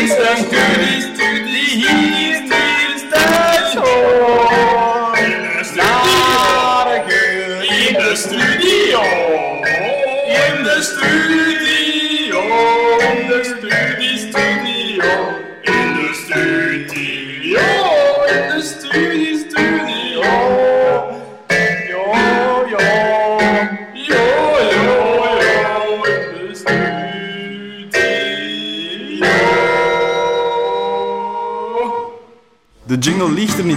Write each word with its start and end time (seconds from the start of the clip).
Het 0.00 0.08
is 0.08 0.16
een 1.88 2.19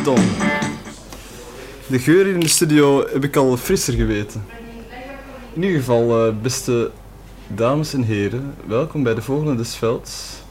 De 0.03 1.99
geur 1.99 2.27
in 2.27 2.39
de 2.39 2.47
studio 2.47 3.07
heb 3.13 3.23
ik 3.23 3.35
al 3.35 3.57
frisser 3.57 3.93
geweten. 3.93 4.45
In 5.53 5.63
ieder 5.63 5.79
geval, 5.79 6.27
eh, 6.27 6.33
beste 6.41 6.91
dames 7.47 7.93
en 7.93 8.03
heren, 8.03 8.55
welkom 8.67 9.03
bij 9.03 9.13
de 9.13 9.21
volgende 9.21 9.55
des 9.55 9.75
Velds. 9.75 10.41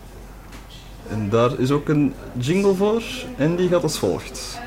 En 1.09 1.29
daar 1.29 1.59
is 1.59 1.71
ook 1.71 1.89
een 1.89 2.15
jingle 2.39 2.75
voor 2.75 3.03
en 3.37 3.57
die 3.57 3.69
gaat 3.69 3.83
als 3.83 3.99
volgt. 3.99 4.59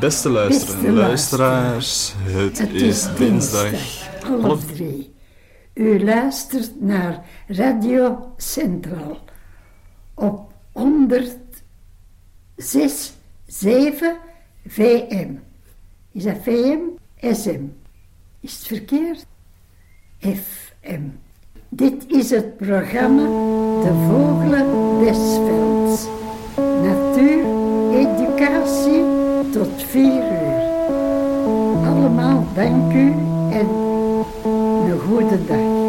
Beste 0.00 0.28
luisteren, 0.28 0.80
Beste 0.80 0.92
luisteraars, 0.92 2.14
het, 2.22 2.58
Het 2.58 2.72
is 2.72 3.06
dinsdag. 3.16 3.70
half 4.40 4.64
drie. 4.64 5.14
U 5.74 6.04
luistert 6.04 6.80
naar 6.80 7.24
Radio 7.46 8.32
Centraal 8.36 9.30
op 10.14 10.52
106, 10.72 13.12
7 13.46 14.16
VM. 14.66 15.34
Is 16.12 16.24
dat 16.24 16.36
VM? 16.42 16.78
SM. 17.20 17.60
Is 18.40 18.56
het 18.56 18.66
verkeerd? 18.66 19.26
FM. 20.18 21.00
Dit 21.68 22.04
is 22.06 22.30
het 22.30 22.56
programma 22.56 23.22
De 23.82 24.06
Vogelen 24.08 24.98
des 24.98 25.16
Velds. 25.16 26.06
Natuur, 26.56 27.44
educatie 27.92 29.04
tot 29.52 29.82
4 29.82 30.12
uur. 30.12 30.60
Allemaal 31.86 32.46
dank 32.54 32.92
u 32.92 33.12
en 33.50 33.68
een 34.84 34.98
goede 34.98 35.44
dag. 35.44 35.81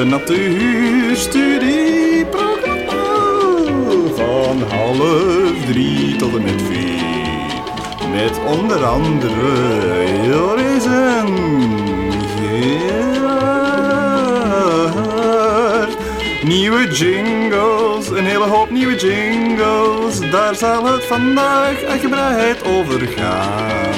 Een 0.00 0.08
natuurstudieprogramma 0.08 3.04
van 4.14 4.62
half 4.62 5.64
drie 5.66 6.16
tot 6.16 6.36
en 6.36 6.42
met 6.42 6.62
vier. 6.62 7.02
Met 8.10 8.40
onder 8.44 8.84
andere 8.84 9.32
Joris 10.26 10.84
en. 10.84 11.34
Nieuwe 16.42 16.92
jingles, 16.92 18.08
een 18.08 18.24
hele 18.24 18.46
hoop 18.46 18.70
nieuwe 18.70 18.96
jingles. 18.96 20.30
Daar 20.30 20.54
zal 20.54 20.86
het 20.86 21.04
vandaag 21.04 21.82
uitgebreid 21.82 22.64
over 22.64 23.00
gaan. 23.00 23.90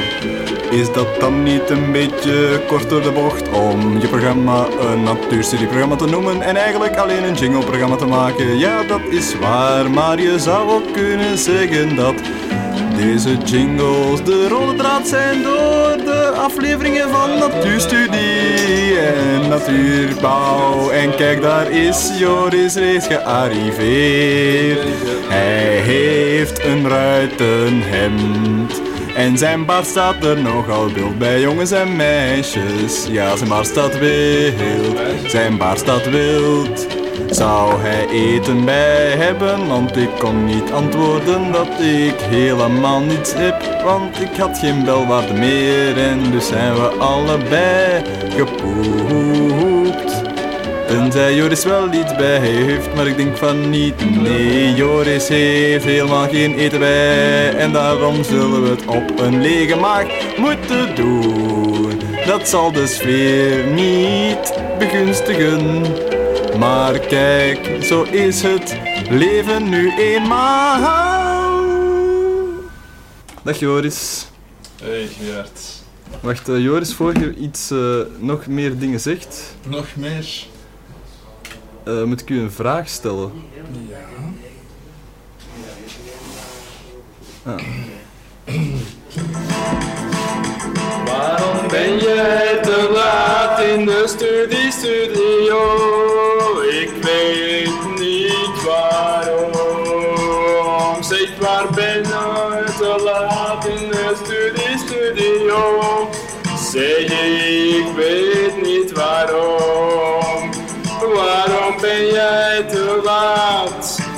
Is 0.73 0.93
dat 0.93 1.21
dan 1.21 1.43
niet 1.43 1.71
een 1.71 1.93
beetje 1.93 2.61
kort 2.67 2.91
door 2.91 3.03
de 3.03 3.11
bocht 3.11 3.49
om 3.49 4.01
je 4.01 4.09
programma 4.09 4.67
een 4.81 5.03
natuurstudieprogramma 5.03 5.97
te 5.97 6.07
noemen 6.07 6.43
en 6.43 6.57
eigenlijk 6.57 6.97
alleen 6.97 7.25
een 7.25 7.35
jingleprogramma 7.35 7.97
te 7.97 8.07
maken? 8.07 8.59
Ja, 8.59 8.83
dat 8.83 9.01
is 9.11 9.39
waar, 9.39 9.91
maar 9.91 10.21
je 10.21 10.39
zou 10.39 10.71
ook 10.71 10.93
kunnen 10.93 11.39
zeggen 11.39 11.97
dat 11.97 12.15
deze 12.97 13.37
jingles 13.45 14.25
de 14.25 14.49
rode 14.49 14.77
draad 14.77 15.09
zijn 15.09 15.43
door 15.43 15.97
de 16.05 16.33
afleveringen 16.37 17.09
van 17.09 17.39
natuurstudie 17.39 18.99
en 18.99 19.49
natuurbouw. 19.49 20.91
En 20.91 21.15
kijk, 21.15 21.43
daar 21.43 21.71
is 21.71 22.11
Joris 22.19 22.75
reeds 22.75 23.07
gearriveerd. 23.07 24.87
Hij 25.29 25.81
heeft 25.81 26.65
een 26.65 26.89
ruitenhemd. 26.89 28.92
En 29.17 29.39
zijn 29.39 29.65
baard 29.65 29.87
staat 29.87 30.25
er 30.25 30.43
nogal 30.43 30.93
wild 30.93 31.19
bij 31.19 31.41
jongens 31.41 31.71
en 31.71 31.97
meisjes. 31.97 33.07
Ja, 33.11 33.37
zijn 33.37 33.49
baard 33.49 33.67
staat 33.67 33.99
wild, 33.99 35.01
zijn 35.27 35.57
baard 35.57 35.79
staat 35.79 36.11
wild. 36.11 36.87
Zou 37.31 37.81
hij 37.81 38.09
eten 38.09 38.65
bij 38.65 39.11
hebben? 39.11 39.69
Want 39.69 39.97
ik 39.97 40.11
kon 40.19 40.45
niet 40.45 40.73
antwoorden 40.73 41.53
dat 41.53 41.81
ik 41.81 42.21
helemaal 42.21 43.01
niets 43.01 43.33
heb. 43.35 43.83
Want 43.85 44.21
ik 44.21 44.37
had 44.37 44.59
geen 44.59 44.85
belwaarde 44.85 45.33
meer 45.33 45.99
en 45.99 46.31
dus 46.31 46.49
zijn 46.49 46.75
we 46.75 46.89
allebei 46.89 48.03
gepoept. 48.37 49.52
Tenzij 50.93 51.35
Joris 51.35 51.65
wel 51.65 51.93
iets 51.93 52.17
bij 52.17 52.39
heeft, 52.39 52.95
maar 52.95 53.07
ik 53.07 53.17
denk 53.17 53.37
van 53.37 53.71
niet. 53.71 54.21
Nee, 54.21 54.75
Joris 54.75 55.29
heeft 55.29 55.85
helemaal 55.85 56.29
geen 56.29 56.59
eten 56.59 56.79
bij. 56.79 57.57
En 57.57 57.73
daarom 57.73 58.25
zullen 58.25 58.63
we 58.63 58.69
het 58.69 58.87
op 58.87 59.21
een 59.21 59.41
lege 59.41 59.77
maag 59.77 60.37
moeten 60.39 60.95
doen. 60.95 62.01
Dat 62.27 62.49
zal 62.49 62.73
de 62.73 62.87
sfeer 62.87 63.67
niet 63.67 64.55
begunstigen. 64.79 65.83
Maar 66.59 66.99
kijk, 66.99 67.85
zo 67.85 68.03
is 68.03 68.43
het 68.43 68.79
leven 69.11 69.69
nu 69.69 69.93
eenmaal. 69.99 70.81
Dag 73.43 73.59
Joris. 73.59 74.27
Hey 74.83 75.09
Gerard. 75.21 75.61
Wacht, 76.21 76.49
eh, 76.49 76.59
Joris, 76.59 76.95
voor 76.95 77.19
je 77.19 77.35
iets 77.35 77.71
eh, 77.71 77.99
nog 78.19 78.47
meer 78.47 78.79
dingen 78.79 79.01
zegt, 79.01 79.57
Nog 79.69 79.87
meer? 79.97 80.51
Eh, 81.85 82.03
moet 82.03 82.21
ik 82.21 82.31
u 82.31 82.41
een 82.41 82.53
vraag 82.53 82.89
stellen. 82.89 83.33
Ja. 83.89 83.97
Ah. 87.53 87.59
Waarom 91.05 91.69
ben 91.69 91.99
jij 91.99 92.59
te 92.63 92.91
laat 92.93 93.61
in 93.61 93.87
de 93.87 94.03
studie 94.07 94.73
studio? 94.73 95.61
Ik 96.61 96.91
weet 97.03 97.99
niet 97.99 98.63
waarom. 98.65 99.53
Zeg 101.03 101.39
waar 101.41 101.67
ben 101.75 102.03
je 102.03 102.65
te 102.79 103.03
laat 103.05 103.67
in 103.67 103.91
de 103.91 104.17
studie 104.25 104.79
studio? 104.79 106.09
Zeg 106.71 106.99
ik 106.99 107.87
weet 107.97 108.63
niet 108.63 108.93
waarom. 108.93 110.52
Waarom 111.25 111.81
ben 111.81 112.07
jij 112.07 112.65
te 112.69 113.01
laat? 113.05 114.11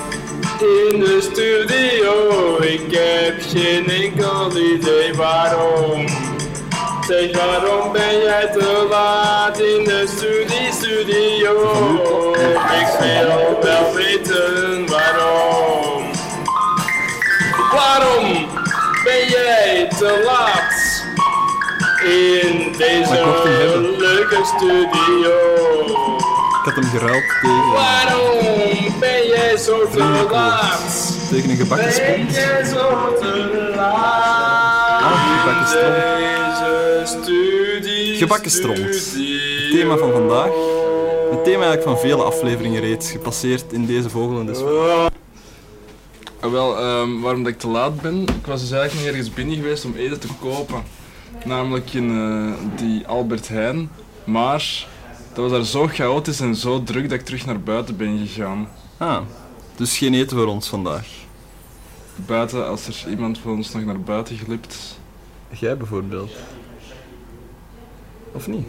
in 0.64 1.00
de 1.00 1.20
studio. 1.20 2.56
Ik 2.62 2.96
heb 2.96 3.42
geen 3.48 3.90
enkel 3.90 4.58
idee 4.58 5.14
waarom. 5.14 6.06
Zeg 7.06 7.36
waarom 7.36 7.92
ben 7.92 8.18
jij 8.22 8.50
te 8.52 8.86
laat 8.90 9.58
in 9.58 9.84
de 9.84 10.04
studie 10.16 10.72
studio? 10.72 11.52
Ik 12.80 12.86
wil 13.00 13.58
wel 13.62 13.94
weten 13.94 14.86
waarom. 14.86 16.10
Waarom 17.72 18.48
ben 19.04 19.28
jij 19.28 19.88
te 19.98 20.22
laat 20.24 21.04
in 22.04 22.74
deze 22.78 23.24
leuke 23.98 24.44
studio? 24.56 26.33
Ik 26.64 26.72
had 26.72 26.82
hem 26.84 26.90
geruild 26.98 27.24
tegen, 27.42 27.72
Waarom 27.72 28.98
ben 29.00 29.26
jij 29.26 29.56
zo 29.56 29.88
te 29.88 29.98
laat? 30.30 31.28
tegen 31.30 31.50
een 31.50 31.56
gebakken 31.56 31.86
Ben 31.96 32.26
jij 32.30 32.64
zo 32.64 33.14
te 33.20 33.72
laat? 33.76 35.02
Ah, 35.02 35.40
gebakken 35.40 35.68
stront. 35.68 35.94
Deze 35.94 37.22
studie, 37.22 38.16
Gebakken 38.16 38.50
stront. 38.50 38.94
studie. 38.94 39.40
Het 39.62 39.70
thema 39.70 39.96
van 39.96 40.12
vandaag. 40.12 40.46
Een 41.30 41.42
thema 41.42 41.64
eigenlijk 41.64 41.82
van 41.82 41.98
vele 41.98 42.22
afleveringen 42.22 42.80
reeds 42.80 43.10
gepasseerd 43.10 43.72
in 43.72 43.86
deze 43.86 44.10
vogel 44.10 44.38
en 44.40 44.46
de 44.46 45.08
Ah, 46.40 46.50
wel, 46.50 46.78
ehm, 46.78 47.20
waarom 47.20 47.42
dat 47.42 47.52
ik 47.52 47.58
te 47.58 47.68
laat 47.68 48.00
ben? 48.00 48.22
Ik 48.22 48.46
was 48.46 48.60
dus 48.60 48.70
eigenlijk 48.70 49.06
nog 49.06 49.14
ergens 49.16 49.34
binnen 49.34 49.56
geweest 49.56 49.84
om 49.84 49.94
eten 49.96 50.20
te 50.20 50.28
kopen. 50.40 50.82
Namelijk 51.44 51.92
in 51.92 52.10
eh, 52.10 52.78
die 52.84 53.06
Albert 53.06 53.48
Heijn. 53.48 53.90
Maar 54.24 54.86
dat 55.34 55.50
was 55.50 55.50
daar 55.50 55.64
zo 55.64 55.86
chaotisch 55.86 56.40
en 56.40 56.56
zo 56.56 56.82
druk 56.82 57.08
dat 57.08 57.18
ik 57.18 57.24
terug 57.24 57.46
naar 57.46 57.60
buiten 57.60 57.96
ben 57.96 58.26
gegaan. 58.26 58.68
Ah, 58.96 59.20
dus 59.76 59.98
geen 59.98 60.14
eten 60.14 60.36
voor 60.36 60.46
ons 60.46 60.68
vandaag. 60.68 61.06
Buiten, 62.16 62.68
als 62.68 62.86
er 62.86 63.10
iemand 63.10 63.38
van 63.38 63.52
ons 63.52 63.72
nog 63.72 63.84
naar 63.84 64.00
buiten 64.00 64.36
glipt. 64.36 64.98
Jij 65.50 65.76
bijvoorbeeld. 65.76 66.32
Of 68.32 68.46
niet? 68.46 68.66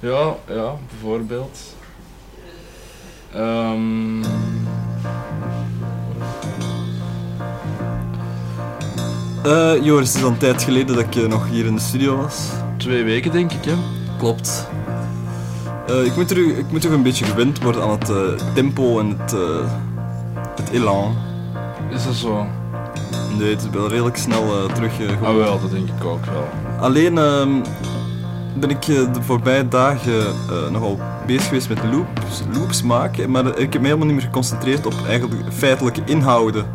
Ja, 0.00 0.36
ja, 0.48 0.76
bijvoorbeeld. 0.90 1.58
Ehm, 3.32 4.22
Eh, 9.44 9.72
Joris, 9.82 10.08
het 10.08 10.16
is 10.16 10.22
al 10.22 10.30
een 10.30 10.38
tijd 10.38 10.62
geleden 10.62 10.96
dat 10.96 11.04
ik 11.04 11.14
eh, 11.16 11.28
nog 11.28 11.48
hier 11.48 11.66
in 11.66 11.74
de 11.74 11.80
studio 11.80 12.16
was. 12.16 12.48
twee 12.76 13.04
weken 13.04 13.32
denk 13.32 13.52
ik, 13.52 13.64
hè? 13.64 13.74
Klopt. 14.20 14.68
Eh, 15.86 16.04
ik, 16.04 16.16
moet 16.16 16.28
terug, 16.28 16.46
ik 16.56 16.70
moet 16.70 16.80
toch 16.80 16.92
een 16.92 17.02
beetje 17.02 17.24
gewend 17.24 17.62
worden 17.62 17.82
aan 17.82 17.90
het 17.90 18.08
eh, 18.10 18.16
tempo 18.54 18.98
en 19.00 19.16
het, 19.18 19.32
eh, 19.32 19.40
het 20.56 20.70
elan. 20.70 21.16
Is 21.90 22.04
dat 22.04 22.14
zo? 22.14 22.46
Nee, 23.38 23.50
het 23.50 23.60
is 23.62 23.68
wel 23.70 23.88
redelijk 23.88 24.16
snel 24.16 24.42
eh, 24.42 24.72
terug. 24.74 25.00
eh, 25.00 25.22
Ah 25.22 25.34
wel, 25.36 25.60
dat 25.60 25.70
denk 25.70 25.88
ik 25.88 26.04
ook 26.04 26.24
wel. 26.24 26.48
Alleen 26.80 27.18
ehm, 27.18 27.48
ben 28.56 28.70
ik 28.70 28.82
de 28.86 29.08
voorbije 29.20 29.68
dagen 29.68 30.20
eh, 30.26 30.70
nogal 30.70 30.98
bezig 31.26 31.44
geweest 31.44 31.68
met 31.68 31.78
loops, 31.92 32.42
loops 32.58 32.82
maken, 32.82 33.30
maar 33.30 33.46
ik 33.58 33.72
heb 33.72 33.80
me 33.82 33.86
helemaal 33.86 34.06
niet 34.06 34.16
meer 34.16 34.24
geconcentreerd 34.24 34.86
op 34.86 34.94
eigenlijk 35.06 35.44
de 35.44 35.52
feitelijke 35.52 36.00
inhouden 36.04 36.66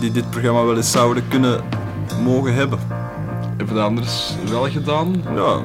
die 0.00 0.10
dit 0.12 0.30
programma 0.30 0.64
wel 0.64 0.76
eens 0.76 0.90
zouden 0.90 1.28
kunnen 1.28 1.60
mogen 2.24 2.54
hebben. 2.54 2.78
Hebben 3.56 3.66
we 3.66 3.74
dat 3.74 3.84
anders 3.84 4.34
wel 4.50 4.70
gedaan? 4.70 5.22
Ja, 5.34 5.56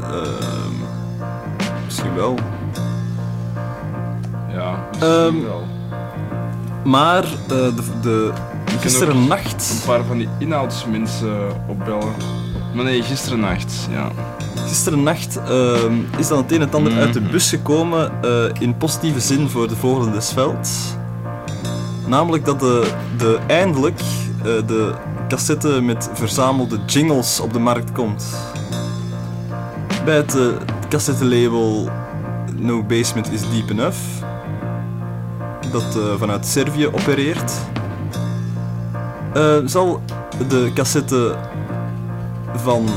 ehm, 0.00 0.74
misschien 1.84 2.14
wel. 2.14 2.34
Ja, 4.52 4.78
misschien 4.90 5.08
Ehm, 5.16 5.42
wel. 5.42 5.64
Maar 6.84 7.24
eh, 7.24 7.48
de, 7.48 7.72
de, 8.02 8.32
gisteren 8.80 9.26
nacht, 9.26 9.70
Een 9.80 9.86
paar 9.86 10.04
van 10.04 10.18
die 10.18 10.28
inhoudsmensen 10.38 11.48
opbellen. 11.68 12.12
Maar 12.74 12.84
nee, 12.84 13.02
gisteren 13.02 13.40
nacht, 13.40 13.88
ja. 13.90 14.10
gisteren 14.66 15.02
nacht 15.02 15.36
ehm, 15.48 15.92
is 16.18 16.28
dan 16.28 16.38
het 16.38 16.52
een 16.52 16.60
en 16.60 16.72
ander 16.72 16.98
uit 16.98 17.12
de 17.12 17.20
Mhm. 17.20 17.30
bus 17.30 17.48
gekomen 17.48 18.12
eh, 18.22 18.30
in 18.58 18.76
positieve 18.76 19.20
zin 19.20 19.48
voor 19.48 19.68
de 19.68 19.76
Vogelen 19.76 20.12
des 20.12 20.32
Velds. 20.32 20.70
Namelijk 22.06 22.44
dat 22.44 22.60
de, 22.60 22.90
de 23.18 23.38
eindelijk 23.46 24.00
eh, 24.38 24.44
de 24.66 24.92
cassette 25.28 25.80
met 25.82 26.10
verzamelde 26.12 26.78
jingles 26.86 27.40
op 27.40 27.52
de 27.52 27.58
markt 27.58 27.92
komt. 27.92 28.24
Bij 30.06 30.16
het 30.16 30.34
uh, 30.34 30.46
cassettelabel 30.88 31.88
No 32.54 32.82
Basement 32.82 33.32
is 33.32 33.40
Deep 33.50 33.70
Enough, 33.70 33.98
dat 35.72 35.96
eh, 35.96 36.18
vanuit 36.18 36.46
Servië 36.46 36.86
opereert, 36.86 37.52
eh, 39.34 39.56
zal 39.64 40.00
de 40.48 40.70
cassette 40.74 41.34
van 42.54 42.88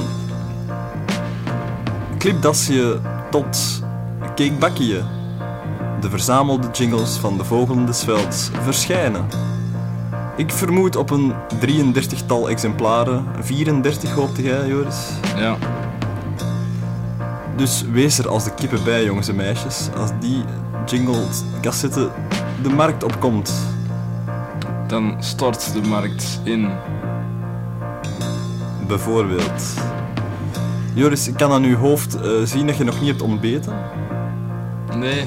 Clipdasje 2.17 2.99
tot 3.31 3.83
Cakebakje, 4.35 5.01
de 6.01 6.09
verzamelde 6.09 6.67
jingles 6.71 7.17
van 7.17 7.37
de 7.37 7.43
Vogelen 7.43 7.85
des 7.85 8.03
Velds, 8.03 8.49
verschijnen. 8.63 9.25
Ik 10.37 10.51
vermoed 10.51 10.95
op 10.95 11.09
een 11.09 11.33
33-tal 11.59 12.49
exemplaren, 12.49 13.25
34 13.39 14.11
hoopte 14.11 14.41
jij, 14.41 14.67
Joris? 14.67 15.09
Ja, 15.35 15.57
Dus 17.59 17.83
wees 17.91 18.17
er 18.19 18.27
als 18.27 18.43
de 18.43 18.53
kippen 18.53 18.83
bij, 18.83 19.03
jongens 19.03 19.27
en 19.27 19.35
meisjes, 19.35 19.89
als 19.97 20.09
die 20.19 20.43
jingle 20.85 21.21
cassette 21.61 22.09
de 22.63 22.69
markt 22.69 23.03
opkomt. 23.03 23.51
dan 24.87 25.15
stort 25.19 25.73
de 25.73 25.81
markt 25.81 26.39
in. 26.43 26.69
Bijvoorbeeld. 28.87 29.63
Joris, 30.93 31.27
ik 31.27 31.33
kan 31.33 31.51
aan 31.51 31.63
uw 31.63 31.75
hoofd 31.75 32.15
eh, 32.21 32.31
zien 32.43 32.67
dat 32.67 32.77
je 32.77 32.83
nog 32.83 32.99
niet 32.99 33.09
hebt 33.09 33.21
ontbeten. 33.21 33.73
Nee, 34.95 35.25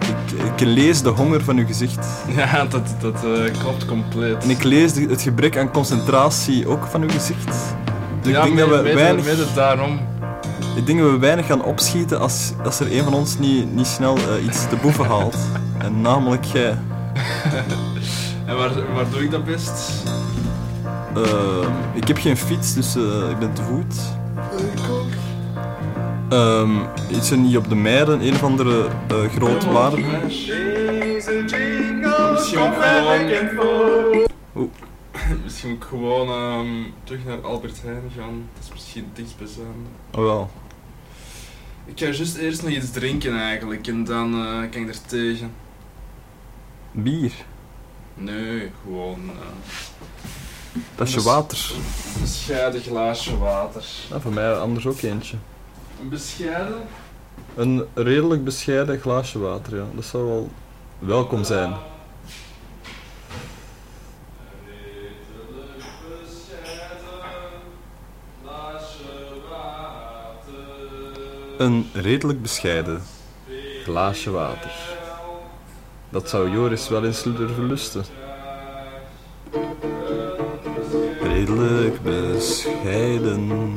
Ik, 0.00 0.40
ik 0.54 0.60
lees 0.60 1.02
de 1.02 1.08
honger 1.08 1.44
van 1.44 1.56
uw 1.56 1.66
gezicht. 1.66 2.06
ja, 2.36 2.64
dat, 2.64 2.94
dat 3.00 3.14
eh, 3.24 3.58
klopt 3.60 3.84
compleet. 3.86 4.42
En 4.42 4.50
ik 4.50 4.62
lees 4.62 4.92
de- 4.92 5.06
het 5.08 5.22
gebrek 5.22 5.56
aan 5.58 5.70
concentratie 5.70 6.68
ook 6.68 6.84
van 6.90 7.02
uw 7.02 7.08
gezicht. 7.10 7.54
Dus 8.20 8.32
ja, 8.32 8.42
ik, 8.42 8.56
denk 8.56 8.70
dat 8.70 8.82
we 8.82 8.94
weinig, 8.94 9.24
mede 9.24 9.46
daarom. 9.54 9.98
Ik 10.76 10.86
denk 10.86 10.98
dat 10.98 11.10
we 11.10 11.18
weinig 11.18 11.46
gaan 11.46 11.64
opschieten 11.64 12.20
als, 12.20 12.52
als 12.64 12.80
er 12.80 12.92
een 12.96 13.04
van 13.04 13.14
ons 13.14 13.38
niet, 13.38 13.74
niet 13.74 13.86
snel 13.86 14.16
eh, 14.16 14.44
iets 14.44 14.68
te 14.68 14.76
boeven 14.76 15.04
haalt. 15.04 15.36
En 15.78 16.00
namelijk 16.00 16.44
jij. 16.44 16.78
En 18.46 18.56
waar, 18.56 18.94
waar 18.94 19.10
doe 19.10 19.22
ik 19.22 19.30
dat 19.30 19.44
best? 19.44 20.02
Ehm, 21.14 21.70
ik 21.92 22.08
heb 22.08 22.18
geen 22.18 22.36
fiets, 22.36 22.74
dus 22.74 22.96
eh, 22.96 23.30
ik 23.30 23.38
ben 23.38 23.52
te 23.52 23.62
voet. 23.62 23.94
Ik 24.58 24.90
ook. 24.90 25.06
Ehm, 26.28 26.70
is 27.08 27.30
er 27.30 27.36
niet 27.36 27.56
op 27.56 27.68
de 27.68 27.74
Meiden 27.74 28.26
een 28.26 28.32
of 28.32 28.42
andere 28.42 28.86
eh 29.08 29.30
groot 29.36 29.64
waar? 29.64 29.92
Misschien 32.32 32.58
ook 32.58 32.74
gewoon... 33.54 34.26
Oeh. 34.56 34.70
Misschien 35.44 35.72
ook 35.72 35.84
gewoon 35.84 36.28
ehm, 36.28 36.66
terug 37.04 37.24
naar 37.24 37.40
Albert 37.40 37.82
Heijn 37.82 38.10
gaan. 38.16 38.48
Dat 38.54 38.62
is 38.62 38.70
misschien 38.70 39.04
het 39.04 39.16
dichtstbijzijnde. 39.16 39.88
Oh 40.14 40.22
wel. 40.22 40.50
Ik 41.86 41.98
ga 42.00 42.04
juist 42.04 42.36
eerst 42.36 42.62
nog 42.62 42.70
iets 42.70 42.90
drinken 42.90 43.38
eigenlijk 43.38 43.86
en 43.86 44.04
dan 44.04 44.34
eh, 44.34 44.70
kan 44.70 44.80
ik 44.82 44.88
er 44.88 45.06
tegen. 45.06 45.52
Bier. 46.92 47.32
Nee, 48.14 48.70
gewoon 48.82 49.20
eh, 49.30 49.46
Dat 50.94 51.08
is 51.08 51.14
je 51.14 51.22
water. 51.22 51.72
een 52.14 52.20
bescheiden 52.20 52.80
glaasje 52.80 53.38
water. 53.38 53.84
Ja, 54.10 54.20
voor 54.20 54.32
mij 54.32 54.54
anders 54.54 54.86
ook 54.86 55.00
eentje. 55.00 55.36
Een 56.00 56.08
bescheiden? 56.08 56.82
Een 57.54 57.84
redelijk 57.94 58.44
bescheiden 58.44 59.00
glaasje 59.00 59.38
water, 59.38 59.76
ja. 59.76 59.84
Dat 59.94 60.04
zou 60.04 60.24
wel 60.26 60.50
welkom 60.98 61.44
zijn. 61.44 61.74
Een 71.58 71.86
redelijk 71.92 72.42
bescheiden 72.42 73.02
glaasje 73.84 74.30
water. 74.30 74.70
Dat 76.08 76.28
zou 76.28 76.50
Joris 76.50 76.88
wel 76.88 77.04
eens 77.04 77.22
durven 77.22 77.66
lusten. 77.66 78.04
Redelijk 81.22 82.02
bescheiden 82.02 83.74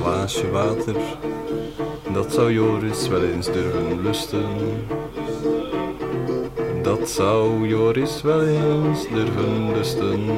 glaasje 0.00 0.50
water. 0.50 0.96
Dat 2.12 2.32
zou 2.32 2.52
Joris 2.52 3.08
wel 3.08 3.22
eens 3.24 3.46
durven 3.46 4.02
lusten. 4.02 4.46
Dat 6.82 7.08
zou 7.08 7.68
Joris 7.68 8.22
wel 8.22 8.46
eens 8.46 9.08
durven 9.08 9.72
lusten. 9.72 10.28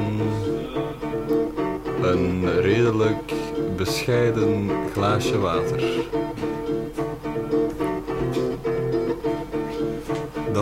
Een 2.01 2.61
redelijk 2.61 3.33
bescheiden 3.75 4.69
glaasje 4.93 5.37
water. 5.37 5.83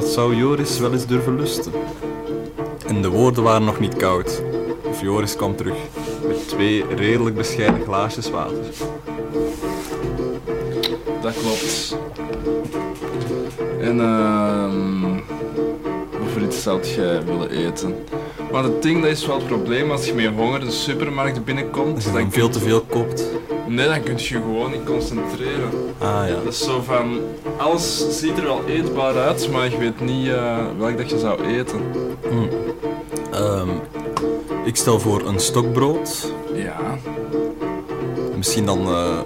Dat 0.03 0.11
zou 0.11 0.35
Joris 0.35 0.79
wel 0.79 0.93
eens 0.93 1.05
durven 1.05 1.35
lusten. 1.35 1.71
En 2.87 3.01
de 3.01 3.09
woorden 3.09 3.43
waren 3.43 3.65
nog 3.65 3.79
niet 3.79 3.95
koud. 3.95 4.41
Of 4.83 5.01
Joris 5.01 5.35
kwam 5.35 5.55
terug 5.55 5.75
met 6.27 6.47
twee 6.47 6.85
redelijk 6.95 7.35
bescheiden 7.35 7.81
glaasjes 7.83 8.29
water. 8.29 8.57
Dat 11.21 11.33
klopt. 11.33 11.97
En 13.79 13.99
ehm 13.99 15.19
voor 16.33 16.41
iets 16.41 16.61
zou 16.61 16.83
jij 16.83 17.23
willen 17.23 17.49
eten? 17.49 17.95
Maar 18.51 18.63
het 18.63 18.81
ding, 18.81 19.01
dat 19.01 19.11
is 19.11 19.25
wel 19.25 19.35
het 19.35 19.47
probleem 19.47 19.91
als 19.91 20.05
je 20.05 20.13
met 20.13 20.33
honger 20.35 20.59
de 20.59 20.71
supermarkt 20.71 21.45
binnenkomt. 21.45 21.95
Als 21.95 22.03
je 22.03 22.11
dan 22.11 22.31
veel 22.31 22.49
te 22.49 22.59
veel 22.59 22.81
koopt. 22.81 23.32
Nee, 23.73 23.87
dan 23.87 24.03
kun 24.03 24.13
je 24.17 24.23
gewoon 24.23 24.71
niet 24.71 24.83
concentreren. 24.83 25.69
Ah 25.97 26.27
ja. 26.27 26.35
Dat 26.43 26.53
is 26.53 26.63
zo 26.63 26.81
van, 26.81 27.19
alles 27.57 28.19
ziet 28.19 28.37
er 28.37 28.43
wel 28.43 28.61
eetbaar 28.67 29.15
uit, 29.17 29.49
maar 29.51 29.69
je 29.71 29.77
weet 29.77 29.99
niet 30.01 30.27
eh, 30.27 30.57
welk 30.77 30.97
dat 30.97 31.09
je 31.09 31.19
zou 31.19 31.43
eten. 31.45 31.81
Ehm, 33.31 33.69
ik 34.65 34.75
stel 34.75 34.99
voor 34.99 35.27
een 35.27 35.39
stokbrood. 35.39 36.31
Ja, 36.53 36.97
Misschien 38.35 38.65
dan 38.65 38.79
eh, 38.87 39.19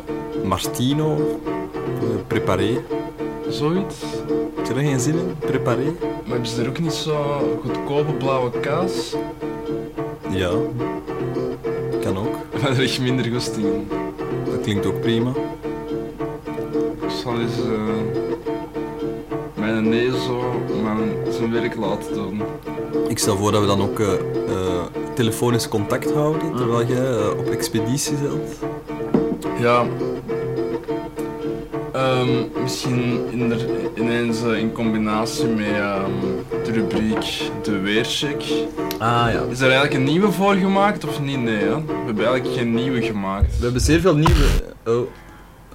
Martino. 0.43 1.15
eh, 1.83 2.05
Preparé. 2.27 2.77
zoiets. 3.49 3.95
Heb 4.55 4.65
je 4.67 4.73
er 4.73 4.79
geen 4.89 4.99
zin 4.99 5.13
in? 5.13 5.35
Preparé? 5.39 5.83
Maar 6.01 6.29
hebben 6.29 6.47
ze 6.47 6.61
er 6.61 6.67
ook 6.69 6.79
niet 6.79 6.93
zo 6.93 7.41
goedkope 7.61 8.13
blauwe 8.13 8.49
kaas? 8.59 9.15
Ja. 10.29 10.51
Kan 12.01 12.17
ook. 12.17 12.35
Maar 12.61 12.71
er 12.71 12.83
is 12.83 12.99
minder 12.99 13.25
goesting 13.31 13.65
in. 13.65 13.87
Klinkt 14.67 14.85
ook 14.85 15.01
prima. 15.01 15.29
Ik 17.01 17.09
zal 17.23 17.39
eens 17.39 17.57
eh, 17.57 18.23
mijn 19.55 19.89
nee 19.89 20.11
zo 20.11 20.61
mijn, 20.83 21.33
zijn 21.33 21.51
werk 21.51 21.75
laten 21.75 22.13
doen. 22.13 22.41
Ik 23.07 23.17
stel 23.17 23.37
voor 23.37 23.51
dat 23.51 23.61
we 23.61 23.67
dan 23.67 23.81
ook 23.81 23.99
eh, 23.99 24.13
eh, 24.13 24.85
telefonisch 25.13 25.67
contact 25.67 26.11
houden 26.11 26.55
terwijl 26.55 26.87
jij 26.87 27.17
eh, 27.17 27.39
op 27.39 27.49
expeditie 27.49 28.15
bent. 28.17 28.59
Ja. 29.59 29.85
Ehm, 31.93 32.61
misschien 32.61 33.19
in 33.31 33.51
er, 33.51 33.65
ineens 33.95 34.41
in 34.41 34.71
combinatie 34.71 35.47
met 35.47 35.67
ehm, 35.67 36.11
de 36.63 36.71
rubriek 36.71 37.51
De 37.63 37.79
Weercheck. 37.79 38.43
Ah 38.99 39.31
ja. 39.31 39.41
Is 39.49 39.59
er 39.59 39.69
eigenlijk 39.71 39.93
een 39.93 40.03
nieuwe 40.03 40.31
voor 40.31 40.55
gemaakt 40.55 41.05
of 41.07 41.21
niet? 41.21 41.41
Nee, 41.41 41.57
hè? 41.57 41.85
we 41.85 41.93
hebben 42.05 42.25
eigenlijk 42.25 42.57
geen 42.57 42.73
nieuwe 42.73 43.01
gemaakt. 43.01 43.57
We 43.57 43.63
hebben 43.63 43.81
zeer 43.81 43.99
veel 43.99 44.15
nieuwe, 44.15 44.45
oh, 44.85 45.07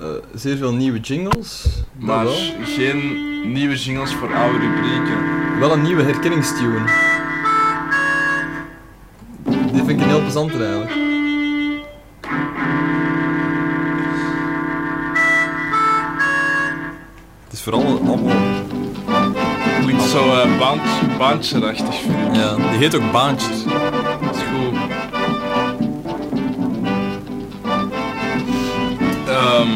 eh, 0.00 0.06
zeer 0.34 0.56
veel 0.56 0.74
nieuwe 0.74 1.00
jingles. 1.00 1.66
Maar 1.98 2.24
wel. 2.24 2.34
geen 2.62 3.20
nieuwe 3.52 3.74
jingles 3.76 4.14
voor 4.14 4.34
oude 4.34 4.58
rubrieken. 4.58 5.58
Wel 5.58 5.72
een 5.72 5.82
nieuwe 5.82 6.02
herkenningstune. 6.02 6.80
Die 9.44 9.84
vind 9.84 9.90
ik 9.90 10.00
een 10.00 10.08
heel 10.08 10.20
plezant 10.20 10.50
eigenlijk. 10.50 10.90
Het 17.44 17.52
is 17.52 17.62
vooral 17.62 17.84
allemaal... 17.84 18.18
Klinkt 19.82 20.02
zo 20.02 20.26
uh, 20.26 20.58
band, 20.58 20.80
bandje-achtig, 21.18 22.00
vind 22.00 22.28
ik. 22.28 22.34
Ja, 22.34 22.54
die 22.54 22.64
heet 22.64 22.94
ook 22.94 23.12
Baantjes. 23.12 23.64
Dat 23.64 24.34
is 24.34 24.42
goed. 24.42 24.78
Ehm. 29.26 29.68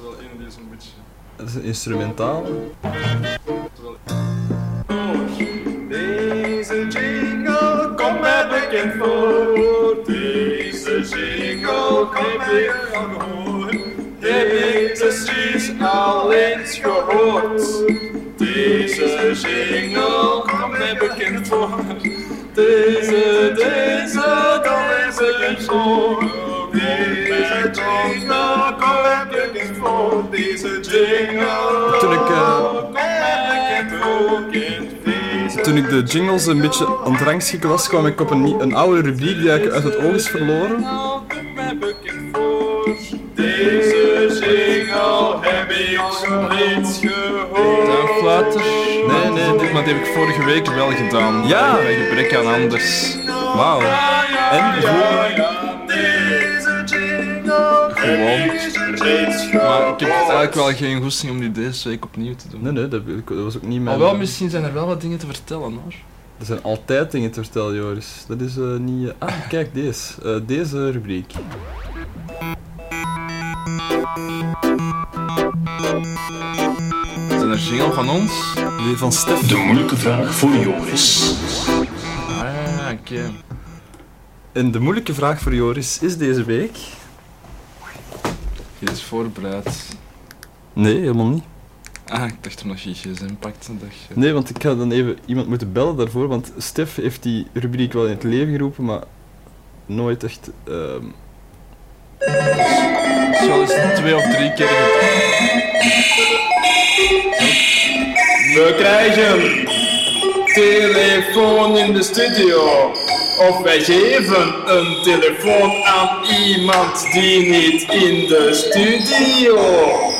Wel 0.00 0.14
een 0.18 0.38
die 0.38 0.46
is 0.46 0.56
een 0.56 0.68
beetje. 0.70 0.90
Dat 1.36 1.48
is 1.48 1.54
een 1.54 1.62
instrumentaal. 1.62 2.44
Deze 5.88 6.86
jingle 6.88 7.92
komt 7.96 8.20
mij 8.20 8.46
bekend 8.48 8.94
voor. 8.98 10.04
Deze 10.06 11.00
jingle 11.08 12.06
heb 12.12 12.52
ik 12.52 12.94
al 12.94 13.02
gehoord. 13.02 13.25
Toen 35.66 35.76
ik 35.76 35.88
de 35.88 36.02
jingles 36.02 36.46
een 36.46 36.60
beetje 36.60 36.86
aan 37.04 37.12
het 37.12 37.20
rangschikken 37.22 37.68
was, 37.68 37.88
kwam 37.88 38.06
ik 38.06 38.20
op 38.20 38.30
een, 38.30 38.44
een 38.60 38.74
oude 38.74 39.00
rubriek 39.00 39.38
die 39.38 39.50
eigenlijk 39.50 39.74
uit 39.74 39.84
het 39.94 40.04
oog 40.04 40.14
is 40.14 40.28
verloren. 40.28 40.86
Deze 43.34 44.38
jingle 44.40 45.38
heb 45.40 45.70
ik 45.70 45.98
gehoord. 45.98 47.00
Tuinfluiter? 47.86 48.60
Nee, 49.06 49.30
nee, 49.32 49.58
dit- 49.58 49.72
maar 49.72 49.84
die 49.84 49.94
heb 49.94 50.04
ik 50.06 50.12
vorige 50.14 50.44
week 50.44 50.66
wel 50.66 50.90
gedaan. 50.90 51.46
Ja. 51.48 51.74
Bij 51.74 51.94
gebrek 51.94 52.34
aan 52.34 52.54
anders. 52.54 53.16
Wauw. 53.54 53.80
En? 54.50 54.74
Hoe? 54.80 55.44
Deze 57.96 58.75
Maar 59.52 59.88
ik 59.88 60.00
heb 60.00 60.08
eigenlijk 60.10 60.54
wel 60.54 60.72
geen 60.72 61.02
goesting 61.02 61.32
om 61.32 61.38
die 61.40 61.52
deze 61.52 61.88
week 61.88 62.04
opnieuw 62.04 62.34
te 62.34 62.48
doen. 62.48 62.62
Nee, 62.62 62.72
nee, 62.72 62.88
dat, 62.88 63.02
dat 63.26 63.42
was 63.42 63.56
ook 63.56 63.62
niet 63.62 63.80
Maar 63.80 63.98
mijn... 63.98 63.98
wel, 63.98 64.16
misschien 64.16 64.50
zijn 64.50 64.64
er 64.64 64.72
wel 64.72 64.86
wat 64.86 65.00
dingen 65.00 65.18
te 65.18 65.26
vertellen 65.26 65.72
hoor. 65.72 65.94
Er 66.38 66.46
zijn 66.46 66.62
altijd 66.62 67.10
dingen 67.10 67.30
te 67.30 67.42
vertellen, 67.42 67.74
Joris. 67.74 68.24
Dat 68.28 68.40
is 68.40 68.56
eh, 68.56 68.76
niet... 68.76 69.08
eh, 69.08 69.14
Ah, 69.18 69.32
kijk, 69.48 69.74
deze. 69.74 70.12
Eh, 70.24 70.36
deze 70.46 70.90
rubriek. 70.90 71.32
Is 77.28 77.40
een 77.42 77.56
jingle 77.56 77.92
van 77.92 78.08
ons? 78.10 78.54
Die 78.86 78.96
van 78.96 79.12
Stef. 79.12 79.40
De 79.48 79.56
moeilijke 79.56 79.96
vraag 79.96 80.34
voor 80.34 80.50
Joris. 80.50 81.34
Ah, 82.28 82.92
oké. 82.92 83.30
En 84.52 84.70
de 84.70 84.80
moeilijke 84.80 85.14
vraag 85.14 85.40
voor 85.40 85.54
Joris 85.54 85.98
is 86.02 86.16
deze 86.16 86.44
week... 86.44 86.76
Je 88.78 88.90
is 88.90 89.02
voorbereid. 89.02 89.86
Nee, 90.72 90.98
helemaal 90.98 91.26
niet. 91.26 91.44
Ah, 92.08 92.24
ik 92.26 92.34
dacht 92.40 92.62
omdat 92.62 92.80
je 92.82 92.92
gsm 92.94 93.34
pakte. 93.38 93.78
Dacht 93.78 93.92
je. 94.08 94.14
Nee, 94.14 94.32
want 94.32 94.50
ik 94.50 94.62
ga 94.62 94.74
dan 94.74 94.90
even 94.92 95.18
iemand 95.26 95.48
moeten 95.48 95.72
bellen 95.72 95.96
daarvoor, 95.96 96.28
want 96.28 96.52
Stef 96.58 96.94
heeft 96.94 97.22
die 97.22 97.46
rubriek 97.52 97.92
wel 97.92 98.04
in 98.04 98.10
het 98.10 98.22
leven 98.22 98.52
geroepen, 98.52 98.84
maar 98.84 99.02
nooit 99.86 100.24
echt... 100.24 100.50
ehm, 100.64 101.04
Het 102.18 103.68
is 103.70 103.98
twee 103.98 104.16
of 104.16 104.22
drie 104.22 104.52
keer. 104.52 104.66
We 108.54 108.74
krijgen 108.76 109.64
telefoon 110.54 111.76
in 111.76 111.92
de 111.92 112.02
studio. 112.02 112.90
Of 113.38 113.58
wij 113.62 113.80
geven 113.80 114.70
een 114.76 115.02
telefoon 115.02 115.84
aan 115.84 116.24
iemand 116.24 117.12
die 117.12 117.50
niet 117.50 117.82
in 117.82 118.28
de 118.28 118.54
studio 118.54 119.56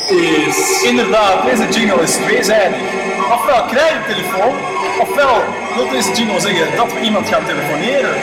is. 0.09 0.83
Inderdaad, 0.83 1.45
deze 1.45 1.79
jingle 1.79 2.03
is 2.03 2.15
tweezijdig. 2.15 2.81
Ofwel 3.33 3.65
krijg 3.65 3.91
je 3.91 3.97
een 3.99 4.15
telefoon, 4.15 4.55
ofwel 5.01 5.45
wil 5.75 5.89
deze 5.89 6.13
jingle 6.13 6.41
zeggen 6.41 6.77
dat 6.77 6.93
we 6.93 7.01
iemand 7.01 7.29
gaan 7.29 7.45
telefoneren. 7.45 8.15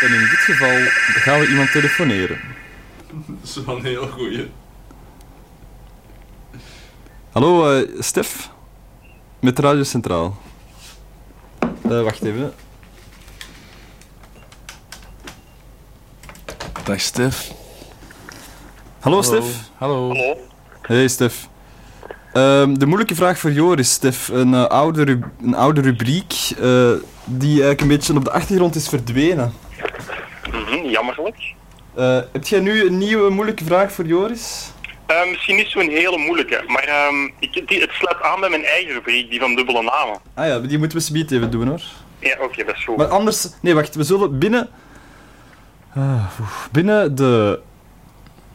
En 0.00 0.14
in 0.14 0.28
dit 0.30 0.38
geval 0.38 0.76
gaan 1.04 1.40
we 1.40 1.48
iemand 1.48 1.72
telefoneren. 1.72 2.40
Dat 3.26 3.48
is 3.48 3.64
wel 3.64 3.76
een 3.76 3.84
heel 3.84 4.06
goeie. 4.06 4.50
Hallo, 7.32 7.72
eh, 7.72 7.88
Stef? 7.98 8.50
Met 9.40 9.58
Radio 9.58 9.82
Centraal. 9.82 10.36
Eh, 11.82 12.02
wacht 12.02 12.22
even. 12.22 12.52
Dag 16.84 17.00
Stef. 17.00 17.52
Hallo, 19.00 19.22
Stef. 19.22 19.70
Hallo. 19.76 20.14
Hey, 20.82 21.08
Stef. 21.08 21.48
Ehm, 22.32 22.74
de 22.74 22.86
moeilijke 22.86 23.14
vraag 23.14 23.38
voor 23.38 23.52
Joris, 23.52 23.92
Stef. 23.92 24.28
Een, 24.28 24.54
eh, 24.54 24.64
oude, 24.64 25.18
een 25.42 25.54
oude 25.54 25.80
rubriek 25.80 26.32
eh, 26.60 26.90
die 27.24 27.50
eigenlijk 27.50 27.80
een 27.80 27.88
beetje 27.88 28.16
op 28.16 28.24
de 28.24 28.30
achtergrond 28.30 28.74
is 28.74 28.88
verdwenen. 28.88 29.52
Mhm, 30.50 30.88
jammerlijk. 30.88 31.54
Eh, 31.94 32.18
heb 32.32 32.46
jij 32.46 32.60
nu 32.60 32.86
een 32.86 32.98
nieuwe 32.98 33.30
moeilijke 33.30 33.64
vraag 33.64 33.92
voor 33.92 34.06
Joris? 34.06 34.70
Eh, 35.08 35.30
misschien 35.30 35.56
niet 35.56 35.68
zo'n 35.68 35.88
hele 35.88 36.18
moeilijke, 36.18 36.64
maar 36.66 36.84
ehm, 36.84 37.30
ik, 37.38 37.68
die, 37.68 37.80
het 37.80 37.90
sluit 37.90 38.22
aan 38.22 38.40
bij 38.40 38.48
mijn 38.48 38.64
eigen 38.64 38.92
rubriek, 38.92 39.30
die 39.30 39.40
van 39.40 39.54
dubbele 39.54 39.82
namen. 39.82 40.18
Ah 40.34 40.46
ja, 40.46 40.58
die 40.58 40.78
moeten 40.78 40.98
we 40.98 41.04
subiet 41.04 41.30
even 41.30 41.50
doen 41.50 41.68
hoor. 41.68 41.82
Ja, 42.18 42.36
oké, 42.40 42.64
dat 42.64 42.74
is 42.74 42.84
goed. 42.84 42.96
Maar 42.96 43.06
anders... 43.06 43.48
Nee, 43.62 43.74
wacht. 43.74 43.94
We 43.94 44.02
zullen 44.02 44.38
binnen... 44.38 44.68
Ah, 45.94 46.24
binnen 46.72 47.14
de 47.14 47.60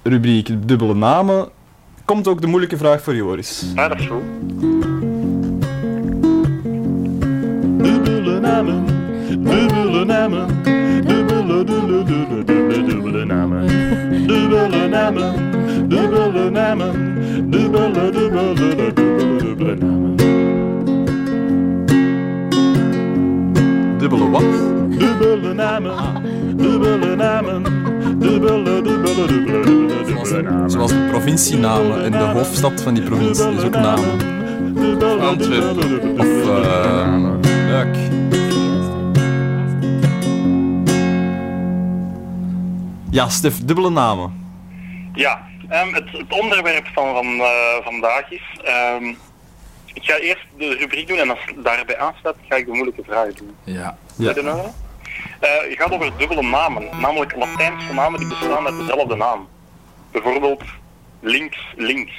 rubriek 0.04 0.68
dubbele 0.68 0.94
namen 0.94 1.50
komt 2.06 2.28
ook 2.28 2.42
de 2.42 2.48
moeilijke 2.48 2.78
vraag 2.78 3.02
voor 3.02 3.16
Joris. 3.16 3.66
Ja, 3.76 3.88
dat 3.88 4.00
is 4.00 4.08
goed. 4.08 4.24
Dubbele 7.78 8.40
namen, 8.40 8.86
dubbele 9.28 10.06
namen, 10.06 10.64
dubbele, 10.64 11.64
dubbele, 11.64 12.04
dubbele, 12.04 12.63
dubbele 13.24 13.26
namen. 13.26 14.28
Dubbele 14.28 14.88
namen, 14.88 15.34
dubbele 15.90 16.50
namen, 16.50 16.94
dubbele, 17.50 18.12
dubbele, 18.12 18.56
dubbele, 18.56 19.38
dubbele 19.40 19.76
namen. 19.76 20.18
Dubbele 24.00 24.30
wat? 24.30 24.44
Dubbele 25.00 25.54
namen, 25.54 25.92
dubbele 26.56 27.16
namen, 27.16 27.64
dubbele, 28.20 28.82
dubbele, 28.82 29.28
dubbele, 29.28 30.06
dubbele 30.06 30.42
namen. 30.42 30.70
Zoals 30.70 30.92
de 30.92 31.08
provincienamen 31.10 32.04
en 32.04 32.12
de 32.12 32.18
hoofdstad 32.18 32.82
van 32.82 32.94
die 32.94 33.04
provincie 33.04 33.52
is 33.52 33.64
ook 33.64 33.76
namen. 33.76 34.32
Antwerpen 35.20 36.20
of 36.20 36.26
uh, 36.26 36.74
Ja, 43.14 43.30
Stef, 43.30 43.58
dubbele 43.60 43.90
namen. 43.90 44.34
Ja, 45.14 45.48
ehm, 45.70 45.94
het, 45.94 46.12
het 46.12 46.40
onderwerp 46.42 46.88
van, 46.94 47.14
van 47.14 47.26
eh, 47.26 47.84
vandaag 47.84 48.32
is... 48.32 48.42
ehm, 48.64 49.06
ik 49.94 50.04
ga 50.04 50.18
eerst 50.18 50.46
de 50.58 50.76
rubriek 50.76 51.08
doen 51.08 51.18
en 51.18 51.30
als 51.30 51.40
daarbij 51.56 51.98
aansluit, 52.00 52.36
ga 52.50 52.56
ik 52.56 52.66
de 52.66 52.72
moeilijke 52.72 53.04
vragen 53.04 53.36
doen. 53.36 53.56
Ja. 53.64 53.98
Ja. 54.18 54.34
Eh, 54.34 54.36
het 55.70 55.78
gaat 55.78 55.92
over 55.92 56.12
dubbele 56.18 56.42
namen, 56.42 56.84
namelijk 57.00 57.36
Latijnse 57.36 57.94
namen 57.94 58.20
die 58.20 58.28
bestaan 58.30 58.66
uit 58.66 58.78
dezelfde 58.78 59.16
naam. 59.16 59.48
Bijvoorbeeld 60.12 60.64
links, 61.20 61.58
links. 61.76 62.14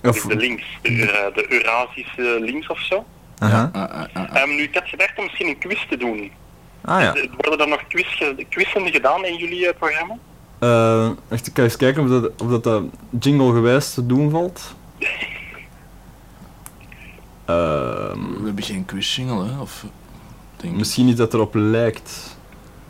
Dat 0.00 0.14
is 0.14 0.22
Of, 0.24 0.28
de 0.28 0.36
links, 0.36 0.64
de, 0.82 0.88
eh, 0.88 1.34
de 1.34 1.52
Eurasische 1.52 2.36
links 2.40 2.66
of 2.66 2.80
zo. 2.80 3.04
aha. 3.38 3.70
Ah, 3.72 3.82
ah, 3.90 4.04
ah. 4.12 4.36
Ehm, 4.42 4.48
nu, 4.48 4.62
ik 4.62 4.74
had 4.74 4.88
gedacht 4.88 5.18
om 5.18 5.24
misschien 5.24 5.48
een 5.48 5.58
quiz 5.58 5.86
te 5.88 5.96
doen. 5.96 6.30
Ah 6.84 7.00
ja. 7.00 7.12
Worden 7.36 7.60
er 7.60 7.68
nog 7.68 7.86
quiz, 7.88 8.22
quizzen 8.48 8.88
gedaan 8.90 9.24
in 9.24 9.36
jullie 9.36 9.68
eh, 9.68 9.76
programma? 9.78 10.16
Eh, 10.58 11.10
echt, 11.28 11.46
ik 11.46 11.56
ga 11.56 11.62
eens 11.62 11.76
kijken 11.76 12.02
of 12.02 12.08
dat, 12.08 12.42
of 12.42 12.48
dat 12.48 12.66
eh, 12.66 12.82
jingle 13.20 13.52
gewijs 13.52 13.94
te 13.94 14.06
doen 14.06 14.30
valt. 14.30 14.74
Ehm, 17.44 18.18
We 18.38 18.44
hebben 18.44 18.64
geen 18.64 18.84
quiz-jingle, 18.84 19.44
hè? 19.44 19.60
Of, 19.60 19.84
denk 20.56 20.74
misschien 20.76 21.06
niet 21.06 21.16
dat 21.16 21.34
erop 21.34 21.54
lijkt. 21.54 22.36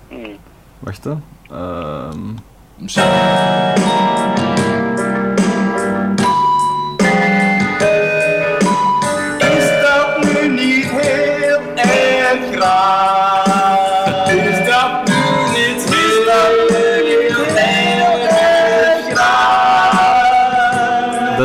Hmm. 0.09 0.37
Wacht 0.78 1.04
hè. 1.04 1.14
Ehm, 1.50 2.20
Misschien. 2.76 3.02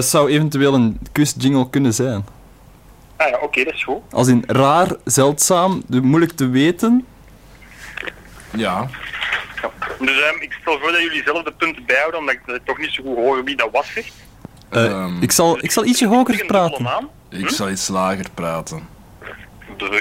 Zou 0.09 0.29
eventueel 0.29 0.73
een 0.73 0.99
quiz 1.11 1.33
jingle 1.37 1.69
kunnen 1.69 1.93
zijn. 1.93 2.25
Ah 3.17 3.29
ja, 3.29 3.37
oké, 3.41 3.63
dat 3.63 3.73
is 3.73 3.83
goed. 3.83 4.01
Als 4.11 4.27
in 4.27 4.43
raar, 4.47 4.87
zeldzaam, 5.05 5.81
moeilijk 6.01 6.31
te 6.31 6.47
weten. 6.49 7.05
Ja. 8.55 8.87
Ja. 9.61 9.71
Dus 9.99 10.21
ehm, 10.21 10.41
ik 10.41 10.57
stel 10.61 10.79
voor 10.79 10.91
dat 10.91 11.01
jullie 11.01 11.23
zelf 11.25 11.43
de 11.43 11.51
punten 11.51 11.85
bijhouden, 11.85 12.19
omdat 12.19 12.35
ik 12.35 12.59
toch 12.65 12.77
niet 12.77 12.91
zo 12.91 13.03
goed 13.03 13.15
hoor 13.15 13.43
wie 13.43 13.55
dat 13.55 13.69
was 13.71 13.91
zegt. 13.93 14.13
Eh, 14.69 14.85
Ehm. 14.85 15.21
ik, 15.21 15.31
zal, 15.31 15.57
ik 15.63 15.71
zal 15.71 15.85
ietsje 15.85 16.07
hoger 16.07 16.45
praten. 16.45 16.87
Ik 17.29 17.49
zal 17.49 17.69
iets 17.69 17.87
lager 17.87 18.25
praten. 18.33 18.87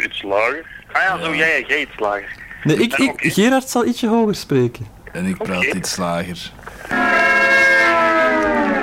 Iets 0.04 0.22
lager. 0.22 0.66
Ah 0.92 1.02
ja, 1.02 1.24
zo 1.24 1.34
jij, 1.34 1.64
jij 1.68 1.80
iets 1.80 1.98
lager. 1.98 2.36
Nee, 2.64 2.76
ik, 2.76 2.94
ik. 2.98 3.32
Gerard 3.32 3.68
zal 3.68 3.84
ietsje 3.84 4.06
hoger 4.08 4.34
spreken. 4.34 4.86
En 5.12 5.26
ik 5.26 5.36
praat 5.42 5.62
iets 5.64 5.96
lager. 5.96 6.50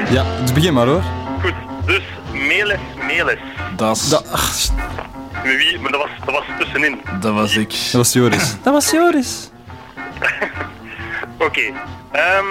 Ja, 0.09 0.23
dus 0.41 0.53
begin 0.53 0.73
maar 0.73 0.87
hoor. 0.87 1.03
Goed, 1.41 1.53
dus 1.85 2.03
Meles, 2.31 2.79
Meles. 3.07 3.39
Dat 3.75 3.95
is- 3.95 4.09
Dat, 4.09 4.31
ach, 4.31 4.53
st- 4.53 4.73
Met 5.43 5.55
wie? 5.57 5.79
Maar 5.79 5.91
dat 5.91 6.01
was, 6.01 6.09
dat 6.25 6.33
was 6.35 6.43
tussenin. 6.59 7.01
dat 7.19 7.33
was 7.33 7.55
ik. 7.55 7.69
dat 7.69 7.91
was 7.91 8.13
Joris. 8.13 8.55
Dat 8.63 8.73
was 8.73 8.91
Joris. 8.91 9.49
Oké. 11.37 11.61
ehm, 12.11 12.45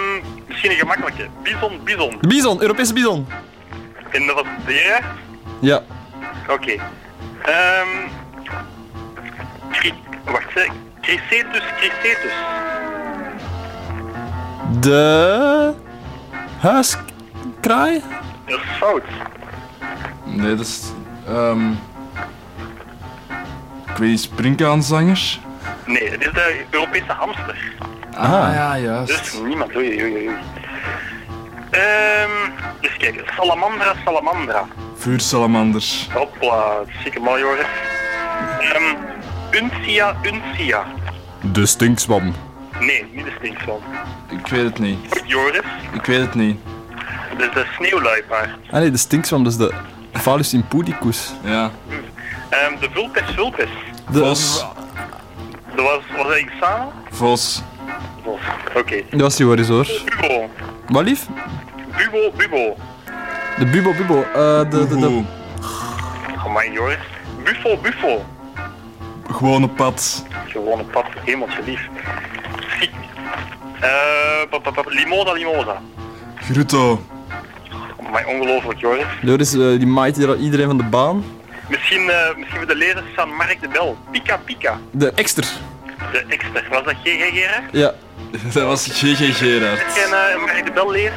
misschien 0.47 0.71
een 0.71 0.77
gemakkelijke. 0.77 1.27
Bison, 1.43 1.79
bison. 1.83 2.17
De 2.21 2.27
bison, 2.27 2.61
Europese 2.61 2.93
bison. 2.93 3.27
En 4.11 4.25
dat 4.25 4.35
was 4.35 4.45
de 4.65 4.99
Ja. 5.59 5.81
Oké. 6.49 6.71
Ehm. 7.41 7.87
Cri- 9.71 9.93
wacht, 10.25 10.53
hè. 10.53 10.65
Chrysetus, 11.01 11.63
Chrysetus. 11.77 12.31
De... 14.79 15.73
Huiskraai? 16.59 18.01
Dat 18.45 18.59
is 18.59 18.77
fout. 18.77 19.03
Nee, 20.23 20.55
dat 20.55 20.65
is... 20.65 20.91
ehm 21.27 21.71
ik 23.95 24.01
weet 24.01 24.09
niet, 24.09 24.19
springkaanzangers? 24.19 25.39
Nee, 25.85 26.09
het 26.09 26.21
is 26.21 26.31
de 26.33 26.65
Europese 26.69 27.11
hamster. 27.11 27.73
Ah, 28.17 28.49
ja, 28.53 28.77
juist. 28.77 29.31
Dus 29.31 29.41
niemand. 29.41 29.75
Oei, 29.75 30.03
oei, 30.03 30.13
oei. 30.13 30.29
Ehm, 31.69 32.51
eens 32.81 32.97
kijken. 32.97 33.23
Salamandra, 33.35 33.93
salamandra. 34.05 34.65
Vuursalamanders. 34.95 36.09
Hopla, 36.13 36.73
zieke 37.03 37.19
mal, 37.19 37.39
Joris. 37.39 37.65
Ehm, 38.59 38.95
Uncia, 39.63 40.15
Uncia. 40.23 40.83
De 41.41 41.65
stinkswam. 41.65 42.33
Nee, 42.79 43.05
niet 43.11 43.25
de 43.25 43.31
stinkzwam. 43.39 43.79
Ik 44.29 44.47
weet 44.47 44.63
het 44.63 44.79
niet. 44.79 45.21
Joris. 45.25 45.61
Ik 45.93 46.05
weet 46.05 46.19
het 46.19 46.33
niet. 46.35 46.59
Dat 47.37 47.47
is 47.47 47.53
de 47.53 47.65
sneeuwluipaard. 47.75 48.49
Ah 48.71 48.79
nee, 48.79 48.91
de 48.91 48.97
stinkswam, 48.97 49.43
dat 49.43 49.51
is 49.51 49.57
de 49.57 49.73
Phallus 50.11 50.53
impudicus. 50.53 51.33
Ja. 51.43 51.71
Ehm, 52.49 52.79
de 52.79 52.89
Vulpes, 52.91 53.23
Vulpes. 53.35 53.69
De... 54.11 54.19
Vos. 54.19 54.65
Dat 55.75 55.85
was, 55.85 55.99
was 56.17 56.27
dat 56.27 56.37
iets 56.37 56.51
samen? 56.61 56.87
Vos. 57.09 57.61
Vos. 58.23 58.39
Oké. 58.75 59.01
Dat 59.09 59.21
was 59.21 59.37
Joris 59.37 59.67
hoor. 59.67 59.87
Bubo. 60.05 60.49
Wat 60.87 61.03
lief? 61.03 61.25
Bubo, 61.97 62.31
Bubo. 62.37 62.75
De 63.57 63.65
bubo 63.65 63.93
bubo. 63.93 64.21
eh 64.21 64.69
de, 64.69 64.87
de, 64.87 64.97
de... 64.99 65.07
Oeh. 65.07 65.25
Amai, 66.45 66.71
Joris. 66.71 66.97
Buffo, 67.43 67.77
Buffo. 67.77 68.25
Gewone 69.31 69.67
pad. 69.67 70.25
Gewoon 70.47 70.79
een 70.79 70.89
pad, 70.89 71.05
hemeltje 71.25 71.61
lief. 71.65 71.87
Eh, 73.79 74.61
pap, 74.61 74.85
limosa, 74.89 75.31
limosa. 75.31 75.81
Grutto. 76.35 77.01
Amai, 78.07 78.25
ongelooflijk, 78.25 78.79
Joris. 78.79 79.05
Joris, 79.21 79.53
eh, 79.53 79.59
die 79.59 79.87
maait 79.87 80.15
hier 80.15 80.37
iedereen 80.37 80.67
van 80.67 80.77
de 80.77 80.83
baan. 80.83 81.23
Misschien, 81.69 82.09
eh, 82.09 82.35
misschien 82.35 82.57
voor 82.57 82.67
de 82.67 82.75
lezers 82.75 83.05
van 83.15 83.29
Mark 83.29 83.61
de 83.61 83.67
Bel. 83.67 83.97
Pika, 84.11 84.37
Pika. 84.37 84.79
De 84.91 85.11
extra. 85.11 85.47
De 86.11 86.23
extra. 86.27 86.61
Was 86.69 86.83
dat 86.83 86.95
GG 87.03 87.33
Gerard? 87.33 87.63
Ja. 87.71 87.93
Dat 88.53 88.63
was 88.63 88.87
GG 88.91 89.37
Gerard. 89.37 89.79
Heb 89.79 89.95
jij 89.95 90.33
een 90.33 90.41
Mark 90.41 90.65
de 90.65 90.71
Bel 90.71 90.91
lezer? 90.91 91.13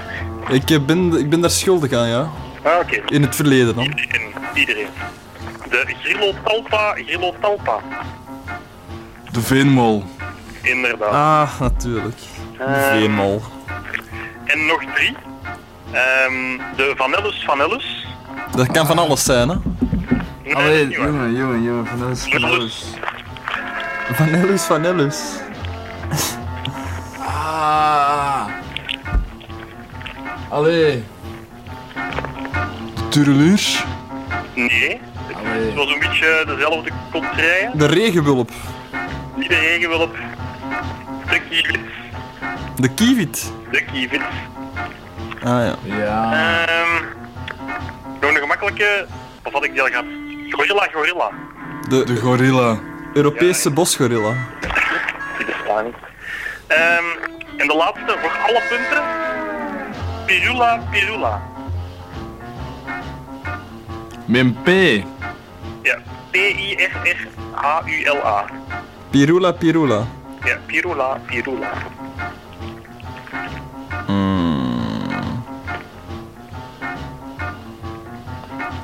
Ik, 0.48 0.86
ben, 0.86 1.18
ik 1.18 1.30
ben 1.30 1.40
daar 1.40 1.50
schuldig 1.50 1.92
aan, 1.92 2.08
ja. 2.08 2.30
Ah, 2.62 2.78
oké. 2.78 3.02
In 3.06 3.22
het 3.22 3.36
verleden 3.36 3.74
dan. 3.74 3.84
Iedereen. 3.84 4.32
Iedereen. 4.54 4.88
De 5.70 5.94
Grillo 6.02 6.32
Talpa, 6.44 6.92
Grillo 6.92 7.34
Talpa. 7.40 7.80
De 9.32 9.40
Veenmol. 9.40 10.04
Inderdaad. 10.68 11.12
Ah, 11.12 11.60
natuurlijk. 11.60 12.16
Eh, 12.58 12.88
Veenmal. 12.88 13.42
En 14.44 14.66
nog 14.66 14.82
drie. 14.94 15.16
Ehm, 15.92 16.56
de 16.76 16.92
Vanellus 16.96 17.44
Vanellus. 17.44 18.06
Dat 18.56 18.66
kan 18.70 18.86
van 18.86 18.98
alles 18.98 19.24
zijn, 19.24 19.48
hè. 19.48 19.54
Nee, 20.44 20.56
Allee, 20.56 20.88
jongen, 20.88 21.32
jongen, 21.34 21.62
jongen. 21.62 21.86
Van 21.86 22.02
alles, 22.02 22.26
van 22.30 22.44
alles. 22.44 22.84
Vanellus. 24.12 24.62
Vanellus, 24.62 24.62
vanellus. 24.62 25.20
Ah. 27.26 28.46
Allee. 30.48 31.04
De 32.94 33.08
Tureluurs. 33.08 33.84
Nee. 34.54 35.00
Allee. 35.36 35.66
Het 35.66 35.74
was 35.74 35.92
een 35.92 35.98
beetje 35.98 36.44
dezelfde 36.46 36.90
contraien. 37.12 37.70
De 37.78 37.86
regenwulp. 37.86 38.50
Niet 39.36 39.48
de 39.48 39.54
regenwulp. 39.58 40.16
De 41.30 41.40
kievits. 41.48 41.78
De 42.76 42.88
kievit. 42.94 43.52
De 43.70 43.84
kievits. 43.84 44.24
Ah 45.42 45.66
ja. 45.66 45.74
Ja. 45.82 46.32
Ehm 46.66 47.04
nog 48.20 48.30
een 48.30 48.36
gemakkelijke. 48.36 49.06
Of 49.42 49.52
had 49.52 49.64
ik 49.64 49.70
die 49.72 49.82
al 49.82 49.88
gehad? 49.88 50.04
Gorilla, 50.50 50.88
gorilla. 50.92 51.30
De, 51.88 52.04
De 52.04 52.16
gorilla. 52.16 52.78
Europese 53.14 53.70
bosgorilla. 53.70 54.32
Die 55.38 55.46
bestaan 55.46 55.84
niet. 55.84 55.94
Ehm 56.66 57.04
en 57.56 57.66
de 57.66 57.74
laatste, 57.74 58.16
voor 58.20 58.30
alle 58.46 58.62
punten. 58.68 59.02
Pirula, 60.26 60.80
pirula. 60.90 61.42
Mijn 64.24 64.56
P. 64.62 64.68
Ja. 65.82 65.98
P-I-R-R-H-U-L-A. 66.30 67.64
Pirula, 69.10 69.52
pirula. 69.52 70.06
Ja, 70.44 70.56
pirula, 70.66 71.20
pirula. 71.26 71.72
Mm. 74.06 75.44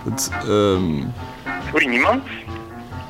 Het, 0.05 0.31
ehm... 0.43 1.03
Hoor 1.71 1.83
je 1.83 1.89
niemand? 1.89 2.23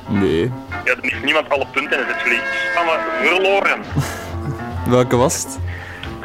Nee. 0.07 0.43
Ja, 0.85 0.95
dan 0.95 0.97
heeft 1.01 1.23
niemand 1.23 1.49
alle 1.49 1.65
punten 1.71 1.97
en 1.99 2.05
dan 2.07 2.13
zit 2.13 2.23
jullie 2.23 2.41
samen 2.75 2.99
verloren. 3.21 3.79
Welke 4.95 5.15
was 5.15 5.43
het? 5.43 5.59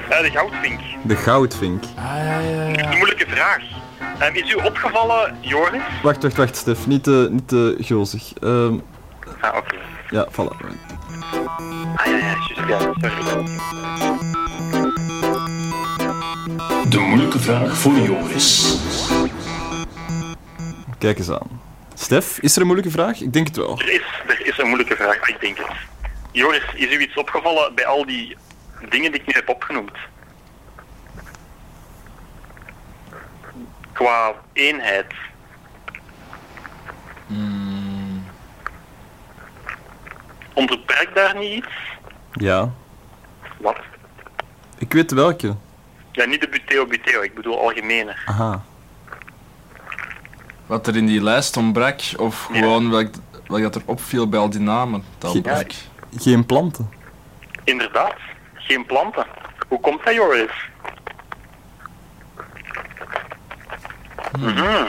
Eh, 0.08 0.20
de 0.20 0.30
goudvink. 0.30 0.80
De 1.02 1.16
goudvink. 1.16 1.84
Ah, 1.96 2.04
ja, 2.04 2.38
ja, 2.38 2.62
ja. 2.66 2.90
Een 2.92 2.96
moeilijke 2.98 3.26
vraag. 3.28 3.58
Ehm, 4.18 4.34
is 4.34 4.50
u 4.52 4.54
opgevallen, 4.54 5.36
Joris? 5.40 5.80
Wacht, 6.02 6.22
wacht, 6.22 6.36
wacht, 6.36 6.56
Stef. 6.56 6.86
Niet 6.86 7.02
te, 7.02 7.28
niet 7.30 7.48
te 7.48 7.76
gulzig. 7.80 8.32
Ehm, 8.42 8.74
Ah, 9.40 9.56
oké. 9.56 9.76
ja, 10.10 10.26
voilà. 10.30 10.66
Ah, 11.96 12.06
ja, 12.06 12.16
ja, 12.16 12.36
juist, 12.66 12.68
ja, 12.68 12.78
sorry. 13.00 13.44
De 16.88 16.98
moeilijke 16.98 17.38
vraag 17.38 17.76
voor 17.78 17.92
Joris. 17.92 18.76
Kijk 20.98 21.18
eens 21.18 21.30
aan. 21.30 21.60
Stef, 21.94 22.38
is 22.38 22.54
er 22.54 22.60
een 22.60 22.66
moeilijke 22.66 22.92
vraag? 22.92 23.20
Ik 23.20 23.32
denk 23.32 23.46
het 23.46 23.56
wel. 23.56 23.78
Er 23.78 23.92
is, 23.92 24.02
er 24.26 24.46
is 24.46 24.58
een 24.58 24.66
moeilijke 24.66 24.96
vraag, 24.96 25.28
ik 25.28 25.40
denk 25.40 25.58
het. 25.58 25.66
Joris, 26.32 26.62
is 26.74 26.94
u 26.94 27.00
iets 27.00 27.14
opgevallen 27.14 27.74
bij 27.74 27.86
al 27.86 28.06
die 28.06 28.36
dingen 28.88 29.12
die 29.12 29.20
ik 29.20 29.26
nu 29.26 29.32
heb 29.32 29.48
opgenoemd? 29.48 29.98
Qua 33.92 34.34
eenheid. 34.52 35.12
Onderbreekt 40.54 41.14
daar 41.14 41.36
niet 41.38 41.52
iets? 41.64 41.68
Ja. 42.32 42.70
Wat? 43.58 43.76
Ik 44.78 44.92
weet 44.92 45.10
welke. 45.10 45.54
Ja, 46.12 46.24
niet 46.24 46.40
de 46.40 46.48
buteo 46.48 46.86
buteo, 46.86 47.20
ik 47.22 47.34
bedoel 47.34 47.60
algemener. 47.60 48.22
Aha. 48.26 48.62
Wat 50.66 50.86
er 50.86 50.96
in 50.96 51.06
die 51.06 51.22
lijst 51.22 51.56
ontbrak, 51.56 52.00
of 52.16 52.48
Ja. 52.52 52.58
gewoon 52.58 52.90
welk, 52.90 53.08
welk 53.46 53.62
dat 53.62 53.74
er 53.74 53.82
opviel 53.84 54.28
bij 54.28 54.40
al 54.40 54.50
die 54.50 54.60
namen. 54.60 55.04
Dat 55.18 55.30
Ge- 55.30 55.36
ontbrak. 55.36 55.70
Geen 56.16 56.46
planten. 56.46 56.90
Inderdaad, 57.64 58.14
geen 58.54 58.86
planten. 58.86 59.26
Hoe 59.68 59.80
komt 59.80 60.04
dat, 60.04 60.14
Joris? 60.14 60.68
Mhm. 64.38 64.84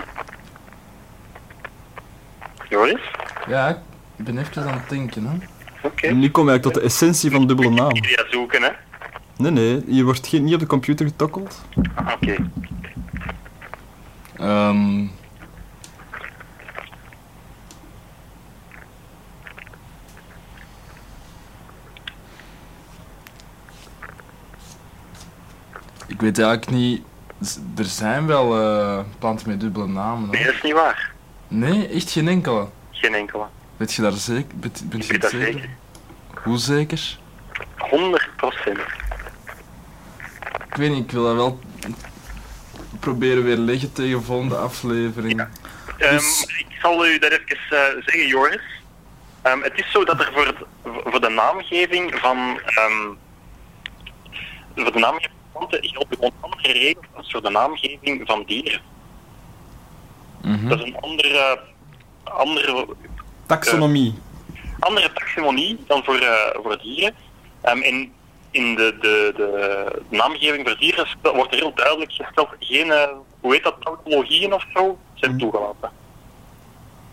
Joris? 2.70 3.02
Ja, 3.48 3.68
ik 4.16 4.26
ben 4.26 4.38
even 4.38 4.64
aan 4.68 4.74
het 4.78 4.90
denken, 4.90 5.26
hè. 5.26 5.38
Oké. 5.84 6.08
Nu 6.08 6.30
kom 6.32 6.44
je 6.46 6.50
eigenlijk 6.50 6.64
tot 6.64 6.74
de 6.74 6.82
essentie 6.82 7.32
van 7.32 7.48
dubbele 7.48 7.70
naam. 7.70 7.88
Wikipedia 7.94 8.26
zoeken, 8.30 8.62
hè? 8.64 8.70
Nee, 9.38 9.52
nee, 9.52 9.84
je 9.88 10.04
wordt 10.04 10.28
geen, 10.28 10.44
niet 10.44 10.54
op 10.54 10.60
de 10.60 10.66
computer 10.66 11.06
getokkeld. 11.06 11.62
Ah, 11.96 12.14
Oké. 12.14 12.36
Ehm 14.36 15.00
Ik 26.08 26.22
weet 26.22 26.40
eigenlijk 26.40 26.72
niet. 26.72 27.02
Er 27.78 27.86
zijn 27.86 28.28
wel 28.28 28.60
eh, 28.62 29.00
planten 29.20 29.50
met 29.50 29.60
dubbele 29.60 29.88
namen. 29.88 30.30
Nee, 30.30 30.44
dat 30.46 30.54
is 30.54 30.62
niet 30.62 30.74
waar. 30.74 31.12
Nee, 31.48 31.88
echt 31.88 32.12
geen 32.12 32.28
enkele. 32.28 32.68
Geen 32.92 33.14
enkele. 33.14 33.44
Weet 33.82 33.94
je 33.94 34.02
daar 34.02 34.12
zeker? 34.12 34.56
Bent, 34.56 34.90
bent 34.90 35.04
Ik 35.04 35.12
je 35.12 35.12
weet 35.12 35.12
het 35.12 35.22
dat 35.22 35.32
zeker? 35.32 35.54
zeker. 35.54 35.70
Hoe 36.44 36.58
zeker? 36.58 37.18
100 37.78 38.30
procent. 38.36 38.78
Ik 40.68 40.76
weet 40.76 40.90
niet, 40.90 41.04
ik 41.04 41.12
wil 41.12 41.24
dat 41.24 41.36
wel 41.36 41.60
proberen 43.00 43.44
weer 43.44 43.58
leggen 43.58 43.94
tegen 43.94 44.24
volgende 44.24 44.56
aflevering. 44.56 45.40
Ehm, 45.98 46.16
Dus- 46.16 46.44
Ik 46.58 46.78
zal 46.82 47.08
u 47.08 47.20
dat 47.20 47.32
even 47.32 47.58
eh, 47.70 48.04
zeggen, 48.04 48.28
Joris. 48.28 48.62
Ehm, 49.42 49.62
het 49.62 49.74
is 49.80 49.92
zo 49.92 50.04
dat 50.06 50.20
er 50.20 50.32
voor, 50.34 50.46
het- 50.46 50.66
voor 51.06 51.22
de 51.22 51.30
naamgeving 51.30 52.16
van 52.16 52.60
ehm, 52.66 53.08
voor 54.76 54.92
de 54.92 55.00
naamgeving 55.00 55.32
van 55.54 55.68
planten 55.68 55.90
gelden 55.90 56.16
gewoon 56.18 56.34
andere 56.40 56.72
regels 56.72 57.06
als 57.14 57.32
voor 57.32 57.42
de 57.42 57.50
naamgeving 57.50 58.22
van 58.26 58.44
dieren. 58.46 58.82
Mhm. 60.42 60.68
Dat 60.68 60.80
is 60.80 60.86
een 60.86 60.98
andere, 61.00 61.60
andere, 62.24 62.88
Taxonomie. 63.52 64.14
andere 64.80 65.14
taxonomie 65.14 65.78
dan 65.88 66.04
voor, 66.04 66.16
eh, 66.16 66.62
voor 66.64 66.78
dieren. 66.82 67.16
Ehm, 67.62 67.82
en 67.82 68.12
in 68.52 68.76
de, 68.76 68.98
de, 69.02 69.34
de 69.36 70.02
naamgeving 70.10 70.68
voor 70.68 70.78
dieren 70.78 71.08
wordt 71.22 71.54
er 71.54 71.60
heel 71.60 71.74
duidelijk 71.76 72.12
gesteld 72.12 72.50
geen, 72.60 72.92
eh, 72.92 73.08
hoe 73.40 73.54
heet 73.54 73.64
dat, 73.64 73.76
tautologieën 73.80 74.54
of 74.54 74.66
zo, 74.74 74.98
zijn 75.14 75.38
toegelaten. 75.38 75.92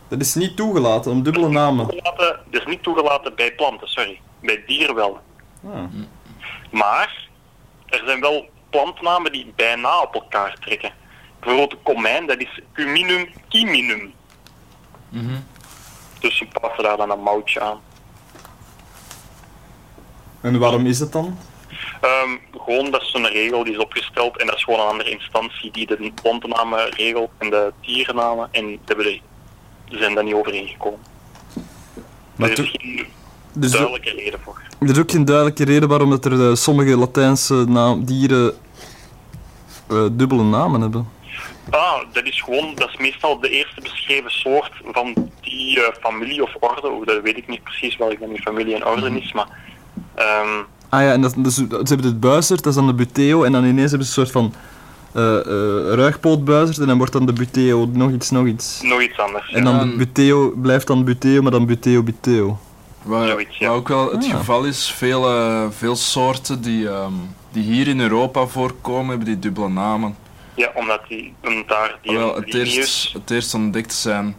Dat 0.09 0.21
is 0.21 0.35
niet 0.35 0.57
toegelaten 0.57 1.11
om 1.11 1.23
dubbele 1.23 1.49
namen. 1.49 1.89
toegelaten, 1.89 2.41
dus 2.51 2.65
niet 2.65 2.83
toegelaten 2.83 3.35
bij 3.35 3.53
planten, 3.53 3.89
sorry. 3.89 4.21
Bij 4.41 4.65
dieren 4.67 4.95
wel. 4.95 5.21
Ah. 5.65 5.85
Maar 6.71 7.29
er 7.87 8.03
zijn 8.07 8.21
wel 8.21 8.49
plantnamen 8.71 9.33
die 9.33 9.53
bijna 9.57 10.01
op 10.01 10.15
elkaar 10.15 10.57
trekken. 10.61 10.93
Bijvoorbeeld 11.41 11.71
de 11.71 11.93
komijn, 11.93 12.27
dat 12.27 12.39
is 12.39 12.61
Cuminum 12.73 13.29
chiminum. 13.49 14.15
Mhm. 15.09 15.37
Dus 16.19 16.45
passen 16.61 16.85
daar 16.85 16.97
dan 16.97 17.11
een 17.11 17.23
moutje 17.23 17.61
aan. 17.61 17.81
En 20.41 20.59
waarom 20.59 20.87
is 20.87 20.99
het 21.01 21.13
dan? 21.13 21.39
Ehm, 22.01 22.61
gewoon, 22.65 22.91
dat 22.91 23.03
is 23.03 23.11
zo'n 23.11 23.27
regel 23.27 23.65
die 23.65 23.73
is 23.73 23.79
opgesteld 23.79 24.37
en 24.41 24.47
dat 24.47 24.57
is 24.57 24.65
gewoon 24.65 24.81
een 24.81 24.87
andere 24.87 25.11
instantie 25.11 25.71
die 25.71 25.87
de 25.87 26.13
plantennamen 26.23 26.89
regelt 26.91 27.31
en 27.39 27.51
de 27.51 27.73
dierennamen. 27.81 28.49
En 28.51 28.79
ze 28.87 29.99
zijn 29.99 30.15
daar 30.15 30.25
niet 30.25 30.35
overeengekomen. 30.35 30.99
Maar 32.37 32.51
er 32.51 32.59
is 32.59 32.71
geen 32.77 33.07
Dus 33.53 33.71
duidelijke 33.71 34.11
reden 34.11 34.41
voor. 34.45 34.63
er 34.81 34.91
is 34.91 34.99
ook 34.99 35.11
geen 35.11 35.25
duidelijke 35.25 35.65
reden 35.65 35.89
waarom 35.89 36.11
dat 36.11 36.25
er 36.25 36.49
eh, 36.49 36.55
sommige 36.55 36.97
Latijnse 36.97 37.55
naam, 37.55 38.05
dieren 38.05 38.55
eh, 39.89 40.07
dubbele 40.13 40.43
namen 40.43 40.81
hebben. 40.81 41.09
Ah, 41.71 42.01
dat 42.13 42.25
is 42.25 42.41
gewoon, 42.43 42.73
dat 42.75 42.89
is 42.89 42.97
meestal 42.97 43.41
de 43.41 43.51
eerste 43.51 43.81
beschreven 43.81 44.31
soort 44.31 44.71
van 44.93 45.31
die 45.41 45.83
eh, 45.85 45.95
familie 46.01 46.43
of 46.43 46.51
orde. 46.61 46.89
Of 46.89 47.05
dat 47.05 47.23
weet 47.23 47.37
ik 47.37 47.49
niet 47.49 47.63
precies 47.63 47.97
welke 47.97 48.19
dan 48.19 48.29
die 48.29 48.43
familie 48.43 48.75
en 48.75 48.87
orde 48.87 49.21
is, 49.21 49.33
maar 49.33 49.49
ehm, 50.15 50.63
Ah 50.91 51.01
ja, 51.03 51.13
en 51.13 51.21
dat, 51.21 51.35
dus, 51.37 51.55
ze 51.55 51.67
hebben 51.69 52.07
het 52.07 52.21
buizerd, 52.21 52.63
dat 52.63 52.73
is 52.73 52.79
dan 52.79 52.87
de 52.87 52.95
buteo, 52.95 53.43
en 53.45 53.53
dan 53.53 53.65
ineens 53.65 53.91
hebben 53.91 54.09
ze 54.09 54.21
een 54.21 54.27
soort 54.27 54.31
van 54.31 54.55
eh 55.13 55.39
eh 55.39 55.95
ruigpootbuizerd, 55.95 56.79
en 56.79 56.87
dan 56.87 56.97
wordt 56.99 57.13
dan 57.13 57.27
de 57.27 57.33
buteo 57.33 57.89
nog 57.93 58.11
iets, 58.11 58.31
nog 58.31 58.47
iets. 58.47 58.81
nog 58.83 59.01
iets 59.03 59.19
anders. 59.19 59.53
En 59.53 59.65
dan 59.65 59.75
Ja. 59.75 59.85
de 59.85 59.97
buteo 59.97 60.53
blijft 60.57 60.87
dan 60.87 61.05
buteo, 61.05 61.43
maar 61.43 61.51
dan 61.51 61.67
buteo, 61.67 62.03
buteo. 62.03 62.59
Wat, 63.03 63.29
Zoiets, 63.29 63.59
ja. 63.59 63.69
ook 63.71 63.89
wel 63.89 64.11
het 64.13 64.25
Ah. 64.25 64.31
geval 64.37 64.65
is, 64.65 64.91
veel, 64.97 65.29
eh, 65.29 65.65
veel 65.71 65.97
soorten 65.97 66.61
die, 66.63 66.89
ehm, 66.89 67.13
die 67.53 67.63
hier 67.63 67.89
in 67.89 68.01
Europa 68.01 68.47
voorkomen, 68.47 69.09
hebben 69.09 69.27
die 69.27 69.39
dubbele 69.39 69.69
namen. 69.69 70.17
Ja, 70.59 70.71
omdat 70.75 71.01
die, 71.09 71.35
omdat 71.45 71.69
daar 71.69 71.99
die 72.03 72.17
Wel, 72.17 72.35
het 72.35 72.55
eerst, 72.55 72.77
is. 72.79 73.11
het 73.15 73.31
eerst 73.31 73.55
ontdekt 73.55 73.93
zijn. 73.93 74.37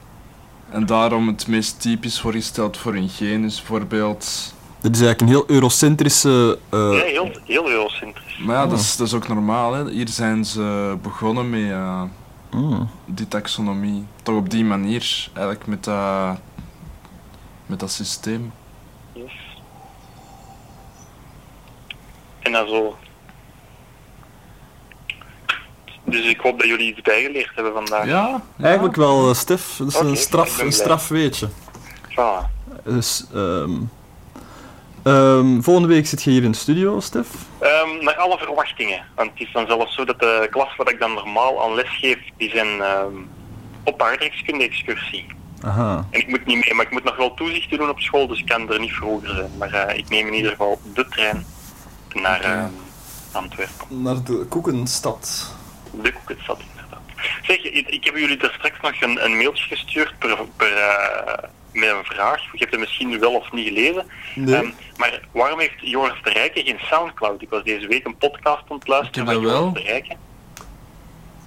En 0.70 0.86
daarom 0.86 1.28
het 1.28 1.48
meest 1.48 1.82
typisch 1.82 2.20
voorgesteld 2.20 2.78
voor 2.78 2.94
een 2.96 3.10
genus 3.10 3.56
bijvoorbeeld. 3.58 4.54
Dat 4.82 4.96
is 4.96 5.02
eigenlijk 5.02 5.22
een 5.22 5.28
heel 5.28 5.56
eurocentrische... 5.56 6.60
eh, 6.70 6.80
Ja, 6.80 7.04
heel, 7.04 7.32
heel 7.46 7.70
eurocentrisch. 7.70 8.38
Maar 8.38 8.56
ja, 8.56 8.64
dat 8.64 8.72
Oh. 8.74 8.80
is, 8.80 8.96
dat 8.98 9.08
is 9.08 9.14
ook 9.14 9.28
normaal. 9.28 9.74
Hè. 9.74 9.90
Hier 9.90 10.08
zijn 10.08 10.46
ze 10.46 10.98
begonnen 11.02 11.50
met 11.50 11.70
eh, 11.72 12.02
mm. 12.52 12.90
die 13.06 13.28
taxonomie. 13.28 14.06
Toch 14.24 14.36
op 14.36 14.50
die 14.50 14.64
manier, 14.66 15.30
eigenlijk 15.34 15.68
met 15.68 15.84
dat, 15.84 16.40
met 17.66 17.80
dat 17.80 17.92
systeem. 17.92 18.52
Yes. 19.14 19.32
En 22.40 22.52
dan 22.52 22.68
zo. 22.68 22.98
Dus 26.10 26.26
ik 26.26 26.40
hoop 26.40 26.60
dat 26.60 26.68
jullie 26.68 26.92
iets 26.92 27.02
bijgeleerd 27.02 27.52
hebben 27.56 27.74
vandaag. 27.74 28.06
Ja, 28.06 28.42
Eigenlijk 28.62 28.96
wel, 28.96 29.30
eh, 29.30 29.36
Stef. 29.36 29.76
Dat 29.78 29.88
is 29.88 30.00
een, 30.00 30.18
straf, 30.18 30.62
een 30.62 30.72
straf 30.72 31.08
weetje. 31.08 31.50
Voilà. 32.10 32.58
Dus, 32.84 33.26
ehm, 33.34 33.72
ehm, 35.04 35.62
volgende 35.62 35.88
week 35.88 36.08
zit 36.08 36.24
je 36.24 36.30
hier 36.30 36.44
in 36.44 36.52
de 36.52 36.58
studio, 36.58 37.00
Stef. 37.00 37.28
Ehm, 37.60 38.04
naar 38.04 38.16
alle 38.16 38.38
verwachtingen. 38.38 39.06
Want 39.16 39.30
het 39.32 39.48
is 39.48 39.54
dan 39.54 39.68
zelfs 39.68 39.96
zo 39.96 40.06
dat 40.06 40.20
de 40.20 40.48
klas 40.52 40.76
waar 40.76 40.90
ik 40.90 41.00
dan 41.00 41.14
normaal 41.14 41.64
aan 41.64 41.76
les 41.76 41.98
geef, 42.00 42.18
die 42.38 42.50
zijn 42.50 42.82
ehm, 42.82 43.16
op 43.84 44.02
aardrijkskunde-excursie. 44.02 45.26
Aha. 45.62 46.06
En 46.10 46.20
ik 46.20 46.28
moet 46.28 46.46
niet 46.46 46.66
mee, 46.66 46.74
maar 46.74 46.86
ik 46.86 46.92
moet 46.92 47.04
nog 47.04 47.16
wel 47.16 47.34
toezicht 47.34 47.70
doen 47.70 47.90
op 47.90 48.00
school, 48.00 48.28
dus 48.28 48.40
ik 48.40 48.46
kan 48.46 48.72
er 48.72 48.80
niet 48.80 48.94
vroeger 48.94 49.30
zijn. 49.30 49.52
Maar 49.58 49.74
eh, 49.74 49.98
ik 49.98 50.10
neem 50.10 50.28
in 50.28 50.34
ieder 50.34 50.52
geval 50.52 50.80
de 50.94 51.08
trein 51.08 51.46
naar 52.14 52.42
ehm, 52.42 52.70
Antwerpen. 53.32 54.02
Naar 54.02 54.24
de 54.24 54.46
Koekenstad. 54.50 55.54
De 55.92 56.14
Koeketstad, 56.14 56.60
inderdaad. 56.70 57.02
Zeg, 57.44 57.64
ik, 57.64 57.88
ik 57.88 58.04
heb 58.04 58.16
jullie 58.16 58.38
daar 58.38 58.54
straks 58.58 58.80
nog 58.82 59.02
een, 59.02 59.26
een 59.26 59.38
mailtje 59.38 59.76
gestuurd 59.76 60.20
per, 60.20 60.38
per, 60.56 60.78
eh, 60.78 61.50
met 61.72 61.90
een 61.90 62.04
vraag. 62.04 62.42
Je 62.52 62.58
hebt 62.58 62.72
het 62.72 62.80
misschien 62.80 63.20
wel 63.20 63.34
of 63.34 63.52
niet 63.52 63.68
gelezen. 63.68 64.06
Nee. 64.36 64.56
Ehm, 64.56 64.70
maar 64.98 65.20
waarom 65.32 65.60
heeft 65.60 65.80
Joris 65.82 66.24
de 66.24 66.30
Rijken 66.30 66.66
geen 66.66 66.80
Soundcloud? 66.80 67.42
Ik 67.42 67.50
was 67.50 67.64
deze 67.64 67.88
week 67.88 68.06
een 68.06 68.18
podcast 68.18 68.64
aan 68.70 68.78
het 68.78 68.88
luisteren 68.88 69.28
van 69.28 69.44
wel. 69.44 69.66
Joris 69.66 69.84
de 69.84 69.90
Rijken. 69.90 70.18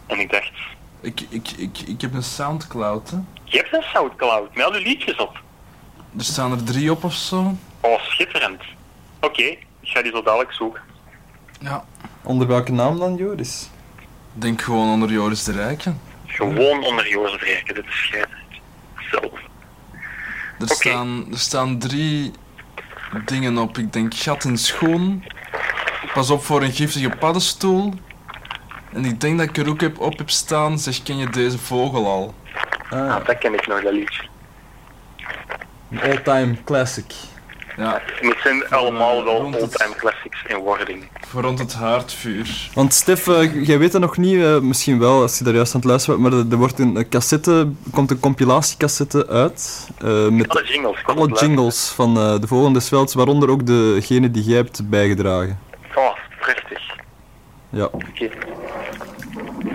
En 0.07 0.19
ik 0.19 0.31
dacht, 0.31 0.53
ik, 1.01 1.21
ik, 1.29 1.51
ik, 1.51 1.79
ik 1.79 2.01
heb 2.01 2.15
een 2.15 2.23
Soundcloud. 2.23 3.11
Hè. 3.11 3.17
je 3.45 3.57
hebt 3.57 3.75
een 3.75 3.83
Soundcloud 3.83 4.55
met 4.55 4.65
al 4.65 4.77
je 4.77 4.81
liedjes 4.81 5.17
op. 5.17 5.41
Er 6.19 6.25
staan 6.25 6.53
er 6.53 6.65
drie 6.65 6.91
op 6.91 7.05
of 7.05 7.15
zo. 7.15 7.57
Oh, 7.81 8.01
schitterend. 8.01 8.63
Oké, 9.21 9.43
ik 9.43 9.67
ga 9.83 10.03
die 10.03 10.13
zo 10.13 10.23
dadelijk 10.23 10.53
zoeken. 10.53 10.83
Ja. 11.61 11.85
Onder 12.23 12.47
welke 12.47 12.73
naam 12.73 12.99
dan, 12.99 13.17
Joris? 13.17 13.69
Denk 14.33 14.63
gewoon 14.63 14.89
onder 14.89 15.11
Joris 15.11 15.45
de 15.45 15.53
Rijken. 15.53 16.01
Gewoon 16.27 16.85
onder 16.85 17.09
Jozef 17.09 17.43
Rijken, 17.43 17.75
dit 17.75 17.85
is 17.87 17.97
schitterend. 17.97 18.61
Zelf. 19.11 19.41
Er, 20.59 20.69
staan, 20.69 21.27
er 21.31 21.39
staan 21.39 21.79
drie 21.79 22.33
dingen 23.25 23.59
op. 23.59 23.79
Ik 23.79 23.93
denk 23.93 24.15
gat 24.15 24.45
in 24.45 24.59
schoen. 24.59 25.25
Pas 26.13 26.31
op 26.31 26.45
voor 26.45 26.63
een 26.63 26.73
giftige 26.73 27.09
paddenstoel. 27.09 27.95
En 28.93 29.05
ik 29.05 29.21
denk 29.21 29.39
dat 29.39 29.49
ik 29.49 29.57
er 29.57 29.69
ook 29.69 29.81
heb, 29.81 29.99
op 29.99 30.19
heb 30.19 30.31
staan. 30.31 30.79
Zeg, 30.79 31.03
ken 31.03 31.17
je 31.17 31.31
deze 31.31 31.59
vogel 31.59 32.07
al? 32.07 32.35
Ah, 32.91 33.27
dat 33.27 33.39
ken 33.39 33.55
ik 33.55 33.67
nog, 33.67 33.83
dat 33.83 33.93
liedje. 33.93 34.23
Een 35.91 36.01
all-time 36.01 36.63
classic. 36.65 37.15
Ja, 37.77 38.03
het 38.21 38.37
zijn 38.43 38.69
allemaal 38.69 39.25
wel 39.25 39.41
rond 39.41 39.55
het- 39.55 39.63
all-time 39.63 39.95
classics 39.97 40.43
in 40.47 40.57
wording. 40.57 41.05
voor 41.27 41.43
rond 41.43 41.59
het 41.59 41.75
haardvuur. 41.75 42.69
Want 42.75 42.95
Stef, 42.95 43.29
eh, 43.29 43.67
jij 43.67 43.79
weet 43.79 43.93
dat 43.93 44.01
nog 44.01 44.17
niet, 44.17 44.43
eh, 44.43 44.59
misschien 44.59 44.99
wel 44.99 45.21
als 45.23 45.39
je 45.39 45.45
daar 45.45 45.55
juist 45.55 45.75
aan 45.75 45.81
het 45.81 45.89
luisteren 45.89 46.21
bent, 46.23 46.33
maar 46.35 46.41
er, 46.45 46.47
er 46.51 46.57
wordt 46.57 46.79
een 46.79 46.97
eh, 46.97 47.09
cassette, 47.09 47.69
komt 47.93 48.11
een 48.11 48.21
compilatiecassette 48.21 49.27
uit 49.29 49.89
eh, 49.99 50.29
met 50.29 50.49
Alle 50.49 50.65
jingles. 50.65 50.99
alle 51.05 51.29
het 51.31 51.41
jingles 51.41 51.89
van 51.89 52.17
eh, 52.17 52.41
de 52.41 52.47
volgende 52.47 52.81
Velds, 52.81 53.15
waaronder 53.15 53.51
ook 53.51 53.67
degene 53.67 54.31
die 54.31 54.43
jij 54.43 54.57
hebt 54.57 54.89
bijgedragen. 54.91 55.59
Oh, 55.95 56.17
prachtig. 56.41 56.81
Ja. 57.71 57.85
Oké. 57.85 58.29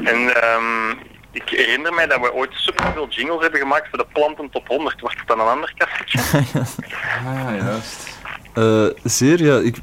En 0.04 0.42
ehm, 0.42 0.96
ik 1.44 1.50
herinner 1.50 1.94
mij 1.94 2.08
dat 2.08 2.20
we 2.20 2.34
ooit 2.34 2.50
superveel 2.54 3.08
jingles 3.10 3.42
hebben 3.42 3.60
gemaakt 3.60 3.88
voor 3.90 3.98
de 3.98 4.06
planten 4.14 4.50
top 4.50 4.68
100. 4.68 5.00
Wordt 5.02 5.18
het 5.20 5.28
dan 5.28 5.40
een 5.40 5.46
ander 5.48 5.74
kassetje? 5.78 6.20
Ah, 7.26 7.34
ja, 7.34 7.56
juist. 7.56 8.16
Eh, 8.54 8.86
zeer, 9.04 9.44
ja. 9.44 9.58
Ik, 9.60 9.76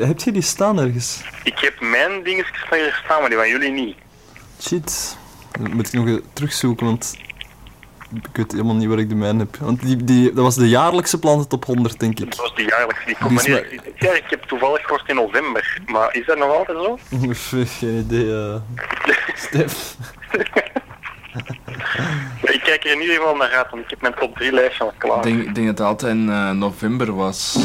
heb 0.00 0.20
je 0.20 0.32
die 0.32 0.42
staan 0.42 0.78
ergens? 0.78 1.22
ik 1.44 1.58
heb 1.58 1.80
mijn 1.80 2.22
dingetjes 2.22 2.64
van 2.68 2.78
hier 2.78 3.00
staan, 3.04 3.20
maar 3.20 3.28
die 3.28 3.38
van 3.38 3.48
jullie 3.48 3.70
niet. 3.70 3.96
Shit. 4.60 5.16
Dat 5.58 5.68
moet 5.72 5.86
ik 5.86 5.92
nog 5.92 6.06
even 6.06 6.22
terugzoeken, 6.32 6.86
want 6.86 7.16
ik 8.14 8.28
weet 8.36 8.52
helemaal 8.52 8.74
niet 8.74 8.88
waar 8.88 8.98
ik 8.98 9.08
de 9.08 9.14
mijne 9.14 9.38
heb. 9.38 9.56
Want 9.56 9.80
die, 9.82 10.04
die, 10.04 10.32
dat 10.32 10.44
was 10.44 10.54
de 10.54 10.68
jaarlijkse 10.68 11.18
planten 11.18 11.48
top 11.48 11.64
100, 11.64 12.00
denk 12.00 12.20
ik. 12.20 12.30
Dat 12.30 12.38
was 12.38 12.54
die 12.54 12.68
jaarlijkse. 12.68 13.06
Die 13.06 13.16
komt 13.16 13.42
wanneer- 13.42 13.80
Ja, 13.98 14.12
ik 14.12 14.24
heb 14.28 14.42
toevallig 14.42 14.82
gehoord 14.82 15.08
in 15.08 15.14
november. 15.14 15.78
Maar 15.86 16.14
is 16.14 16.26
dat 16.26 16.38
nog 16.38 16.48
altijd 16.56 16.78
zo? 16.78 16.98
Geen 17.78 17.96
idee. 17.98 18.34
eh. 18.34 18.54
Stef. 19.46 19.96
Ik 22.42 22.60
kijk 22.64 22.84
er 22.84 22.92
in 22.92 23.00
ieder 23.00 23.16
geval 23.16 23.36
naar 23.36 23.50
uit, 23.50 23.70
want 23.70 23.82
ik 23.82 23.90
heb 23.90 24.00
mijn 24.00 24.14
top 24.14 24.36
3 24.36 24.52
lijstje 24.52 24.84
al 24.84 24.92
klaar. 24.98 25.16
Ik 25.16 25.22
denk, 25.22 25.38
ik 25.42 25.54
denk 25.54 25.66
dat 25.66 25.78
het 25.78 25.86
altijd 25.86 26.12
in 26.14 26.28
eh, 26.30 26.50
november 26.50 27.14
was. 27.14 27.58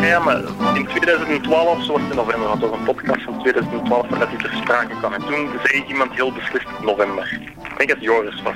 Ja, 0.00 0.18
maar 0.18 0.36
in 0.74 0.86
2012, 0.86 1.84
zo 1.84 1.92
was 1.92 2.00
het 2.00 2.10
in 2.10 2.16
november, 2.16 2.48
want 2.48 2.60
dat 2.60 2.70
was 2.70 2.78
een 2.78 2.84
podcast 2.84 3.22
van 3.22 3.38
2012 3.40 4.08
waar 4.08 4.28
die 4.28 4.38
ter 4.38 4.52
sprake 4.60 4.94
kwam. 4.98 5.12
En 5.12 5.20
toen 5.20 5.48
zei 5.64 5.84
iemand 5.88 6.12
heel 6.12 6.32
beslist 6.32 6.66
november. 6.82 7.32
Ik 7.62 7.76
denk 7.76 7.88
dat 7.88 7.88
het 7.98 8.00
Joris 8.06 8.42
was. 8.42 8.54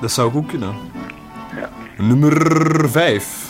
Dat 0.00 0.12
zou 0.12 0.30
goed 0.30 0.46
kunnen. 0.46 0.74
Nummer 1.96 2.90
5. 2.90 3.46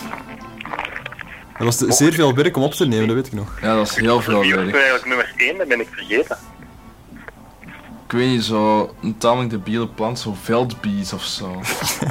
Dat 1.59 1.67
was 1.67 1.77
de- 1.79 1.93
zeer 1.93 2.13
veel 2.13 2.35
werk 2.35 2.57
om 2.57 2.63
op 2.63 2.73
te 2.73 2.87
nemen, 2.87 3.07
dat 3.07 3.17
weet 3.17 3.27
ik 3.27 3.33
nog. 3.33 3.59
Ja, 3.63 3.75
dat 3.75 3.87
is 3.87 3.97
heel 3.97 4.21
veel 4.21 4.37
was 4.37 4.49
werk. 4.49 4.61
toen 4.71 4.73
eigenlijk 4.73 5.07
nummer 5.07 5.33
1? 5.37 5.59
Dat 5.59 5.69
ben 5.69 5.81
ik 5.81 5.89
vergeten. 5.91 6.37
Ik 8.09 8.15
weet 8.15 8.29
niet, 8.29 8.45
zo 8.45 8.95
een 9.03 9.19
tamelijk 9.19 9.51
debiele 9.51 9.89
plant, 9.89 10.19
zo 10.19 10.37
veldbies 10.43 11.13
of 11.13 11.23
zo. 11.25 11.45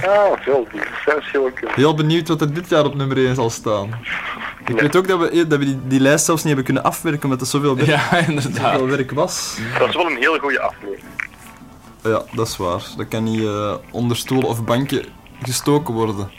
Ah, 0.05 0.41
veel. 0.41 0.67
Dat 1.05 1.17
is 1.17 1.31
heel 1.31 1.51
cool. 1.59 1.71
Heel 1.73 1.93
benieuwd 1.95 2.27
wat 2.27 2.41
er 2.41 2.53
dit 2.53 2.69
jaar 2.69 2.85
op 2.85 2.95
nummer 2.95 3.17
1 3.17 3.35
zal 3.35 3.49
staan. 3.49 3.89
Ik 4.65 4.79
weet 4.79 4.95
ook 4.95 5.07
dat 5.07 5.19
we, 5.19 5.47
dat 5.47 5.59
we 5.59 5.65
die, 5.65 5.79
die 5.87 5.99
lijst 5.99 6.25
zelfs 6.25 6.43
niet 6.43 6.55
hebben 6.55 6.73
kunnen 6.73 6.83
afwerken 6.91 7.23
omdat 7.23 7.41
er 7.41 7.47
zoveel 7.47 7.75
werk, 7.75 7.87
Ja, 7.87 8.17
inderdaad. 8.27 8.71
zoveel 8.71 8.87
werk 8.87 9.11
was. 9.11 9.57
Dat 9.79 9.87
is 9.89 9.95
wel 9.95 10.05
een 10.09 10.15
hele 10.17 10.39
goede 10.39 10.59
aflevering. 10.61 11.03
Ja, 12.03 12.21
dat 12.31 12.47
is 12.47 12.57
waar. 12.57 12.83
Dat 12.97 13.07
kan 13.07 13.23
niet 13.23 13.43
eh, 13.43 13.73
onder 13.91 14.17
stoelen 14.17 14.47
of 14.49 14.63
banken 14.63 15.05
gestoken 15.41 15.93
worden. 15.93 16.29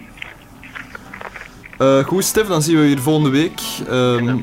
Eh, 1.78 2.04
goed, 2.04 2.24
Stef, 2.24 2.46
dan 2.46 2.62
zien 2.62 2.76
we 2.76 2.82
je 2.82 2.88
hier 2.88 2.98
volgende 3.00 3.30
week. 3.30 3.60
Ehm 3.88 4.36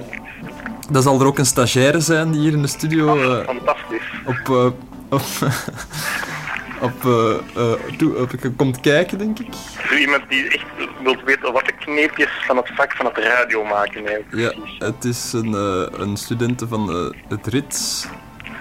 dan 0.90 1.02
zal 1.02 1.20
er 1.20 1.26
ook 1.26 1.38
een 1.38 1.46
stagiaire 1.46 2.00
zijn 2.00 2.32
die 2.32 2.42
hier 2.42 2.52
in 2.54 2.62
de 2.62 2.68
studio 2.68 3.18
eh, 3.20 3.46
Fantastisch. 3.46 4.12
op, 4.26 4.50
eh, 4.50 4.66
op, 5.10 5.22
op, 6.88 7.06
eh, 7.06 7.36
eh, 7.56 7.80
toe- 7.98 8.16
op- 8.18 8.32
komt 8.56 8.80
kijken, 8.80 9.18
denk 9.18 9.40
ik. 9.40 9.48
Zo 9.90 9.96
iemand 9.96 10.24
die 10.30 10.50
echt 10.50 10.66
wilt 11.04 11.24
weten 11.24 11.54
wat 11.54 11.66
de 11.66 11.74
kneepjes 11.80 12.30
van 12.48 12.58
het 12.58 12.72
vak 12.76 12.92
van 12.96 13.06
het 13.06 13.18
radio 13.18 13.64
maken 13.64 14.06
eigenlijk. 14.08 14.56
Ja, 14.80 14.86
het 14.86 15.04
is 15.04 15.34
een, 15.34 15.54
eh, 15.54 16.00
een 16.00 16.18
studente 16.18 16.68
van 16.68 17.14
het 17.28 17.48
RITS 17.48 18.08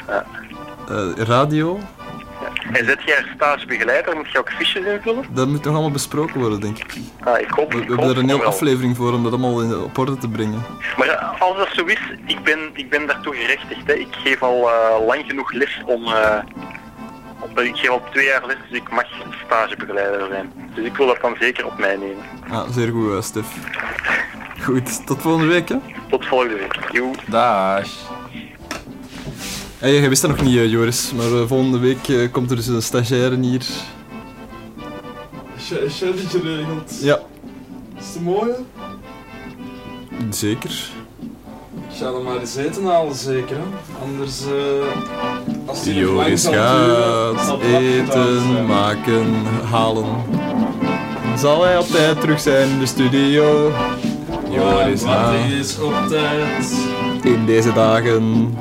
Ja. 0.09 0.27
eh, 0.89 1.11
radio. 1.17 1.79
En 2.79 2.85
zet 2.85 3.03
jij 3.07 3.17
er 3.17 3.33
stagebegeleider, 3.35 4.17
moet 4.17 4.31
je 4.33 4.39
ook 4.39 4.51
fiches 4.51 4.85
invullen? 4.87 5.25
Dat 5.31 5.49
moet 5.49 5.65
nog 5.65 5.73
allemaal 5.73 5.91
besproken 5.91 6.41
worden, 6.41 6.61
denk 6.61 6.79
ik. 6.79 6.95
Ah, 7.25 7.41
ik 7.41 7.51
hoop, 7.51 7.73
We, 7.73 7.79
we 7.79 7.83
ik 7.83 7.89
hebben 7.89 8.09
er 8.09 8.19
een 8.19 8.29
hele 8.29 8.43
aflevering 8.45 8.97
voor 8.97 9.13
om 9.13 9.23
dat 9.23 9.33
allemaal 9.33 9.61
in, 9.63 9.77
op 9.79 9.99
orde 9.99 10.17
te 10.19 10.29
brengen. 10.29 10.63
Maar 10.97 11.09
eh, 11.09 11.41
als 11.41 11.57
dat 11.57 11.69
zo 11.73 11.85
is, 11.85 12.01
ik 12.27 12.43
ben, 12.43 12.59
ik 12.73 12.91
ben 12.91 13.07
daartoe 13.07 13.35
gerechtigd. 13.35 13.87
Hè. 13.87 13.93
Ik 13.93 14.09
geef 14.11 14.43
al 14.43 14.69
eh, 14.71 15.07
lang 15.07 15.25
genoeg 15.27 15.53
les 15.53 15.83
om... 15.87 16.05
eh, 16.07 16.39
op- 17.41 17.61
ik 17.61 17.77
geef 17.77 17.89
al 17.91 18.03
twee 18.13 18.25
jaar 18.27 18.47
les, 18.47 18.57
dus 18.69 18.79
ik 18.79 18.91
mag 18.91 19.05
stagebegeleider 19.47 20.27
zijn. 20.31 20.53
Dus 20.75 20.85
ik 20.85 20.97
wil 20.97 21.07
dat 21.07 21.19
dan 21.21 21.37
zeker 21.41 21.67
op 21.67 21.79
mij 21.79 21.97
nemen. 21.97 22.25
Ah, 22.51 22.69
zeer 22.71 22.91
goed, 22.91 23.13
eh, 23.17 23.21
Stef. 23.23 23.47
Goed, 24.63 25.07
tot 25.07 25.23
volgende 25.23 25.47
week, 25.53 25.69
hè. 25.69 25.77
Tot 26.11 26.27
volgende 26.27 26.55
week. 26.55 26.79
Joe. 26.93 27.11
Dag. 27.27 27.87
Hey, 29.85 29.93
jij 30.01 30.09
wist 30.09 30.23
dat 30.23 30.31
nog 30.31 30.43
niet, 30.43 30.57
eh, 30.57 30.71
Joris, 30.71 31.13
maar 31.17 31.27
eh, 31.41 31.47
volgende 31.47 31.79
week 31.79 32.09
eh, 32.09 32.33
komt 32.33 32.51
er 32.51 32.57
dus 32.57 32.67
een 32.67 32.83
stagiaire 32.83 33.41
hier. 33.41 33.65
Shelly 35.91 36.17
geregeld. 36.29 36.99
Ja, 37.01 37.21
Is 37.99 38.15
het 38.15 38.23
mooi? 38.23 38.51
zeker. 40.31 40.71
Ik 41.91 41.97
ga 41.99 42.07
er 42.07 42.23
maar 42.23 42.37
eens 42.37 42.57
eten 42.57 42.85
halen, 42.85 43.15
zeker. 43.15 43.57
Hè? 43.57 43.63
Anders, 44.05 44.41
eh 44.41 45.67
als 45.67 45.83
die 45.83 45.95
Joris 45.95 46.47
gaat 46.47 47.61
eten, 47.63 48.67
maken, 48.67 49.27
halen. 49.71 50.07
Zal 51.39 51.65
hij 51.65 51.79
op 51.79 51.87
tijd 51.87 52.21
terug 52.21 52.41
zijn 52.41 52.71
in 52.71 52.79
de 52.79 52.87
studio? 52.87 53.73
Joris 54.51 55.03
na 55.03 55.33
is 55.33 55.79
op 55.79 55.95
tijd. 56.09 56.75
in 57.23 57.47
deze 57.47 57.73
dagen. 57.73 58.55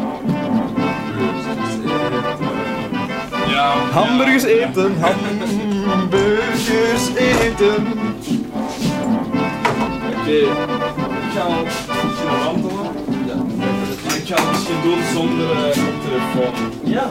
Hamburgers 3.53 4.43
eten, 4.43 4.95
hamburgers 5.85 7.07
eten. 7.15 7.87
Oké, 10.09 10.31
ik 10.31 10.47
ga 11.35 11.47
beginnen 11.85 12.39
wandelen. 12.43 12.91
Ja. 13.25 13.35
Ik 14.15 14.27
ga 14.27 14.35
het 14.35 14.51
misschien 14.51 14.81
doen 14.83 14.97
zonder 15.13 15.51
eh, 15.51 15.83
koptelefoon. 15.85 16.53
Ja. 16.83 17.09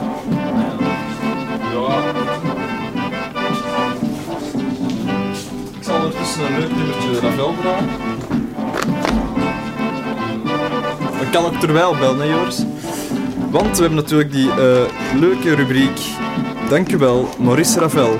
Ja. 1.73 1.97
Ik 5.77 5.83
zal 5.83 5.95
ondertussen 5.95 6.45
een 6.45 6.59
leuk 6.59 6.75
nummertje 6.75 7.19
Ravel 7.19 7.53
vragen. 7.61 7.89
Dat 11.19 11.29
kan 11.31 11.45
ook 11.45 11.59
terwijl 11.59 11.95
bellen, 11.95 12.19
hè 12.19 12.25
Joris? 12.25 12.61
Want 13.53 13.75
we 13.75 13.83
hebben 13.83 14.01
natuurlijk 14.01 14.31
die 14.31 14.49
eh, 14.49 14.81
leuke 15.19 15.55
rubriek 15.55 15.99
Dankjewel, 16.69 17.29
Maurice 17.39 17.79
Ravel. 17.79 18.19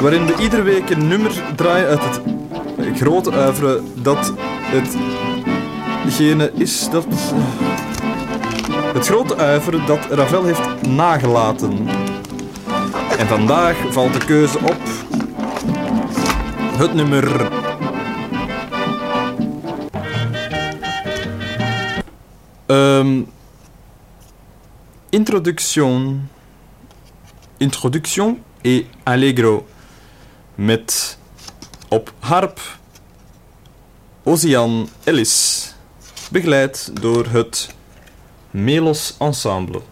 Waarin 0.00 0.26
we 0.26 0.34
iedere 0.42 0.62
week 0.62 0.90
een 0.90 1.08
nummer 1.08 1.42
draaien 1.56 1.88
uit 1.88 2.02
het 2.02 2.20
grote 2.96 3.32
uivre 3.32 3.80
dat 3.94 4.32
hetgene 6.04 6.52
is 6.54 6.88
dat... 6.90 7.06
Het 8.94 9.06
grote 9.06 9.36
uivre 9.36 9.84
dat 9.86 10.06
Ravel 10.10 10.44
heeft 10.44 10.86
nagelaten. 10.88 11.88
En 13.18 13.26
vandaag 13.26 13.76
valt 13.90 14.12
de 14.12 14.24
keuze 14.24 14.58
op 14.58 14.80
het 16.76 16.94
nummer. 16.94 17.62
Introduction. 25.34 26.28
Introduction 27.58 28.38
et 28.62 28.86
Allegro. 29.04 29.66
Met 30.54 31.18
op 31.88 32.12
harp 32.18 32.60
Ozian 34.22 34.88
Ellis. 35.04 35.74
Begeleid 36.30 36.90
door 37.00 37.26
het 37.26 37.74
Melos 38.50 39.14
Ensemble. 39.18 39.82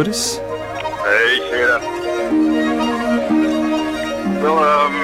Joris? 0.00 0.40
Hey, 1.02 1.40
Gerard. 1.50 1.84
Wel, 4.42 4.64
ehm 4.64 4.94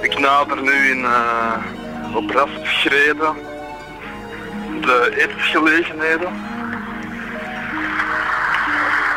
ik 0.00 0.18
nader 0.18 0.62
nu 0.62 0.90
in 0.90 0.98
uh, 0.98 1.56
op 2.14 2.30
rastschreden 2.30 3.34
de 4.80 5.14
etensgelegenheden. 5.18 6.28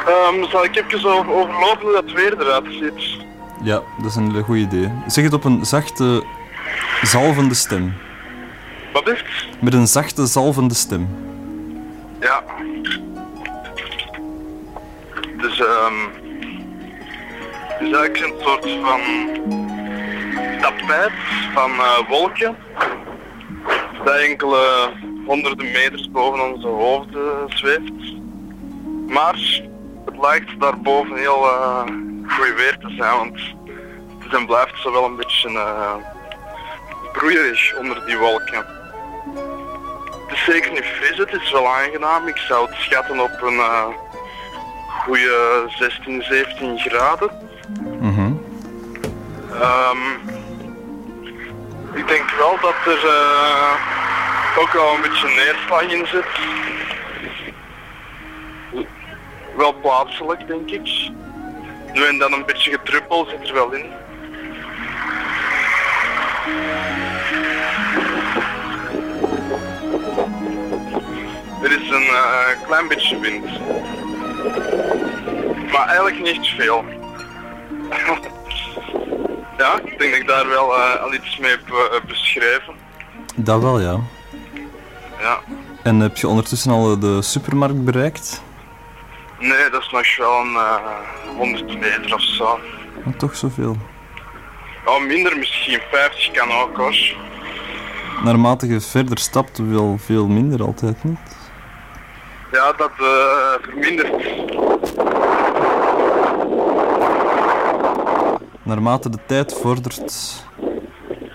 Ehm 0.08 0.50
zal 0.50 0.64
ik 0.64 0.76
even 0.76 1.10
over, 1.10 1.32
overlopen 1.32 1.82
hoe 1.82 1.94
dat 1.94 2.12
weer 2.12 2.42
eruit 2.42 2.66
ziet? 2.66 3.26
Ja, 3.62 3.82
dat 3.98 4.10
is 4.10 4.16
een 4.16 4.44
goed 4.44 4.58
idee. 4.58 4.92
Zeg 5.08 5.24
het 5.24 5.34
op 5.34 5.44
een 5.44 5.66
zachte, 5.66 6.24
zalvende 7.02 7.56
stem. 7.56 7.94
Wat 8.94 9.10
is 9.10 9.20
het? 9.20 9.62
Met 9.62 9.74
een 9.74 9.88
zachte, 9.88 10.26
zalvende 10.26 10.74
stem. 10.74 11.29
Soort 18.40 18.70
van 18.82 19.02
tapijt 20.62 21.12
van 21.54 21.72
eh, 21.72 22.10
wolken 22.10 22.58
dat 24.04 24.16
enkele 24.16 24.92
honderden 25.26 25.72
meters 25.72 26.12
boven 26.12 26.54
onze 26.54 26.68
hoofden 26.68 27.50
zweeft. 27.50 28.14
Maar 29.08 29.62
het 30.06 30.18
lijkt 30.22 30.60
daarboven 30.60 31.18
heel 31.18 31.44
eh 31.46 31.84
goed 32.28 32.54
weer 32.56 32.78
te 32.80 32.94
zijn, 32.98 33.18
want 33.18 33.40
het 34.30 34.46
blijft 34.46 34.82
zo 34.82 34.92
wel 34.92 35.06
een 35.06 35.16
beetje 35.16 35.50
eh 35.50 35.96
broeierig 37.14 37.78
onder 37.78 38.06
die 38.06 38.18
wolken. 38.18 38.66
Het 40.28 40.38
is 40.38 40.44
zeker 40.44 40.72
niet 40.72 40.86
fris, 40.86 41.18
het 41.18 41.34
is 41.34 41.52
wel 41.52 41.68
aangenaam. 41.68 42.28
Ik 42.28 42.38
zou 42.38 42.70
het 42.70 42.80
schatten 42.80 43.20
op 43.20 43.42
een 43.42 43.60
eh 43.60 43.88
goede 45.04 45.66
16, 45.68 46.24
17 46.24 46.80
graden. 46.80 47.49
Ehm, 49.60 49.98
ik 51.94 52.08
denk 52.08 52.30
wel 52.30 52.58
dat 52.62 52.76
er 52.86 53.08
eh, 53.08 53.74
ook 54.58 54.72
wel 54.72 54.94
een 54.94 55.02
beetje 55.02 55.28
neerslag 55.28 55.82
in 55.82 56.08
zit. 56.08 56.26
Wel 59.56 59.74
plaatselijk, 59.74 60.48
denk 60.48 60.70
ik. 60.70 61.10
Nu 61.94 62.06
en 62.06 62.18
dan 62.18 62.34
een 62.34 62.46
beetje 62.46 62.72
getruppel 62.72 63.26
zit 63.26 63.48
er 63.48 63.54
wel 63.54 63.72
in. 63.72 63.92
Er 71.64 71.72
is 71.82 71.90
een 71.90 72.08
eh, 72.08 72.66
klein 72.66 72.88
beetje 72.88 73.20
wind. 73.20 73.46
Maar 75.72 75.88
eigenlijk 75.88 76.20
niet 76.20 76.48
veel. 76.48 76.86
ja, 79.60 79.80
ik 79.84 80.00
denk 80.00 80.12
dat 80.12 80.22
ik 80.22 80.28
daar 80.28 80.48
wel 80.48 80.76
eh, 80.76 81.02
al 81.02 81.14
iets 81.14 81.38
mee 81.38 81.52
heb 81.52 81.70
eh, 81.70 82.08
beschreven. 82.08 82.74
Dat 83.36 83.62
wel, 83.62 83.80
ja. 83.80 84.00
Ja. 85.20 85.40
En 85.84 86.00
heb 86.00 86.18
je 86.18 86.28
ondertussen 86.28 86.72
al 86.72 87.00
de 87.00 87.22
supermarkt 87.22 87.86
bereikt? 87.86 88.44
Nee, 89.40 89.70
dat 89.70 89.82
is 89.82 89.90
nog 89.92 90.18
wel 90.18 90.40
een 90.40 90.56
eh 90.56 91.38
100 91.38 91.80
meter 91.80 92.14
of 92.14 92.22
zo. 92.22 92.60
Oh, 93.06 93.14
toch 93.18 93.36
zoveel. 93.36 93.78
Oh, 94.86 95.02
minder 95.06 95.38
misschien, 95.38 95.80
50 95.92 96.32
kan 96.32 96.52
ook 96.52 96.78
hoor. 96.78 96.98
Naarmate 98.24 98.68
je 98.68 98.82
verder 98.82 99.18
stapt, 99.18 99.58
wel 99.58 99.98
veel 100.06 100.28
minder 100.28 100.64
altijd 100.64 101.04
niet. 101.04 101.20
Ja, 102.52 102.74
dat 102.74 102.92
vermindert. 103.62 104.49
Naarmate 108.70 109.10
de 109.10 109.18
tijd 109.26 109.54
vordert. 109.54 110.46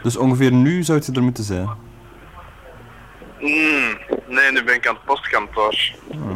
Dus 0.02 0.16
ongeveer 0.16 0.52
nu 0.52 0.82
zou 0.82 1.00
je 1.04 1.12
er 1.12 1.22
moeten 1.22 1.44
zijn. 1.44 1.68
Hmm, 3.38 3.98
nee, 4.26 4.52
nu 4.52 4.64
ben 4.64 4.74
ik 4.74 4.86
aan 4.88 4.94
het 4.94 5.04
postkantoor. 5.04 5.72
Ik 6.08 6.33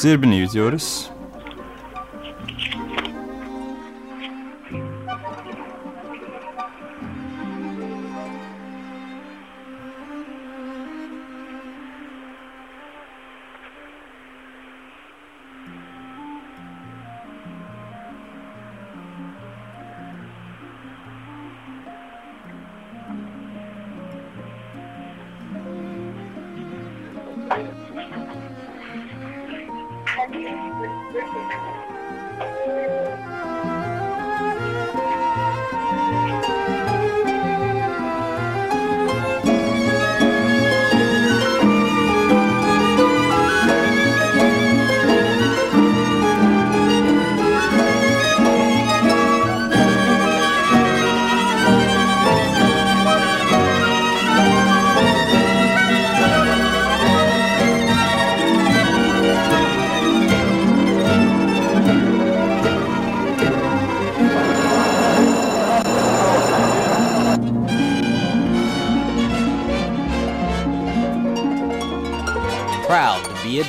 gebeurt. 0.00 0.48
Zeer 0.48 1.09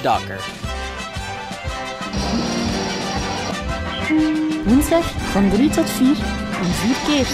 Docker. 0.01 0.39
Woensdag 4.65 5.03
van 5.31 5.49
3 5.49 5.69
tot 5.69 5.89
4 5.89 6.07
en 6.61 6.73
4 6.73 6.95
keer. 7.05 7.27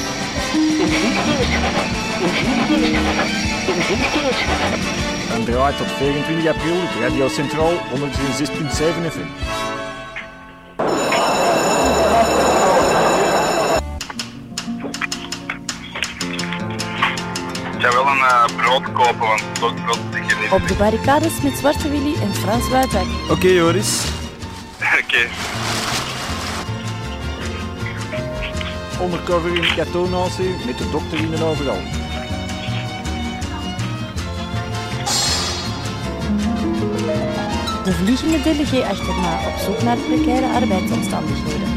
En 5.33 5.45
draait 5.45 5.77
tot 5.77 5.87
24 5.87 6.47
april 6.47 6.75
op 6.75 7.01
Radio 7.01 7.27
Centraal 7.27 7.73
106.7 7.73 7.77
FM. 9.11 9.29
Ik 17.73 17.83
ga 17.83 17.91
wel 17.91 18.07
een 18.07 18.17
eh, 18.17 18.45
brood 18.57 18.91
kopen, 18.93 19.39
want 19.59 19.85
brood. 19.85 19.96
Op 20.51 20.67
de 20.67 20.73
barricades 20.73 21.41
met 21.41 21.57
Zwarte 21.57 21.89
Willy 21.89 22.13
en 22.21 22.33
Frans 22.33 22.69
Buitak. 22.69 23.05
Oké, 23.29 23.47
Joris. 23.47 24.03
Oké. 24.77 25.27
Undercover 29.03 29.55
in 29.55 29.75
Katonatie 29.75 30.55
met 30.65 30.77
de 30.77 30.89
dokter 30.91 31.19
in 31.19 31.33
en 31.33 31.43
overal. 31.43 31.81
De 37.83 37.93
vliegende 37.93 38.41
delegé 38.41 38.83
achterna 38.83 39.39
op 39.47 39.59
zoek 39.65 39.81
naar 39.81 39.97
precaire 39.97 40.53
arbeidsomstandigheden. 40.53 41.67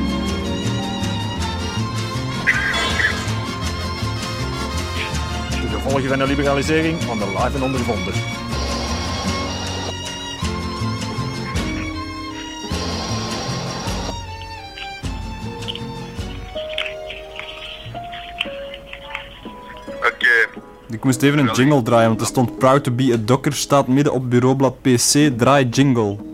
De 5.61 5.69
gevolgen 5.69 6.09
van 6.09 6.19
de 6.19 6.27
liberalisering 6.27 7.03
van 7.03 7.19
de 7.19 7.27
live 7.27 7.57
en 7.57 7.63
ondervonden. 7.63 8.15
Moest 21.11 21.23
even 21.23 21.39
een 21.39 21.55
jingle 21.55 21.83
draaien, 21.83 22.09
want 22.09 22.21
er 22.21 22.27
stond 22.27 22.59
Proud 22.59 22.85
to 22.85 22.93
be 22.93 23.13
a 23.13 23.17
Docker 23.17 23.53
staat 23.53 23.87
midden 23.87 24.13
op 24.13 24.31
bureaublad 24.31 24.83
PC, 24.83 25.31
draai 25.37 25.69
jingle. 25.69 26.17
Dat 26.17 26.27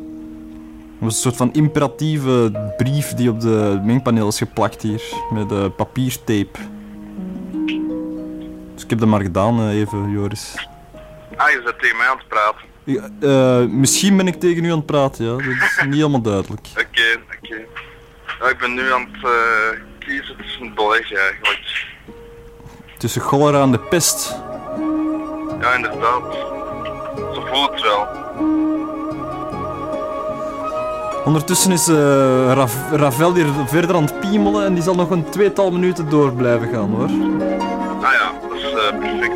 was 0.99 1.15
een 1.15 1.21
soort 1.21 1.37
van 1.37 1.53
imperatieve 1.53 2.53
brief 2.77 3.15
die 3.15 3.31
op 3.31 3.41
de 3.41 3.81
mengpaneel 3.85 4.29
is 4.29 4.39
geplakt 4.39 4.83
hier, 4.83 5.03
met 5.33 5.53
uh, 5.53 5.65
papiertape. 5.77 6.59
Dus 8.75 8.83
ik 8.83 8.91
heb 8.91 8.99
dat 8.99 9.09
maar 9.09 9.21
gedaan, 9.21 9.59
eh, 9.59 9.81
even, 9.81 10.11
Joris. 10.11 10.69
Ah, 11.37 11.51
je 11.51 11.63
zit 11.65 11.79
tegen 11.79 11.97
mij 11.97 12.07
aan 12.07 12.19
het 12.19 12.29
praten. 12.29 12.63
Ja, 12.85 13.09
eh, 13.21 13.69
misschien 13.69 14.17
ben 14.17 14.27
ik 14.27 14.41
tegen 14.41 14.65
u 14.65 14.71
aan 14.71 14.77
het 14.77 14.87
praten, 14.87 15.25
ja. 15.25 15.33
Dat 15.33 15.41
is 15.41 15.81
niet 15.85 15.95
helemaal 15.95 16.23
duidelijk. 16.23 16.67
Oké, 16.87 17.21
oké. 17.39 17.57
Ja, 18.41 18.49
ik 18.49 18.59
ben 18.59 18.75
nu 18.75 18.93
aan 18.93 19.09
het 19.13 19.31
kiezen 19.99 20.37
tussen 20.37 20.75
beleggen 20.75 21.19
eigenlijk. 21.19 21.95
Tussen 23.07 23.23
cholera 23.23 23.63
en 23.63 23.71
de 23.71 23.79
pest. 23.79 24.37
Ja, 25.61 25.75
inderdaad. 25.75 26.23
Zo 27.35 27.41
voelt 27.53 27.71
het 27.71 27.83
wel. 27.83 28.07
Ondertussen 31.25 31.73
is 31.73 31.87
Rav- 32.55 32.91
Ravel 32.93 33.35
hier 33.35 33.47
verder 33.67 33.97
aan 33.97 34.03
het 34.05 34.21
piemelen 34.21 34.65
en 34.65 34.75
die 34.75 34.83
zal 34.83 34.95
nog 34.95 35.11
een 35.11 35.31
tweetal 35.31 35.71
minuten 35.71 36.09
door 36.11 36.33
blijven 36.33 36.69
gaan, 36.69 36.91
hoor. 36.91 37.09
Ah 38.05 38.13
ja, 38.13 38.33
dat 38.49 38.57
is 38.59 38.63
eh, 38.65 38.99
perfect. 38.99 39.35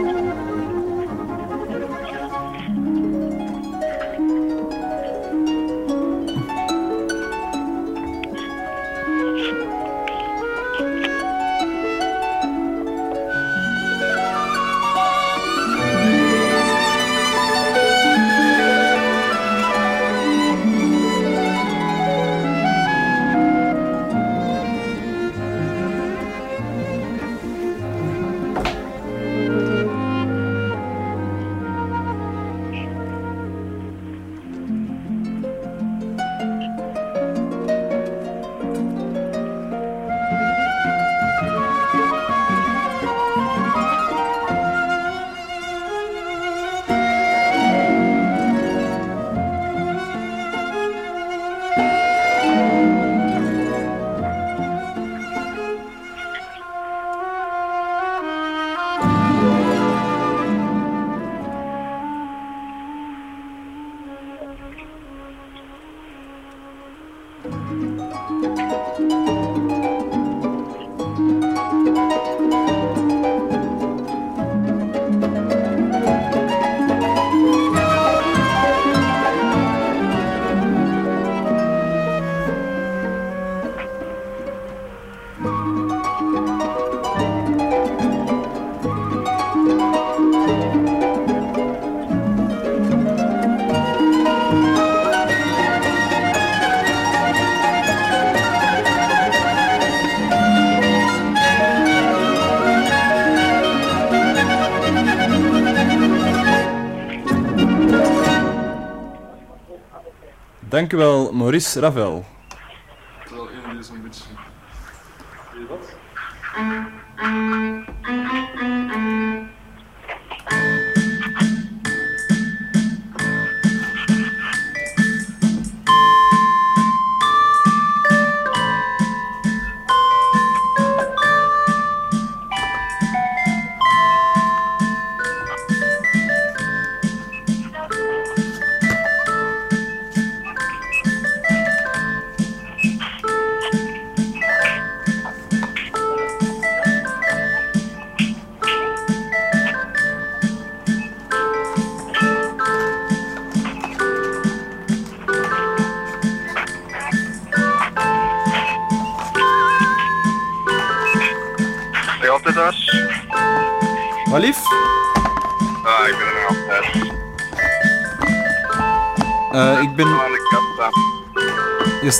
Dank 110.80 110.92
u 110.92 110.96
wel, 110.96 111.32
Maurice 111.32 111.80
Ravel. 111.80 112.24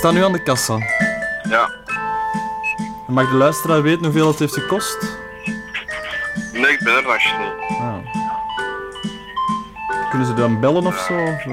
Staat 0.01 0.13
nu 0.13 0.23
aan 0.23 0.31
de 0.31 0.43
kassa. 0.43 0.77
Ja. 1.49 1.69
Mag 3.07 3.29
de 3.29 3.35
luisteraar 3.35 3.81
weten 3.81 4.03
hoeveel 4.03 4.27
het 4.27 4.39
heeft 4.39 4.53
gekost? 4.53 4.97
Nee, 6.53 6.71
ik 6.71 6.79
ben 6.83 6.95
er 6.95 7.03
nog 7.03 7.17
niet. 7.39 7.77
Ah. 7.79 7.95
Kunnen 10.09 10.27
ze 10.27 10.33
dan 10.33 10.59
bellen 10.59 10.85
of 10.85 10.97
zo? 10.99 11.23
Of? 11.23 11.43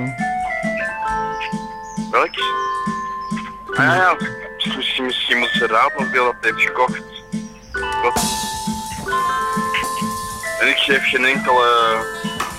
Welk? 2.11 2.31
Ah 3.75 3.97
ja, 3.97 4.17
misschien, 4.77 5.05
misschien 5.05 5.39
moet 5.39 5.49
ze 5.49 5.67
raden 5.67 5.93
hoeveel 5.97 6.25
dat 6.25 6.35
heeft 6.41 6.61
gekocht. 6.61 7.03
Wat? 8.03 8.23
En 10.61 10.69
ik 10.69 10.77
geef 10.77 11.09
geen 11.09 11.25
enkele 11.25 11.97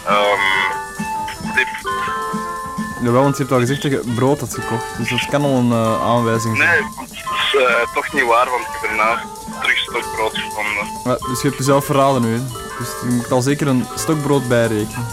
ehm. 0.05 0.68
Jawel, 3.01 3.21
want 3.21 3.37
je 3.37 3.41
hebt 3.43 3.53
al 3.55 3.59
gezegd 3.59 3.81
dat 3.81 3.91
je 3.91 4.11
brood 4.15 4.39
had 4.39 4.53
gekocht. 4.53 4.97
Dus 4.97 5.09
dat 5.09 5.25
kan 5.25 5.41
al 5.43 5.55
een 5.57 5.71
eh, 5.71 6.01
aanwijzing 6.03 6.57
zijn. 6.57 6.69
Nee, 6.69 6.79
dat 6.79 7.09
is 7.11 7.55
eh, 7.55 7.93
toch 7.93 8.13
niet 8.13 8.25
waar, 8.25 8.49
want 8.49 8.61
ik 8.61 8.67
heb 8.81 8.89
daarna 8.97 9.21
terug 9.61 9.77
stokbrood 9.77 10.37
gevonden. 10.37 10.85
Ja, 11.03 11.17
dus 11.29 11.41
je 11.41 11.47
hebt 11.47 11.57
jezelf 11.59 11.85
verraden 11.85 12.21
nu. 12.21 12.33
hè. 12.33 12.41
Dus 12.79 12.87
je 13.01 13.15
moet 13.15 13.31
al 13.31 13.41
zeker 13.41 13.67
een 13.67 13.85
stokbrood 13.95 14.47
bijrekenen. 14.47 15.05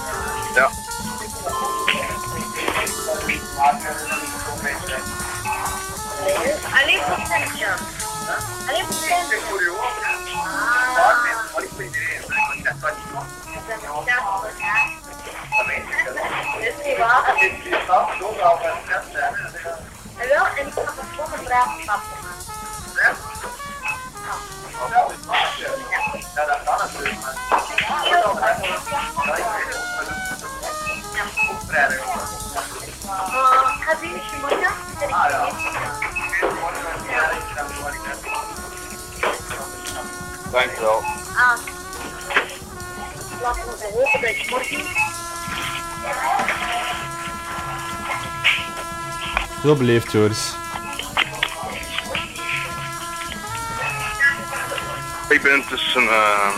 niet 16.86 16.98
waar. 16.98 17.34
En 20.18 20.28
wel, 20.28 20.46
en 20.46 20.66
ik 20.66 20.72
ga 20.72 20.82
de 20.82 21.02
volgende 21.16 21.44
vraag 21.44 21.80
snappen. 21.82 22.16
Ja? 22.94 23.12
Ja, 26.34 26.44
dat 26.44 26.58
kan 26.64 26.78
natuurlijk, 26.78 27.20
maar... 27.20 27.34
Ah. 41.36 41.58
Laten 43.42 43.64
we 43.64 43.90
hopen 43.94 44.20
dat 44.20 44.40
je 44.40 44.46
morgen... 44.50 44.86
Heel 49.66 49.76
beleefd, 49.76 50.12
Joris. 50.12 50.52
Ik 55.28 55.42
ben 55.42 55.64
tussen 55.68 56.02
uh, 56.02 56.48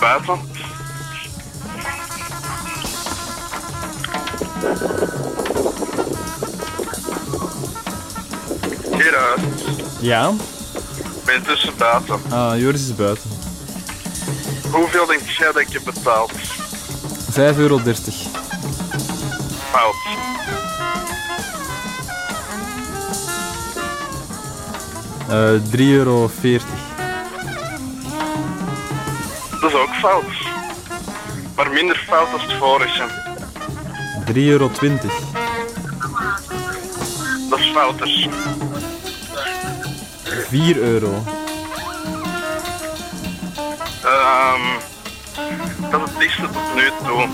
buiten. 0.00 0.38
Gerard, 8.90 9.40
Ja? 10.00 10.32
ik 10.94 11.24
ben 11.24 11.42
tussen 11.42 11.72
buiten. 11.76 12.20
Ah, 12.30 12.58
Joris 12.58 12.80
is 12.80 12.94
buiten. 12.94 13.30
Hoeveel 14.70 15.06
denk 15.06 15.20
jij 15.28 15.46
dat 15.52 15.58
ik 15.58 15.68
heb 15.72 15.84
betaald? 15.84 16.32
5,30 17.32 17.56
euro. 17.56 17.80
Eh 25.28 25.60
3,40 25.70 25.80
euro. 25.80 26.30
Dat 29.60 29.70
is 29.70 29.76
ook 29.76 29.94
fout. 30.00 30.24
Maar 31.56 31.70
minder 31.70 31.96
fout 32.08 32.32
als 32.32 32.42
het 32.42 32.52
vorige. 32.52 33.02
3,20 34.24 34.32
euro. 34.34 34.70
Dat 37.50 37.58
is 37.58 37.70
fouters. 37.70 38.28
4 40.48 40.76
euro. 40.76 41.24
Ehm 44.02 44.76
dat 45.90 46.00
is 46.00 46.10
het 46.10 46.18
dichtste 46.20 46.42
tot 46.42 46.74
nu 46.74 46.90
toe. 47.04 47.28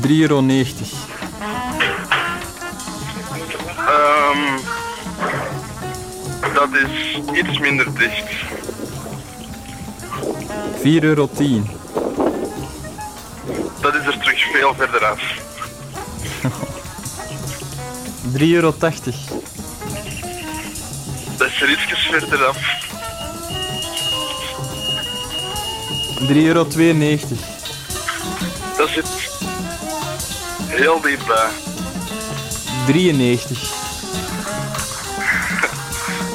3,90 0.00 0.08
euro. 0.18 0.40
Iets 7.48 7.58
minder 7.58 7.94
dicht. 7.98 8.24
4,10 10.82 10.82
euro. 11.00 11.28
Dat 13.80 13.94
is 13.94 14.06
er 14.06 14.18
terug 14.18 14.50
veel 14.52 14.74
verder 14.74 15.04
af. 15.04 15.20
3,80 18.38 18.40
euro. 18.40 18.74
Dat 21.36 21.48
is 21.48 21.62
er 21.62 21.70
ietsjes 21.70 22.00
verder 22.00 22.44
af. 22.44 22.56
3,92 26.28 26.32
euro. 26.32 26.66
Dat 28.76 28.88
zit 28.88 29.06
heel 30.68 31.00
dichtbij. 31.00 31.48
93. 32.86 33.81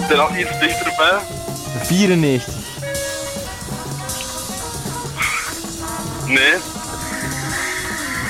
Ik 0.08 0.14
ben 0.16 0.28
al 0.28 0.36
iets 0.38 0.60
dichterbij. 0.60 1.20
94. 1.84 2.54
Nee, 6.26 6.54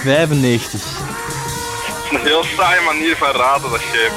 95. 0.03 0.81
het 0.81 2.11
is 2.11 2.19
een 2.19 2.25
heel 2.25 2.43
saaie 2.43 2.81
manier 2.81 3.15
van 3.15 3.31
raden 3.31 3.71
dat 3.71 3.81
je. 3.81 4.09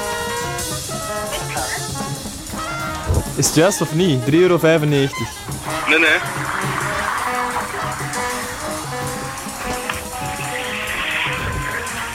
Is 3.35 3.45
het 3.45 3.55
juist 3.55 3.81
of 3.81 3.93
niet? 3.93 4.21
3,95 4.25 4.31
euro. 4.31 4.59
Nee, 5.87 5.99
nee. 5.99 6.17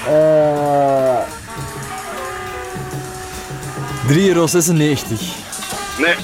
Eh 0.06 0.56
3,96 4.08 4.14
euro. 4.16 4.46
Nee, 5.98 6.14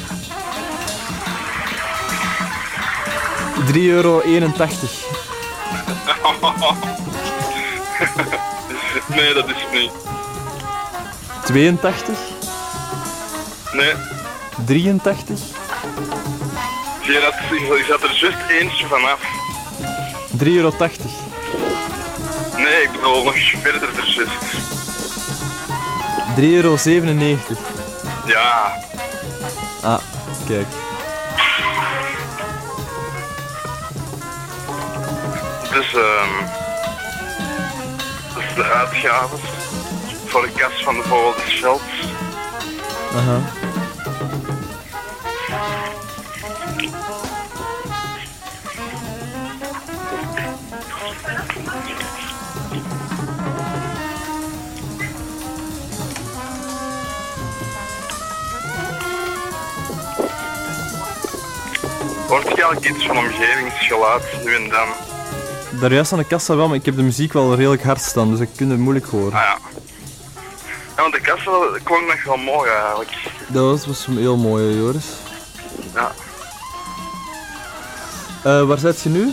3,81 3.73 3.75
euro. 3.75 4.23
nee, 9.17 9.35
dat 9.35 9.49
is 9.49 9.57
het 9.57 9.73
niet. 9.73 9.91
82. 11.45 12.19
Nee, 13.73 13.93
83. 14.67 15.39
je 17.03 17.21
had, 17.23 17.35
je 17.59 17.85
zat 17.89 18.03
er 18.03 18.17
juist 18.17 18.39
eentje 18.49 18.87
vanaf. 18.87 19.21
3,80 20.39 20.45
euro. 20.45 20.73
Nee, 22.57 22.83
ik 22.83 22.91
bedoel 22.93 23.25
nog 23.25 23.35
verder 23.63 23.83
er 23.83 24.09
juist. 24.09 24.31
3,97 26.37 26.43
euro. 26.43 26.77
Ja, 28.27 28.81
Ah, 29.83 29.99
kijk. 30.47 30.67
dus 35.73 35.95
ehm 35.95 36.45
dat 38.35 38.43
is 38.43 38.55
de 38.55 38.65
uitgaven 38.65 39.39
voor 40.27 40.43
de 40.43 40.51
kast 40.57 40.83
van 40.85 40.95
de 40.95 41.03
Vogel 41.03 41.35
des 41.45 41.55
Velds. 41.61 41.83
Aha. 43.17 43.62
Hoort 62.33 62.43
je 62.49 62.63
eigenlijk 62.63 62.97
iets 62.97 63.07
van 63.07 63.19
omgevingsgeluid 63.19 64.23
nu 64.45 64.55
en 64.55 64.69
dan? 64.69 64.89
Daar 65.81 65.93
juist 65.93 66.13
aan 66.13 66.19
de 66.19 66.25
kassa 66.25 66.57
wel, 66.57 66.69
maar 66.69 66.77
ik 66.77 66.85
heb 66.85 66.97
de 66.97 67.03
muziek 67.03 67.33
wel 67.33 67.55
redelijk 67.55 67.83
hard 67.83 68.01
staan, 68.01 68.31
dus 68.31 68.41
ik 68.41 68.49
kun 68.57 68.71
het 68.71 68.79
moeilijk 68.79 69.07
horen. 69.07 69.33
Ah 69.33 69.41
ja. 69.41 69.59
Ja, 70.97 71.03
want 71.03 71.13
de 71.13 71.21
wel- 71.45 71.79
klonk 71.85 72.07
nog 72.07 72.25
wel 72.25 72.37
mooi 72.37 72.71
eigenlijk. 72.71 73.11
Dat 73.47 73.65
was, 73.65 73.87
was 73.87 74.07
heel 74.07 74.37
mooi, 74.37 74.77
Joris. 74.77 75.05
Ja. 75.95 76.13
Eh, 78.43 78.63
waar 78.63 78.79
zit 78.79 79.01
je 79.03 79.09
nu? 79.09 79.33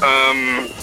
Ehm 0.00 0.73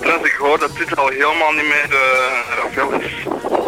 Trouwens, 0.00 0.28
ik 0.28 0.36
hoor 0.38 0.58
dat 0.58 0.76
dit 0.76 0.96
al 0.96 1.08
helemaal 1.08 1.52
niet 1.52 1.68
meer 1.68 1.88
eh 1.90 2.74
Ravel 2.74 3.00
is. 3.00 3.12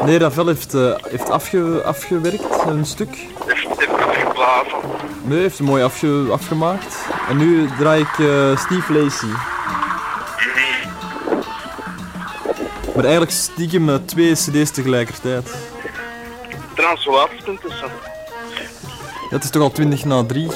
Nee, 0.05 0.19
Ravel 0.19 0.47
heeft, 0.47 0.75
eh, 0.75 0.95
heeft 1.09 1.31
afge, 1.31 1.83
afgewerkt, 1.85 2.65
een 2.67 2.85
stuk. 2.85 3.17
Heeft, 3.47 3.67
heeft 3.77 3.91
afgeblazen. 3.91 4.79
Nee, 5.23 5.41
heeft 5.41 5.59
hem 5.59 5.67
mooi 5.67 5.83
afge, 5.83 6.27
afgemaakt. 6.31 6.97
En 7.29 7.37
nu 7.37 7.69
draai 7.79 8.01
ik 8.01 8.19
eh, 8.19 8.57
Steve 8.57 8.93
Lacey. 8.93 9.29
Maar 12.95 13.05
eigenlijk 13.05 13.33
stiekem 13.33 13.85
met 13.85 14.09
twee 14.09 14.33
cd's 14.33 14.71
tegelijkertijd. 14.71 15.55
Trouwens, 16.75 17.05
hoe 17.05 17.15
laat 17.15 17.31
is 17.33 17.39
het 17.39 17.49
intussen? 17.49 17.89
Het 19.31 19.45
is 19.45 19.51
toch 19.51 19.63
al 19.63 19.71
20 19.73 20.05
na 20.05 20.25
3. 20.25 20.49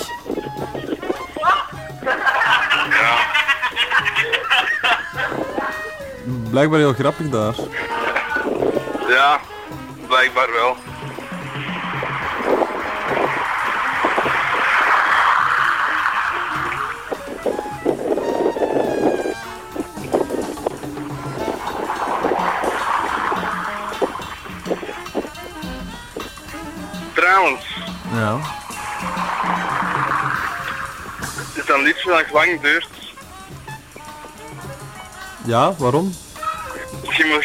Blijkbaar 6.61 6.81
heel 6.81 6.93
grappig 6.95 7.29
daar. 7.29 7.55
Ja, 9.09 9.41
blijkbaar 10.07 10.51
wel. 10.53 10.77
Trouwens, 27.15 27.65
Ja. 28.13 28.39
is 31.55 31.67
dat 31.67 31.77
een 31.77 31.83
liedje 31.83 32.11
dat 32.11 32.31
lang 32.33 32.61
duurt? 32.61 32.89
Ja, 35.45 35.75
waarom? 35.79 36.13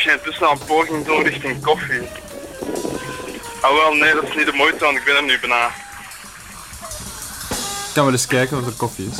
Je 0.05 0.11
intussen 0.11 0.49
een 0.49 0.65
poging 0.65 1.05
doen 1.05 1.23
richting 1.23 1.61
koffie. 1.61 2.01
Ah 3.61 3.73
wel, 3.73 3.93
nee, 3.93 4.13
dat 4.13 4.23
is 4.23 4.35
niet 4.35 4.45
de 4.45 4.51
moeite, 4.53 4.83
want 4.83 4.97
ik 4.97 5.03
ben 5.03 5.15
er 5.15 5.23
nu 5.23 5.39
bijna. 5.39 5.67
Ik 7.87 7.93
kan 7.93 8.03
wel 8.03 8.13
eens 8.13 8.27
kijken 8.27 8.57
of 8.57 8.65
er 8.65 8.71
koffie 8.71 9.09
is. 9.11 9.17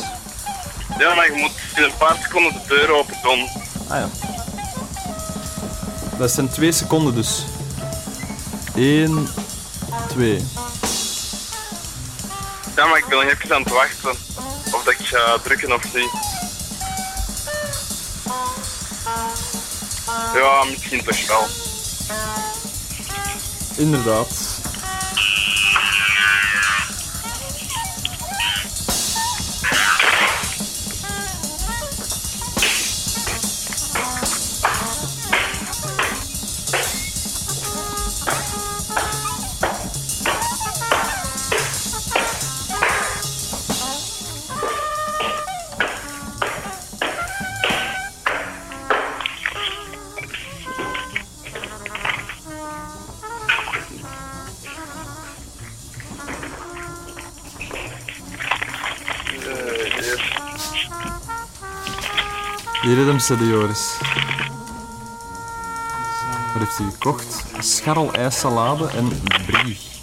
Ja, 0.98 1.14
maar 1.14 1.26
je 1.26 1.38
moet 1.38 1.52
in 1.76 1.84
een 1.84 1.98
paar 1.98 2.18
seconden 2.24 2.54
de 2.54 2.60
deur 2.68 2.92
open 2.92 3.18
doen. 3.24 3.50
Ah 3.88 3.98
ja. 3.98 4.10
Dat 6.18 6.32
zijn 6.32 6.50
twee 6.50 6.72
seconden 6.72 7.16
dus. 7.16 7.44
1, 8.76 9.28
2. 10.10 10.46
Ja, 12.76 12.86
maar 12.86 12.98
ik 12.98 13.06
ben 13.06 13.18
nog 13.18 13.32
even 13.32 13.56
aan 13.56 13.62
het 13.62 13.72
wachten. 13.72 14.10
Of 14.74 14.84
dat 14.84 14.94
ik 14.94 15.06
ga 15.06 15.38
drukken 15.38 15.74
of 15.74 15.94
niet. 15.94 16.35
Ja, 20.36 20.64
misschien 20.64 21.04
toch 21.04 21.28
wel. 21.28 21.48
Inderdaad. 23.76 24.55
De 62.96 63.48
Joris. 63.48 63.98
Wat 66.54 66.62
heeft 66.62 66.78
hij 66.78 66.88
gekocht? 66.92 67.44
Scharrel 67.60 68.14
ijssalade 68.14 68.88
en 68.88 69.10
brie. 69.46 69.95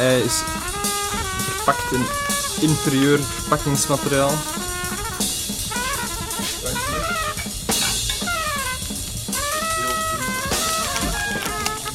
Scharrel-ei 0.00 0.22
is 0.24 0.42
verpakt 1.54 1.92
in 1.92 2.04
interieur 2.68 3.18
verpakkingsmateriaal. 3.18 4.32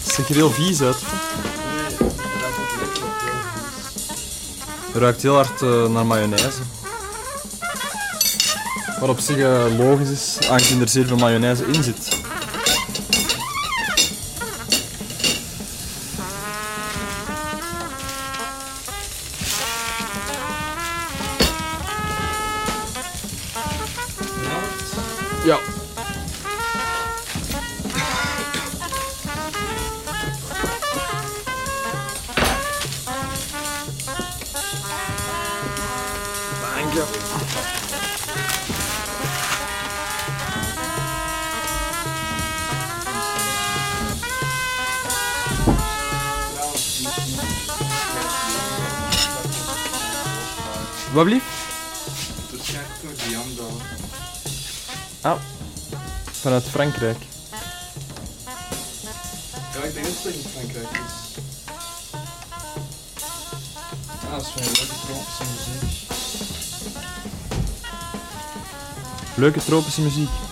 Het 0.04 0.14
ziet 0.14 0.30
er 0.30 0.36
heel 0.36 0.52
vies 0.52 0.82
uit. 0.82 0.98
Ruikt 4.94 5.22
heel 5.22 5.36
hard 5.36 5.62
eh, 5.62 5.88
naar 5.88 6.06
mayonaise. 6.06 6.62
Wat 9.00 9.10
op 9.10 9.20
zich 9.20 9.38
eh, 9.38 9.78
logisch 9.78 10.10
is, 10.10 10.50
aangezien 10.50 10.82
er 10.82 10.90
zeer 10.90 11.08
veel 11.08 11.18
mayonaise 11.18 11.66
in 11.66 11.84
zit. 11.84 12.15
Leuke 69.46 69.60
tropische 69.60 70.02
muziek. 70.02 70.45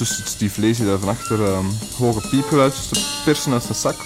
En 0.00 0.06
ondertussen 0.06 0.38
zit 0.38 0.50
Steve 0.50 0.66
Lacy 0.66 0.84
daar 0.84 0.98
van 0.98 1.08
achter 1.08 1.44
ehm, 1.44 1.64
hoge 1.96 2.28
piepgeluidjes 2.28 2.86
te 2.86 3.20
persen 3.24 3.52
uit 3.52 3.62
zijn 3.62 3.74
zak. 3.74 3.96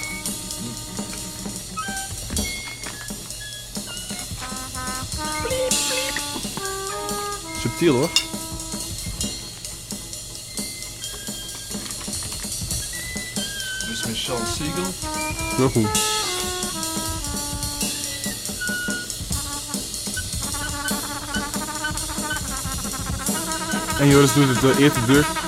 Subtiel 7.61 7.95
hoor. 7.95 8.11
Dus 13.89 14.05
Michel 14.07 14.39
Siegel. 14.57 14.85
Heel 15.57 15.69
goed. 15.69 15.89
En 23.99 24.09
Joris 24.09 24.33
doet 24.33 24.49
het 24.49 24.61
de 24.61 24.75
eten 24.85 25.07
deur. 25.07 25.44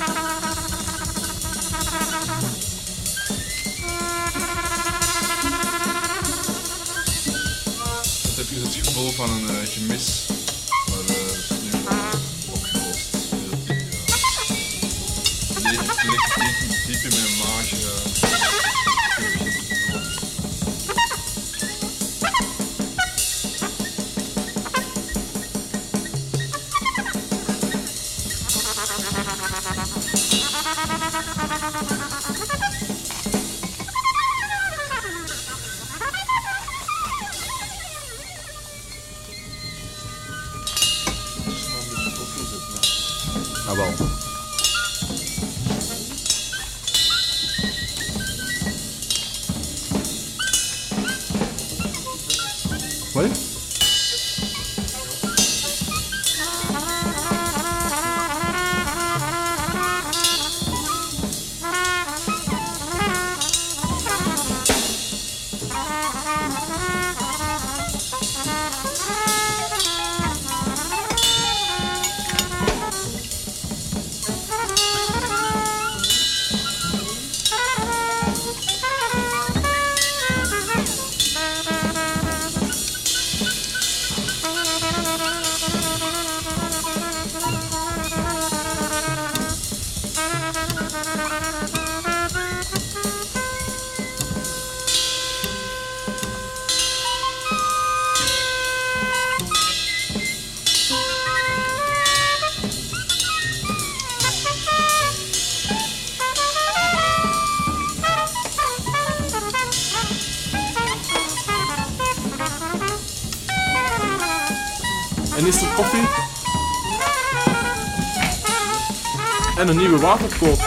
Een 119.68 119.76
nieuwe 119.76 119.98
waterkoop. 119.98 120.65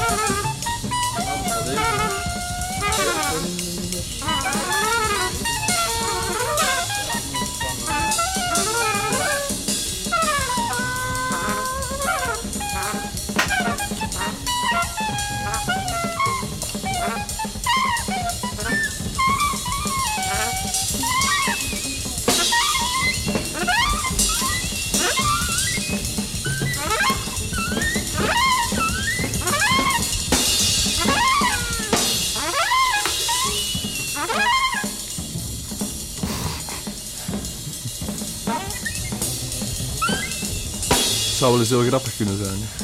Wel 41.59 41.67
eens 41.67 41.77
heel 41.83 41.87
grappig 41.89 42.15
kunnen 42.15 42.37
zijn. 42.45 42.78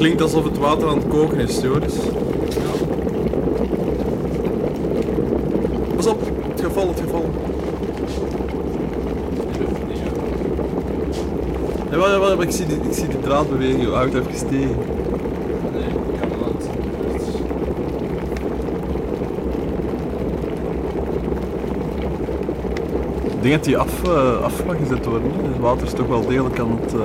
Klinkt 0.00 0.22
alsof 0.22 0.44
het 0.44 0.58
water 0.58 0.88
aan 0.88 0.98
het 0.98 1.08
koken 1.08 1.38
is, 1.38 1.60
Joris. 1.60 1.94
Pas 5.96 6.06
op, 6.06 6.20
het 6.48 6.60
geval, 6.60 6.88
het 6.88 7.00
geval. 7.00 7.30
Ja, 11.90 11.96
wel, 11.96 12.10
ja, 12.10 12.20
wel, 12.20 12.42
ik 12.42 12.50
zie 12.50 12.66
ik 12.66 12.92
zie 12.92 13.08
die 13.08 13.20
draad 13.20 13.48
bewegen. 13.50 13.92
Houd 13.92 14.14
even 14.14 14.48
tegen. 14.48 14.76
Nee, 15.72 15.88
kan 16.20 16.28
wel. 16.28 16.52
Ik 23.24 23.42
denk 23.42 23.54
dat 23.54 23.64
die 23.64 23.78
af, 23.78 24.02
eh, 24.02 24.42
af 24.42 24.64
mag 24.64 24.76
gezet 24.76 25.06
worden. 25.06 25.30
Het 25.42 25.58
water 25.58 25.86
is 25.86 25.92
toch 25.92 26.06
wel 26.06 26.26
degelijk 26.26 26.58
aan 26.58 26.78
het 26.80 26.94
uh, 26.94 27.00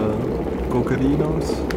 cocarino's. 0.70 1.50
Aan 1.50 1.75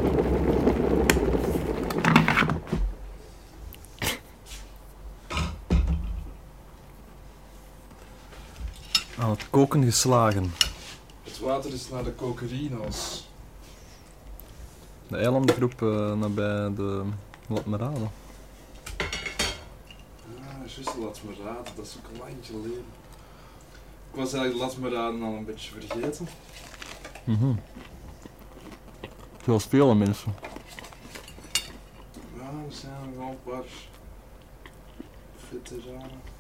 geslagen. 9.71 10.53
Het 11.23 11.39
water 11.39 11.73
is 11.73 11.89
naar 11.89 12.05
de 12.05 12.15
cocarino's. 12.15 13.29
De 15.09 15.17
eilandengroep 15.17 15.83
eh, 15.83 16.15
nabij 16.15 16.75
de 16.75 17.05
Latmerade. 17.47 18.05
Ah, 20.37 20.67
juist, 20.67 20.97
laat 20.99 21.21
me 21.25 21.45
raden. 21.45 21.73
Dat 21.77 21.87
is 21.87 21.97
ook 21.99 22.11
een 22.13 22.19
landje 22.19 22.53
geleden. 22.53 22.85
Ik 24.11 24.19
was 24.19 24.33
eigenlijk 24.33 24.65
laat 24.65 24.77
me 24.77 24.89
raden 24.89 25.23
al 25.23 25.33
een 25.33 25.45
beetje 25.45 25.71
vergeten. 25.81 26.29
Mhm. 27.25 27.53
Zoals 29.45 29.65
vele 29.65 29.95
mensen. 29.95 30.35
Ja, 32.37 32.51
er 32.67 32.73
zijn 32.73 32.93
er 32.93 33.19
wel 33.19 33.29
een 33.29 33.43
paar 33.43 33.65
veteranen. 35.49 36.38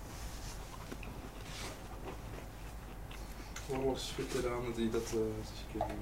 Oorlogsveteranen 3.71 4.75
die 4.75 4.91
dat 4.91 5.03
eh, 5.03 5.47
zich 5.47 5.64
kunnen 5.73 5.97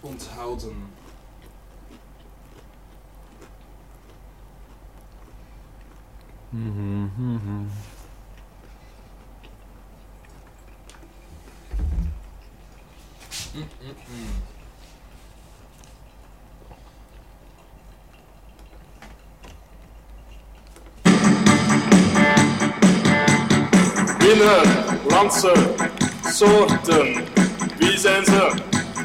onthouden. 0.00 0.92
Mhm, 6.50 7.02
mhm. 7.02 7.66
Mm, 13.54 13.60
mm, 13.60 13.94
mm. 14.08 14.53
Binnenlandse 24.24 25.52
soorten, 26.26 27.24
wie 27.78 27.98
zijn 27.98 28.24
ze 28.24 28.50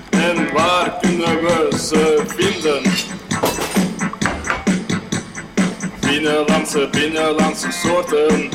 en 0.10 0.54
waar 0.54 0.98
kunnen 1.02 1.42
we 1.42 1.78
ze 1.78 2.24
vinden? 2.28 2.82
Binnenlandse, 6.00 6.88
binnenlandse 6.92 7.72
soorten, 7.72 8.50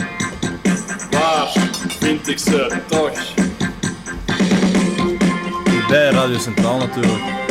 waar 1.11 1.53
vind 2.01 2.29
ik 2.29 2.39
ze 2.39 2.77
toch? 2.87 3.35
Bij 5.89 6.11
Radio 6.11 6.39
Centraal 6.39 6.79
natuurlijk. 6.79 7.44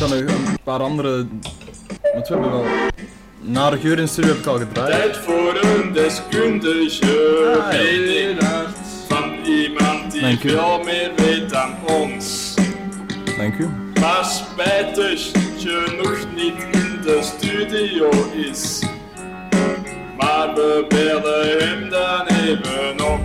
Ik 0.00 0.06
zal 0.06 0.18
nog 0.18 0.28
een 0.36 0.58
paar 0.64 0.80
andere... 0.82 1.26
Want 2.12 2.28
we 2.28 2.34
hebben 2.34 2.50
wel... 2.50 2.64
Nare 3.40 3.78
geur 3.78 3.98
in 3.98 4.04
de 4.04 4.10
studio 4.10 4.30
heb 4.30 4.38
ik 4.40 4.46
al 4.46 4.58
gedraaid. 4.58 4.90
Tijd 4.90 5.16
voor 5.16 5.60
een 5.62 5.92
deskundige 5.92 7.60
Ah, 7.62 7.72
ja. 8.40 8.66
van 9.08 9.44
iemand 9.44 10.12
die 10.12 10.20
Dank 10.20 10.42
u. 10.44 10.48
veel 10.48 10.82
meer 10.84 11.10
weet 11.16 11.50
dan 11.50 11.74
ons. 11.86 12.54
Dank 13.36 13.54
u. 13.58 13.68
Maar 14.00 14.24
spijtig 14.24 15.30
genoeg 15.58 16.24
niet 16.34 16.54
in 16.72 16.98
de 17.02 17.18
studio 17.22 18.08
is. 18.50 18.82
Maar 20.16 20.54
we 20.54 20.84
bellen 20.88 21.58
hem 21.68 21.90
dan 21.90 22.26
even 22.26 23.12
op. 23.12 23.20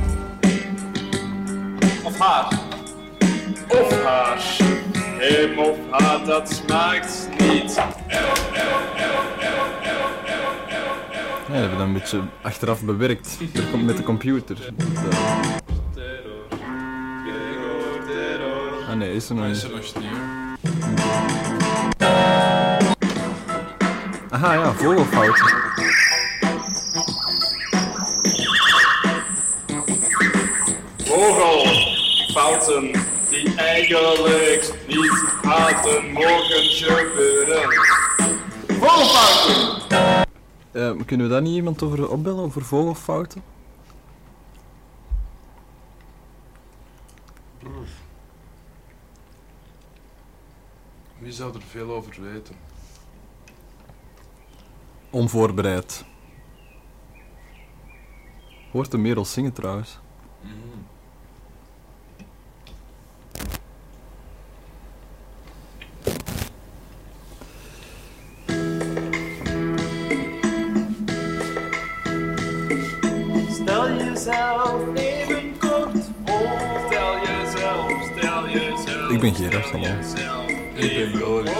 Of 2.03 2.19
haar. 2.19 2.59
Of 3.67 4.03
haar. 4.03 4.73
Hem 5.17 5.59
of 5.59 5.77
haar, 5.91 6.25
dat 6.25 6.49
smaakt 6.51 7.27
niet. 7.37 7.75
Ja, 11.47 11.51
we 11.51 11.57
hebben 11.57 11.77
dat 11.77 11.87
een 11.87 11.93
beetje 11.93 12.21
achteraf 12.41 12.81
bewerkt. 12.81 13.37
Er 13.53 13.63
komt 13.71 13.85
met 13.85 13.97
de 13.97 14.03
computer. 14.03 14.55
Dat, 14.55 14.85
Ah 18.89 18.95
nee, 18.95 19.13
is 19.15 19.29
er 19.29 19.35
nog 19.35 19.45
niet. 19.45 19.55
is 19.55 19.63
er 19.63 19.69
nog 19.69 19.79
niet, 19.79 20.09
hoor. 20.09 20.43
Aha, 24.29 24.53
ja, 24.53 24.73
vogelfouten. 24.73 25.53
Vogelfouten 30.97 32.91
die 33.35 33.55
eigenlijk 33.55 34.73
niet 34.87 35.25
hadden 35.41 36.11
mogen 36.11 36.63
gebeuren. 36.71 37.73
Vogelfouten! 38.67 39.83
Eh, 40.71 41.05
kunnen 41.05 41.27
we 41.27 41.31
daar 41.31 41.41
niet 41.41 41.55
iemand 41.55 41.83
over 41.83 42.09
opbellen, 42.09 42.43
over 42.43 42.65
vogelfouten? 42.65 43.43
Wie 51.17 51.31
zou 51.31 51.53
er 51.55 51.61
veel 51.69 51.89
over 51.93 52.21
weten? 52.21 52.55
Onvoorbereid. 55.09 56.05
Hoort 58.71 58.91
de 58.91 58.97
merel 58.97 59.25
zingen 59.25 59.53
trouwens. 59.53 59.99
Stel 73.75 73.93
jezelf 73.97 74.81
even 74.93 75.57
kort 75.59 76.09
voor. 76.25 76.59
Stel 76.87 77.15
jezelf, 77.19 77.91
stel 78.17 78.49
jezelf. 78.49 79.09
Ik 79.09 79.19
ben 79.19 79.35
Gerard, 79.35 79.71
hallo. 79.71 79.85
Ik 80.73 80.93
ben 80.95 81.19
Joris. 81.19 81.51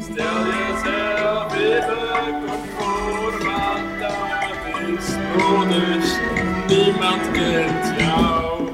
Stel 0.00 0.44
jezelf 0.46 1.54
even 1.54 1.96
kort 2.46 2.68
voor, 2.78 3.44
want 3.44 4.00
dat 4.00 4.14
is 4.98 5.08
nodig. 5.36 6.04
Niemand 6.68 7.30
kent 7.30 7.86
jou. 7.98 8.68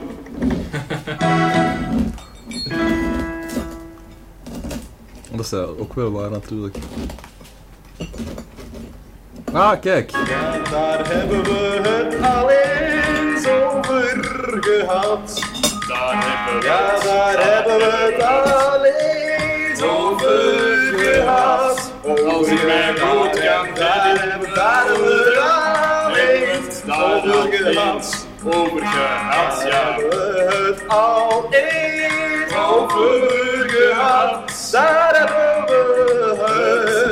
Dat 5.37 5.41
is 5.41 5.53
eh, 5.53 5.81
ook 5.81 5.95
wel 5.95 6.11
waar 6.11 6.31
natuurlijk. 6.31 6.77
Ah, 9.55 9.81
kijk. 9.81 10.13
Daar 10.71 11.09
hebben 11.09 11.43
we 11.43 11.81
het 11.83 12.25
al 12.35 12.51
eens 12.51 13.47
over 13.49 14.19
gehad. 14.61 15.41
Daar 15.89 16.25
hebben 16.25 16.61
we 16.61 16.67
Ja, 16.67 16.99
daar 17.05 17.53
hebben 17.53 17.77
we 17.77 18.13
het 18.13 18.23
al 18.25 18.85
eens 18.85 19.83
over 19.83 20.95
gehad. 20.99 21.93
Als 22.27 22.47
ik 22.47 22.65
mij 22.65 22.95
goed 22.99 23.31
kan 23.41 23.75
daar 23.75 24.17
hebben 24.19 24.49
we 24.49 24.55
daar 24.55 24.85
hebben 24.87 25.07
we 25.07 25.21
het 25.25 26.91
al 26.91 27.17
eens 27.17 27.27
over 27.35 27.57
gehad. 27.73 28.27
over 28.45 28.87
gehad, 28.87 29.63
ja. 29.63 29.69
Daar 29.69 29.95
hebben 29.95 30.11
we 30.11 30.75
het 30.75 30.89
al 30.89 31.49
eens 31.51 32.55
over 32.57 33.69
gehad. 33.69 34.69
Daar 34.73 35.15
hebben 35.15 35.67
we 35.67 36.51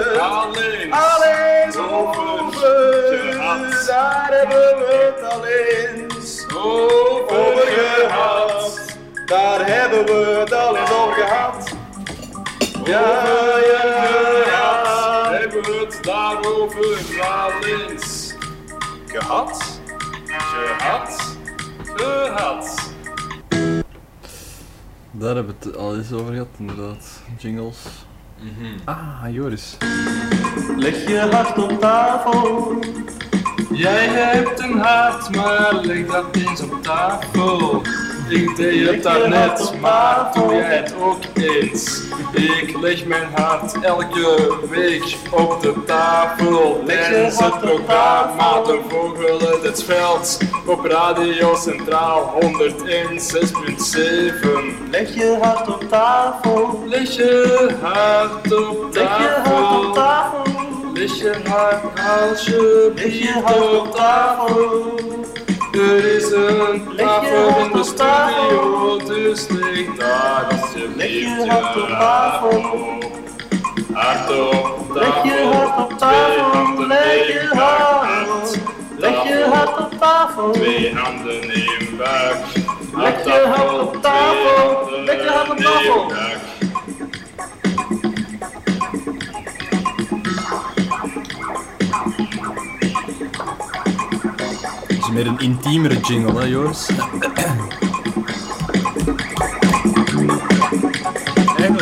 het 0.08 0.92
al 0.92 1.24
eens 1.24 1.76
over 1.76 2.29
Daar 3.86 4.28
hebben 4.30 4.78
we 4.78 5.12
het 5.14 5.32
al 5.32 5.46
eens 5.46 6.46
over 6.54 7.66
gehad. 7.66 8.88
Daar 9.26 9.66
hebben 9.66 10.04
we 10.04 10.36
het 10.40 10.52
al 10.52 10.76
eens 10.76 10.90
over 10.92 11.12
gehad. 11.12 11.74
Ja, 12.84 13.00
ja, 13.60 13.84
ja. 14.46 15.30
Hebben 15.32 15.62
we 15.62 15.86
het 15.88 16.04
daarover 16.04 17.20
al 17.20 17.50
eens 17.62 18.34
Gehad? 19.06 19.80
gehad? 20.26 21.36
Gehad. 21.96 22.92
Daar 25.10 25.34
hebben 25.34 25.56
we 25.60 25.66
het 25.68 25.76
al 25.76 25.96
eens 25.96 26.12
over 26.12 26.32
gehad, 26.32 26.48
inderdaad. 26.58 27.20
Jingles. 27.38 27.76
Ah, 28.84 29.24
Joris. 29.30 29.76
Leg 30.76 31.08
je 31.08 31.28
hart 31.30 31.58
op 31.58 31.80
tafel. 31.80 32.78
Jij 33.72 34.06
hebt 34.08 34.60
een 34.60 34.78
hart, 34.78 35.36
maar 35.36 35.74
leg 35.74 36.06
dat 36.06 36.36
eens 36.36 36.60
op 36.60 36.82
tafel. 36.82 37.82
Ik 38.30 38.56
deed 38.56 38.88
het 38.88 39.02
daarnet, 39.02 39.72
maar 39.80 40.30
doe 40.34 40.54
jij 40.54 40.76
het 40.76 40.94
ook 41.00 41.22
eens? 41.34 42.02
Ik 42.32 42.76
leg 42.80 43.04
mijn 43.06 43.28
hart 43.34 43.80
elke 43.80 44.58
week 44.70 45.16
op 45.30 45.62
de 45.62 45.74
tafel. 45.86 46.82
Tijdens 46.86 47.38
het 47.38 47.58
programma 47.58 48.62
De 48.62 48.80
Vogel 48.88 49.62
het 49.62 49.84
Veld 49.84 50.38
op 50.66 50.84
Radio 50.84 51.56
Centraal 51.56 52.40
101.6.7. 52.42 52.48
Leg 54.90 55.14
je 55.14 55.38
hart 55.42 55.68
op 55.68 55.84
tafel. 55.88 56.82
Leg 56.86 57.16
je 57.16 57.76
hart 57.82 58.52
op 58.52 58.88
Leg 58.92 59.18
je 59.18 59.40
hart 59.44 59.86
op 59.86 59.94
tafel. 59.94 60.42
Leg 60.94 61.14
je 61.14 61.34
hart 61.44 61.82
alsjeblieft 62.30 63.04
Leg 63.04 63.18
je 63.18 63.40
hart 63.44 63.78
op 63.78 63.94
tafel. 63.94 65.09
Er 65.72 66.14
is 66.16 66.30
een 66.32 66.96
tafel 66.96 67.58
in 67.58 67.72
de 67.72 67.84
studio, 67.84 68.98
dus 69.06 69.48
leg 69.48 69.96
daar 69.96 70.46
alsjeblieft 70.50 71.10
je 71.10 71.46
hart 71.48 71.76
op 71.76 71.88
tafel. 71.88 72.62
Hart 73.92 74.30
op 74.30 74.94
tafel. 74.94 74.94
Leg 74.94 75.22
je 75.22 75.50
hart 75.52 75.78
op 75.78 75.98
tafel. 75.98 76.86
Leg 76.86 77.26
je 77.26 77.48
hart. 77.52 78.58
Leg 78.96 79.22
je 79.22 79.46
hart 79.52 79.78
op 79.78 79.98
tafel. 79.98 80.50
Twee 80.52 80.94
handen 80.94 81.42
in 81.42 81.96
buik. 81.96 82.36
Leg 82.96 83.24
je 83.24 83.52
hart 83.54 83.80
op 83.80 84.02
tafel. 84.02 84.90
Leg 85.04 85.22
je 85.22 85.28
hart 85.28 85.50
op 85.50 85.56
tafel. 85.56 86.49
Het 95.10 95.18
is 95.18 95.24
meer 95.24 95.32
een 95.32 95.40
intiemere 95.40 96.00
jingle, 96.00 96.40
hè, 96.40 96.46
Joris? 96.46 96.88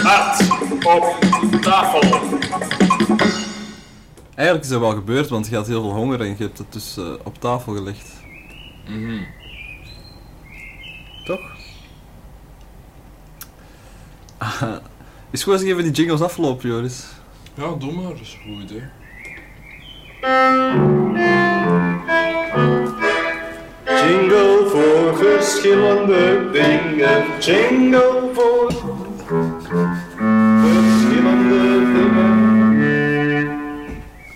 Hart 0.03 0.49
op 0.85 1.16
tafel. 1.61 2.01
Eigenlijk 4.35 4.64
is 4.64 4.68
dat 4.68 4.81
wel 4.81 4.91
gebeurd, 4.91 5.29
want 5.29 5.49
je 5.49 5.57
had 5.57 5.66
heel 5.66 5.83
veel 5.83 5.93
honger 5.93 6.20
en 6.20 6.26
je 6.26 6.35
hebt 6.39 6.59
het 6.59 6.72
dus 6.72 6.97
eh, 6.97 7.12
op 7.24 7.41
tafel 7.41 7.74
gelegd. 7.74 8.12
Toch? 11.24 11.41
Ah, 14.39 14.62
is 15.31 15.43
goed 15.43 15.53
als 15.53 15.62
ik 15.62 15.68
even 15.68 15.83
die 15.83 15.93
jingles 15.93 16.20
afloop, 16.20 16.62
Joris. 16.62 17.05
Ja, 17.55 17.74
doe 17.74 17.93
maar, 17.93 18.12
dat 18.12 18.20
is 18.20 18.39
goed 18.43 18.62
idee. 18.62 18.83
Jingle 23.89 24.66
voor 24.68 25.16
verschillende 25.16 26.51
dingen. 26.53 27.24
Jingle 27.39 28.30
voor 28.32 28.72
verschillende 30.62 31.62
dingen. 31.93 32.39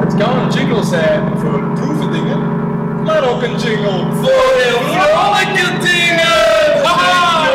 Het 0.00 0.16
kan 0.16 0.38
een 0.38 0.50
jingle 0.50 0.84
zijn 0.84 1.22
voor 1.38 1.62
proevendingen, 1.74 2.38
maar 2.38 2.61
ook 3.10 3.42
een 3.42 3.56
jingle 3.58 4.06
voor 4.20 4.52
heel 4.62 4.80
vrolijke 4.92 5.78
dingen. 5.78 6.84
Haha! 6.84 7.50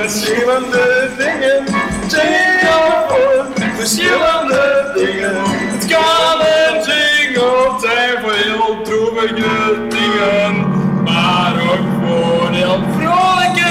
Verschillende 0.00 1.10
dingen. 1.18 1.64
Jingle 2.08 3.04
voor 3.08 3.46
verschillende 3.76 4.92
dingen. 4.94 5.34
Het 5.44 5.86
kan 5.86 6.40
een 6.40 6.74
jingle 6.74 7.78
zijn 7.80 8.20
voor 8.22 8.32
heel 8.32 8.82
droevige 8.82 9.86
dingen, 9.88 10.70
maar 11.04 11.52
ook 11.52 11.86
voor 12.04 12.50
heel 12.50 12.80
vrolijke. 12.98 13.70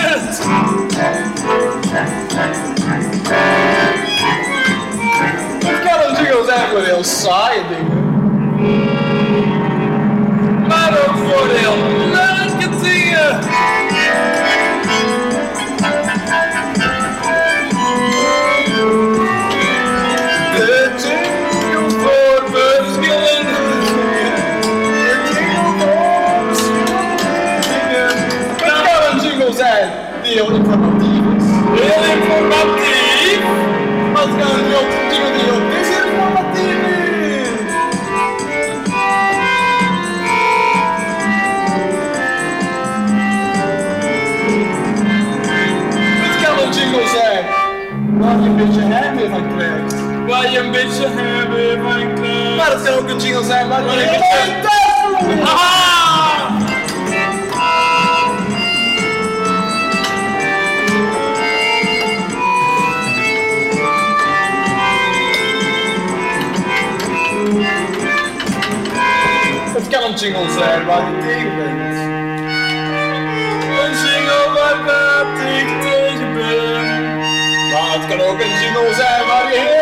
Het 5.66 5.80
kan 5.84 5.99
een 6.10 6.24
jingle 6.24 6.45
zijn 6.45 6.70
voor 6.70 6.80
heel 6.80 7.03
saaie 7.03 7.62
dingen, 7.70 8.01
maar 10.92 11.10
ook 11.10 11.18
voor 11.18 11.48
heel 11.48 11.76
leuke 12.12 12.70
dingen. 12.82 13.40
De 20.56 20.92
jingle 21.02 22.00
voor 22.00 22.32
Maar 53.22 53.30
het 53.30 53.38
kan 53.38 53.43
een 53.43 53.45
jingle 53.45 53.45
zijn 53.45 53.68
waar 53.68 53.81
je! 53.81 53.99
Het 69.73 69.88
kan 69.88 70.03
een 70.03 70.15
jingle 70.15 70.52
zijn 70.52 70.85
waar 70.85 71.03
tegen 71.22 71.56
bent. 71.56 71.98
Een 73.81 73.93
jingle 74.03 74.52
waar 74.53 74.76
ik 75.60 75.81
tegen 75.81 76.34
ben. 76.34 77.19
Maar 77.72 77.93
het 77.93 78.07
kan 78.10 78.22
ook 78.22 78.39
een 78.39 78.53
jingle 78.61 78.93
zijn 78.93 79.26
waar 79.27 79.53
je 79.53 79.81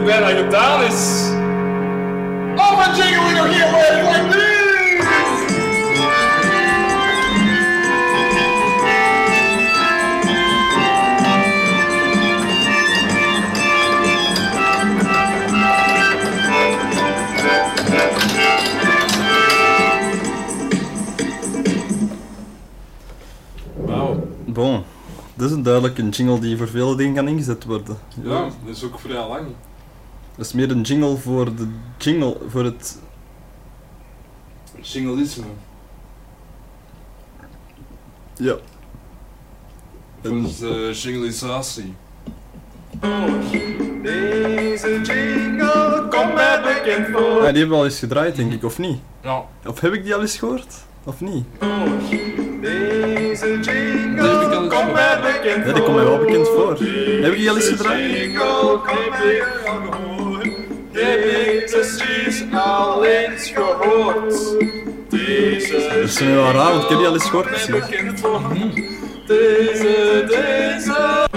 ik 0.00 0.06
ben 0.06 0.24
aan 0.24 0.36
gedaan 0.36 0.82
is. 0.82 1.28
Oh, 2.56 2.96
Jingle 2.96 3.26
we 3.26 3.34
nog 3.34 3.48
hier, 3.48 3.68
you 3.68 4.38
Bon, 24.46 24.82
dat 25.34 25.50
is 25.50 25.56
een 25.56 25.62
duidelijke 25.62 26.08
jingle 26.08 26.38
die 26.38 26.56
voor 26.56 26.68
veel 26.68 26.96
dingen 26.96 27.14
kan 27.14 27.28
ingezet 27.28 27.64
worden. 27.64 27.98
Ja, 28.22 28.40
dat 28.64 28.76
is 28.76 28.84
ook 28.84 28.98
vrij 28.98 29.28
lang. 29.28 29.46
Dat 30.36 30.46
is 30.46 30.52
meer 30.52 30.70
een 30.70 30.80
jingle 30.80 31.16
voor 31.16 31.54
de 31.54 31.68
jingle, 31.98 32.36
voor 32.48 32.64
het... 32.64 32.98
Singleisme. 34.80 35.44
Ja. 38.36 38.56
Voor 40.22 40.30
de 40.30 40.90
jingleisatie. 40.92 41.94
Deze 44.02 45.00
jingle 45.02 46.06
komt 46.10 46.34
mij 46.34 46.60
bekend 46.62 47.06
voor. 47.12 47.20
Ah, 47.22 47.36
die 47.38 47.58
hebben 47.58 47.68
we 47.68 47.74
al 47.74 47.84
eens 47.84 47.98
gedraaid, 47.98 48.36
denk 48.36 48.52
ik, 48.52 48.64
of 48.64 48.78
niet? 48.78 48.98
Ja. 49.22 49.42
Of 49.66 49.80
heb 49.80 49.92
ik 49.92 50.04
die 50.04 50.14
al 50.14 50.20
eens 50.20 50.38
gehoord? 50.38 50.74
Of 51.04 51.20
niet? 51.20 51.44
Deze 52.60 53.60
jingle 53.60 54.66
komt 54.68 54.92
mij 54.92 55.20
bekend 55.20 55.64
voor. 55.64 55.66
Ja, 55.66 55.72
die 55.72 55.82
komt 55.82 55.96
mij 55.96 56.04
wel 56.04 56.18
bekend 56.18 56.48
voor. 56.48 56.70
Heb 57.22 57.32
ik 57.32 57.38
die 57.38 57.50
al 57.50 57.56
eens 57.56 57.68
gedraaid? 57.68 58.38
Heb 60.92 61.24
ik 61.24 61.70
precies 61.70 62.44
al 62.52 63.04
eens 63.04 63.50
gehoord. 63.50 64.58
Deze 65.10 65.72
Dat 65.72 65.96
is 65.96 66.18
nu 66.18 66.34
wel 66.34 66.52
raar, 66.52 66.70
want 66.70 66.82
ik 66.82 66.88
heb 66.88 66.98
die 66.98 67.06
al 67.06 67.14
eens 67.14 67.24
gehoord. 67.24 67.66
Deze, 69.26 70.24
deze. 70.28 71.28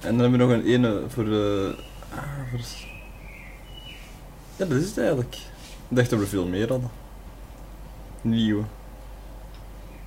En 0.00 0.16
dan 0.16 0.18
hebben 0.18 0.30
we 0.30 0.36
nog 0.36 0.50
een 0.50 0.66
ene 0.66 1.02
voor 1.08 1.24
de... 1.24 1.74
ah, 2.14 2.20
voor... 2.50 2.60
Ja, 4.56 4.64
dat 4.64 4.78
is 4.78 4.88
het 4.88 4.98
eigenlijk. 4.98 5.34
Ik 5.34 5.96
dacht 5.96 6.10
dat 6.10 6.18
we 6.18 6.26
veel 6.26 6.46
meer 6.46 6.68
hadden. 6.68 6.90
Nieuwe. 8.20 8.62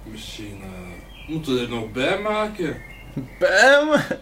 Misschien 0.04 0.62
eh, 0.62 1.30
moeten 1.30 1.54
we 1.54 1.62
er 1.62 1.70
nog 1.70 1.92
bij 1.92 2.20
maken. 2.20 2.76
Bij 3.14 3.86
me? 3.86 4.18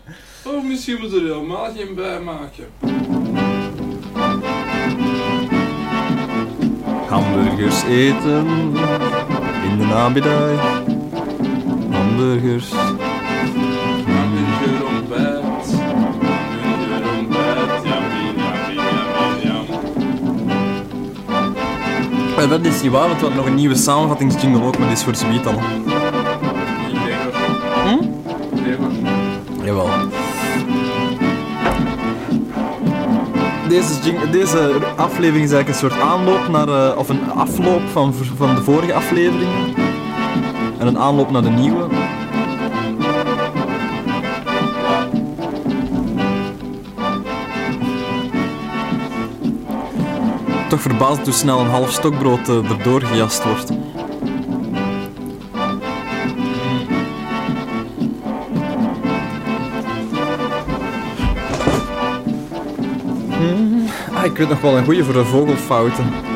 Oh, 0.46 0.64
misschien 0.64 0.98
moeten 1.00 1.24
we 1.24 1.30
er 1.30 1.34
helemaal 1.34 1.74
geen 1.76 1.96
bij 1.96 2.20
maken. 2.20 2.66
Hamburgers 7.08 7.84
eten 7.84 8.48
in 9.64 9.78
de 9.78 9.86
namiddag. 9.86 10.82
Hamburgers. 11.90 12.72
Hamburger 14.06 14.86
ontbijt. 14.88 15.74
Hamburger 16.62 17.18
ontbijt. 17.18 17.62
Maar 22.36 22.48
dat 22.48 22.66
is 22.66 22.82
niet 22.82 22.92
waar, 22.92 23.08
want 23.08 23.20
we 23.20 23.26
hadden 23.26 23.36
nog 23.36 23.46
een 23.46 23.56
nieuwe 23.56 23.76
samenvattingsjingle 23.76 24.64
ook, 24.64 24.78
maar 24.78 24.88
die 24.88 24.98
is 24.98 25.04
voor 25.04 25.16
zoiets 25.16 25.44
dan. 25.44 25.60
Deze, 33.72 34.30
deze 34.32 34.80
aflevering 34.96 35.46
is 35.46 35.52
eigenlijk 35.52 35.68
een 35.68 35.90
soort 35.90 36.02
aanloop 36.02 36.48
naar, 36.48 36.68
eh, 36.68 36.98
of 36.98 37.10
een 37.10 37.32
afloop 37.32 37.82
van, 37.92 38.14
van 38.14 38.56
de 38.56 38.62
vorige 38.62 38.94
afleveringen. 38.94 39.76
En 40.78 40.88
een 40.88 40.98
aanloop 40.98 41.32
naar 41.32 41.42
de 41.42 41.50
nieuwe. 41.50 41.88
Toch 50.70 50.82
verbaasd 50.82 51.24
hoe 51.24 51.34
snel 51.34 51.60
een 51.60 51.70
half 51.70 51.92
stokbrood 51.92 52.50
eh, 52.50 52.72
erdoor 52.72 53.02
gejast 53.02 53.44
wordt. 53.44 53.72
Weet 64.42 64.50
nog 64.50 64.62
wel 64.62 64.78
een 64.78 64.84
goeie 64.84 65.04
voor 65.04 65.14
de 65.14 65.26
vogelfouten. 65.26 66.31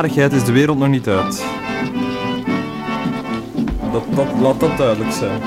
Narigheid 0.00 0.32
is 0.32 0.44
de 0.44 0.52
wereld 0.52 0.78
nog 0.78 0.88
niet 0.88 1.08
uit. 1.08 1.44
Dat, 3.92 4.02
dat, 4.14 4.26
laat 4.40 4.60
dat 4.60 4.76
duidelijk 4.76 5.12
zijn. 5.12 5.40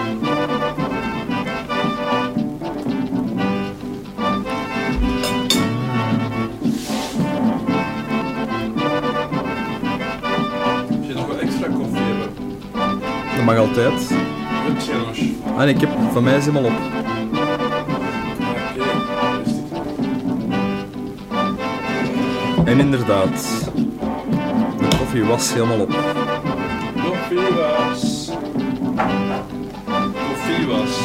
Als 10.89 11.07
je 11.07 11.13
nog 11.13 11.27
wat 11.27 11.37
extra 11.37 11.67
koffie 11.67 12.01
hebben. 12.01 12.29
Dat 13.35 13.45
mag 13.45 13.57
altijd. 13.57 14.11
Goed, 14.65 14.85
jongens. 14.85 15.19
Ah, 15.45 15.57
nee, 15.57 15.73
ik 15.73 15.81
heb, 15.81 15.89
van 16.11 16.23
mij 16.23 16.37
is 16.37 16.45
helemaal 16.45 16.71
op. 16.71 16.79
En 22.65 22.79
inderdaad, 22.79 23.71
de 23.75 23.82
koffie 25.13 25.29
was 25.29 25.53
helemaal 25.53 25.79
op. 25.79 25.89
Koffie 27.03 27.53
was. 27.55 28.31
Koffie 30.13 30.67
was. 30.67 30.97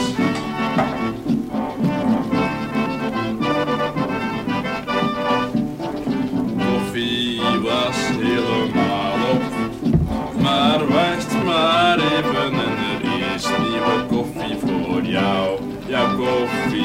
Koffie 6.56 7.40
was 7.62 7.97
helemaal 7.97 9.30
op. 9.32 9.43
Maar 10.40 10.86
wacht 10.86 11.44
maar 11.44 11.98
even 11.98 12.52
en 12.52 12.76
er 13.02 13.35
is 13.35 13.47
nieuwe 13.59 14.05
koffie 14.09 14.59
voor 14.59 15.02
jou. 15.02 15.59
Jouw 15.86 16.16
koffie 16.16 16.77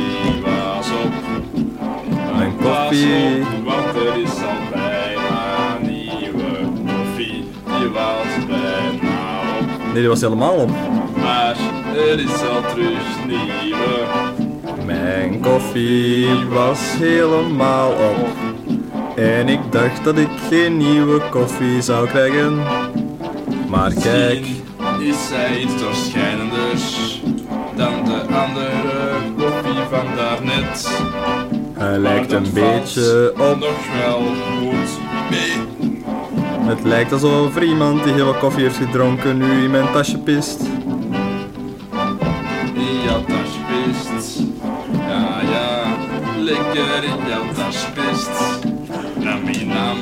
Nee, 9.94 10.02
die 10.02 10.08
was 10.08 10.22
helemaal 10.22 10.54
op. 10.56 10.70
Maar 11.16 11.56
er 11.96 12.20
is 12.20 12.32
al 12.50 12.62
terug 12.74 13.26
nieuwe. 13.28 14.06
Mijn 14.86 15.40
koffie 15.40 16.28
was 16.50 16.80
helemaal 16.98 17.92
op. 17.92 18.28
En 19.16 19.48
ik 19.50 19.60
dacht 19.70 20.04
dat 20.04 20.18
ik 20.18 20.30
geen 20.50 20.78
nieuwe 20.78 21.22
koffie 21.30 21.82
zou 21.82 22.08
krijgen. 22.08 22.58
Maar 23.70 23.94
kijk, 23.94 24.40
Misschien 24.40 25.08
is 25.08 25.28
zij 25.28 25.60
iets 25.62 25.80
doorschijnenders 25.82 27.22
dan 27.76 28.06
de 28.06 28.22
andere 28.36 28.70
koffie 29.38 29.82
van 29.90 30.06
daarnet. 30.16 31.02
hij 31.74 31.98
lijkt 31.98 32.32
een 32.32 32.48
beetje 32.54 33.34
op. 33.38 33.60
Nog 33.60 33.80
wel 34.02 34.22
goed 34.60 34.90
mee. 35.30 35.73
Het 36.66 36.84
lijkt 36.84 37.12
alsof 37.12 37.56
er 37.56 37.64
iemand 37.64 38.04
die 38.04 38.14
heel 38.14 38.26
wat 38.26 38.38
koffie 38.38 38.64
heeft 38.64 38.78
gedronken 38.78 39.38
nu 39.38 39.64
in 39.64 39.72
mijn 39.72 39.92
tasje 39.92 40.18
pist. 40.18 40.62
In 42.74 43.02
jouw 43.06 43.24
tas 43.26 43.54
pist. 43.68 44.40
Ja, 44.92 45.42
ja, 45.42 45.98
lekker 46.40 47.04
in 47.04 47.28
jouw 47.28 47.44
tas 47.56 47.86
pist. 47.94 48.32
Nami 49.20 49.66
nam. 49.66 49.98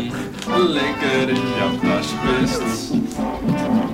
lekker 0.68 1.30
in 1.30 1.42
jouw 1.58 1.90
tasje 1.90 2.16
pist. 2.26 2.92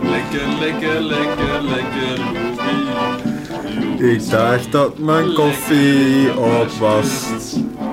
Lekker, 0.01 0.47
lekker, 0.59 1.01
lekker, 1.01 1.61
lekker. 1.63 2.45
Ik 4.11 4.29
dacht 4.29 4.71
dat 4.71 4.97
mijn 4.97 5.33
koffie 5.33 6.37
op 6.39 6.69
was. 6.79 7.25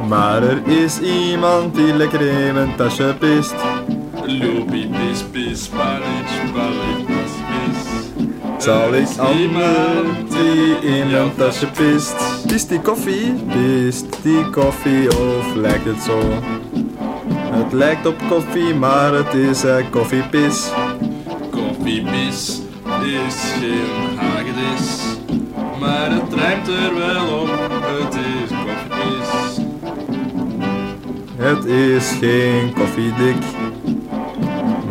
Maar 0.08 0.42
er 0.42 0.66
is 0.66 1.00
iemand 1.00 1.74
die 1.74 1.94
lekker 1.94 2.20
in 2.20 2.54
mijn 2.54 2.76
tasje 2.76 3.14
pist. 3.18 3.54
Louis, 4.40 4.86
pis, 4.86 5.22
pis, 5.32 5.68
palic, 5.68 6.26
palic, 6.54 7.06
pis. 7.06 8.64
Zal 8.64 8.94
ik 8.94 9.08
iemand 9.38 10.30
die 10.30 10.96
in 10.98 11.10
mijn 11.10 11.34
tasje 11.36 11.66
pist? 11.66 12.46
Pist 12.46 12.68
die 12.68 12.80
koffie? 12.80 13.32
Pist 13.32 14.06
die 14.22 14.50
koffie 14.50 15.08
of 15.08 15.54
lijkt 15.54 15.84
het 15.84 16.02
zo? 16.02 16.20
Het 17.54 17.72
lijkt 17.72 18.06
op 18.06 18.22
koffie, 18.28 18.74
maar 18.74 19.12
het 19.12 19.34
is 19.34 19.64
eh, 19.64 19.76
koffiepis. 19.90 20.70
Koffiepis 21.50 22.60
is 23.02 23.36
geen 23.60 24.16
hagedis, 24.16 25.00
maar 25.80 26.10
het 26.10 26.34
rijmt 26.34 26.68
er 26.68 26.94
wel 26.94 27.40
op. 27.40 27.48
Het 28.02 28.14
is 28.14 28.50
koffiepis. 28.50 29.62
Het 31.36 31.64
is 31.64 32.10
geen 32.20 32.72
koffiedik, 32.72 33.36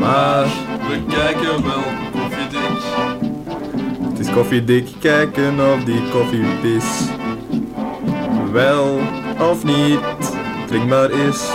maar 0.04 0.46
We 0.88 1.04
kijken 1.08 1.64
wel 1.64 1.84
koffiedik. 2.12 2.84
het 4.10 4.20
is 4.20 4.30
koffiedik 4.32 4.88
kijken 5.00 5.74
of 5.74 5.84
die 5.84 6.02
koffiepis 6.12 6.84
wel 8.52 9.00
of 9.40 9.64
niet 9.64 10.00
drinkbaar 10.68 11.12
is. 11.12 11.52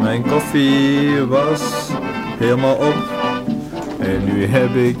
Mijn 0.00 0.22
koffie 0.22 1.20
was 1.20 1.62
helemaal 2.38 2.74
op 2.74 3.02
en 3.98 4.24
nu 4.24 4.46
heb 4.46 4.74
ik 4.74 4.96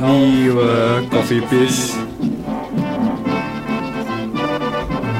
nieuwe 0.00 1.02
koffiepis. 1.10 1.92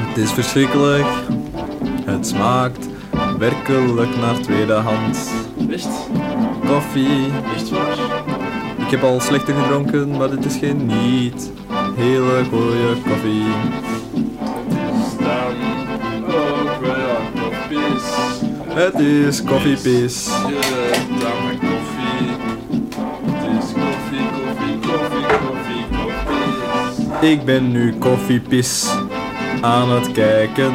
Het 0.07 0.17
is 0.17 0.31
verschrikkelijk. 0.31 1.05
Smaakt 2.41 2.87
werkelijk 3.37 4.15
naar 4.17 4.39
tweedehand. 4.39 5.31
Echt? 5.69 5.87
Koffie. 6.67 7.31
Echt 7.55 7.69
waar? 7.69 7.97
Ik 8.77 8.89
heb 8.89 9.03
al 9.03 9.19
slechter 9.19 9.55
gedronken, 9.55 10.17
maar 10.17 10.29
dit 10.29 10.45
is 10.45 10.55
geen 10.55 10.85
niet 10.85 11.51
hele 11.95 12.43
goede 12.49 12.95
koffie. 13.07 13.43
Het 14.67 15.05
is 15.05 15.17
dan 15.17 15.55
ook 16.25 16.81
wel 16.81 17.17
koffiepis. 17.41 18.03
Het 18.67 18.99
is 18.99 19.43
mijn 21.43 21.59
koffie. 21.59 22.27
Het 23.25 23.63
is 23.63 23.71
koffie, 23.71 24.25
koffie, 24.33 24.79
koffie, 24.79 25.25
koffie, 25.27 25.85
koffie. 27.07 27.29
Ik 27.29 27.45
ben 27.45 27.71
nu 27.71 27.93
koffiepis 27.93 28.89
aan 29.61 29.91
het 29.91 30.11
kijken. 30.11 30.73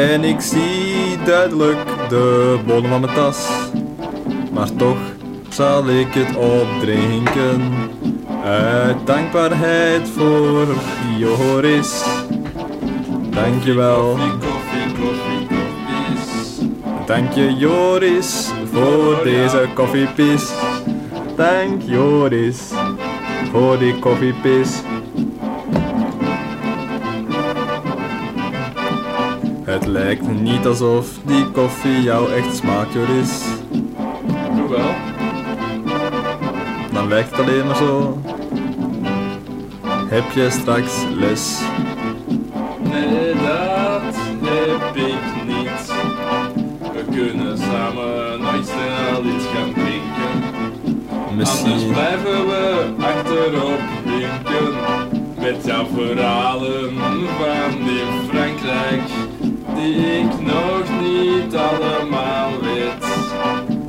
En 0.00 0.24
ik 0.24 0.40
zie 0.40 1.18
duidelijk 1.24 1.78
de 2.08 2.58
bodem 2.66 2.90
van 2.90 3.00
mijn 3.00 3.14
tas. 3.14 3.48
Maar 4.52 4.76
toch 4.76 4.98
zal 5.48 5.88
ik 5.88 6.06
het 6.10 6.36
opdrinken. 6.36 7.72
Uit 8.44 9.06
dankbaarheid 9.06 10.08
voor 10.08 10.66
Joris. 11.18 12.04
Dankjewel. 13.30 14.18
Dank 17.06 17.32
je 17.32 17.54
Joris 17.54 18.50
voor 18.72 19.20
deze 19.24 19.68
koffiepis. 19.74 20.52
Dank 21.36 21.82
Joris 21.82 22.60
voor 23.52 23.78
die 23.78 23.98
koffiepis. 23.98 24.82
Lijkt 29.90 30.40
niet 30.40 30.66
alsof 30.66 31.06
die 31.24 31.50
koffie 31.50 32.02
jou 32.02 32.32
echt 32.32 32.56
smaakt, 32.56 32.92
Joris. 32.92 33.42
Hoewel. 34.52 34.94
Dan 36.92 37.08
lijkt 37.08 37.30
het 37.30 37.40
alleen 37.40 37.66
maar 37.66 37.76
zo. 37.76 38.18
Heb 40.08 40.30
je 40.34 40.50
straks 40.50 41.04
les? 41.14 41.60
Nee, 42.82 43.34
dat 43.34 44.16
heb 44.42 44.96
ik 44.96 45.44
niet. 45.46 45.92
We 46.92 47.04
kunnen 47.10 47.58
samen 47.58 48.40
nooit 48.40 48.66
snel 48.66 49.24
iets 49.24 49.44
gaan 49.54 49.72
drinken. 49.72 50.58
Anders 51.28 51.62
Misschien. 51.62 51.92
blijven 51.92 52.46
we 52.46 52.84
achterop 52.98 53.80
winken. 54.04 54.74
Met 55.40 55.64
jouw 55.64 55.86
verhalen 55.94 56.94
van 57.38 57.88
in 57.88 58.28
Frankrijk. 58.28 59.29
Die 59.80 59.96
ik 59.96 60.40
nog 60.40 60.84
niet 61.00 61.56
allemaal 61.56 62.50
weet. 62.60 63.04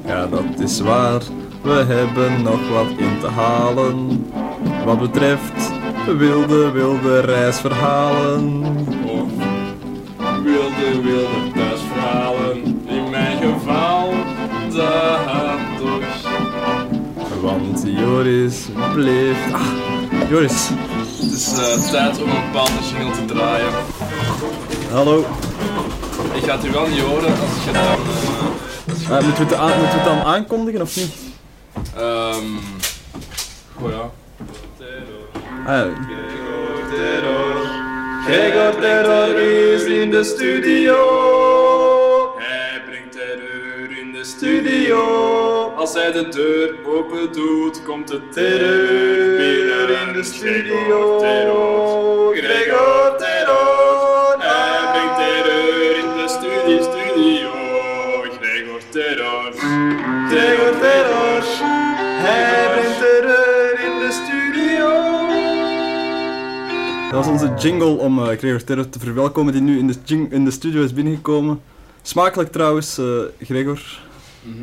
Ja, 0.05 0.27
dat 0.27 0.59
is 0.59 0.79
waar. 0.79 1.21
We 1.61 1.85
hebben 1.87 2.41
nog 2.41 2.69
wat 2.69 2.87
in 2.97 3.19
te 3.19 3.27
halen. 3.27 4.25
Wat 4.85 4.99
betreft 4.99 5.71
wilde, 6.17 6.71
wilde 6.71 7.19
reisverhalen. 7.19 8.63
Of 9.05 9.31
wilde, 10.43 11.01
wilde 11.01 11.51
thuisverhalen. 11.55 12.81
In 12.85 13.09
mijn 13.09 13.37
geval, 13.37 14.13
dat 14.73 15.57
toch. 15.79 16.31
Want 17.41 17.83
Joris 17.85 18.67
bleef. 18.93 19.53
Ah, 19.53 20.29
Joris. 20.29 20.69
Het 21.21 21.31
is 21.31 21.57
eh, 21.57 21.91
tijd 21.91 22.21
om 22.21 22.29
een 22.29 22.41
bepaalde 22.45 22.71
jingle 22.91 23.11
te 23.11 23.33
draaien. 23.33 23.73
Hallo. 24.91 25.25
Ik 26.35 26.43
ga 26.43 26.55
het 26.57 26.65
u 26.65 26.71
wel 26.71 26.87
niet 26.87 26.99
horen 26.99 27.29
als 27.31 27.65
je 27.65 27.71
dan... 27.71 27.83
eh, 27.83 29.17
Ah, 29.17 29.23
moeten, 29.23 29.47
we 29.47 29.55
het 29.55 29.77
moeten 29.77 29.79
we 29.79 29.85
het 29.95 30.03
dan 30.03 30.21
aankondigen 30.21 30.81
of 30.81 30.95
niet? 30.95 31.13
Ehm. 31.95 32.45
oh 33.81 33.91
ja. 33.91 34.09
Ah, 35.65 35.85
ja. 35.85 35.91
Gregor 38.25 38.79
Terror 38.81 39.39
is 39.39 39.83
in 39.83 40.11
de 40.11 40.23
studio. 40.23 40.95
Hij 42.37 42.81
brengt 42.89 43.11
terreur 43.11 43.97
in 44.01 44.11
de 44.11 44.23
studio. 44.23 44.99
Als 45.77 45.93
hij 45.93 46.11
de 46.11 46.27
deur 46.29 46.75
open 46.95 47.31
doet, 47.33 47.83
komt 47.83 48.07
de 48.07 48.21
terreur 48.29 49.37
binnen 49.37 50.07
in 50.07 50.13
de 50.13 50.23
studio. 50.23 51.19
Gregor 52.33 53.15
Terror, 53.17 53.90
Dat 67.11 67.25
was 67.25 67.41
onze 67.41 67.53
jingle 67.67 67.97
om 67.97 68.19
eh 68.19 68.37
Gregor 68.37 68.63
Terror 68.63 68.89
te 68.89 68.99
verwelkomen, 68.99 69.53
die 69.53 69.61
nu 69.61 69.77
in 69.77 69.87
de, 69.87 70.27
in 70.29 70.45
de 70.45 70.51
studio 70.51 70.83
is 70.83 70.93
binnengekomen. 70.93 71.61
Smakelijk 72.01 72.51
trouwens, 72.51 72.97
eh, 72.97 73.05
Gregor. 73.41 73.99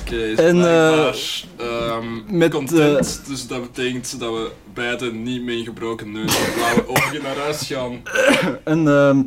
Oké, 0.00 0.34
En, 0.34 0.36
en 0.36 0.64
eh, 0.64 1.14
ehm 1.56 2.04
met, 2.26 2.50
content, 2.50 3.22
dus 3.26 3.46
dat 3.46 3.62
betekent 3.62 4.20
dat 4.20 4.32
we 4.32 4.50
beiden 4.74 5.22
niet 5.22 5.44
met 5.44 5.54
een 5.54 5.64
gebroken 5.64 6.12
neus 6.12 6.46
en 6.46 6.52
blauwe 6.54 6.88
ogen 6.96 7.22
naar 7.22 7.36
huis 7.36 7.66
gaan. 7.66 8.02
En 8.64 8.88
ehm, 8.88 9.22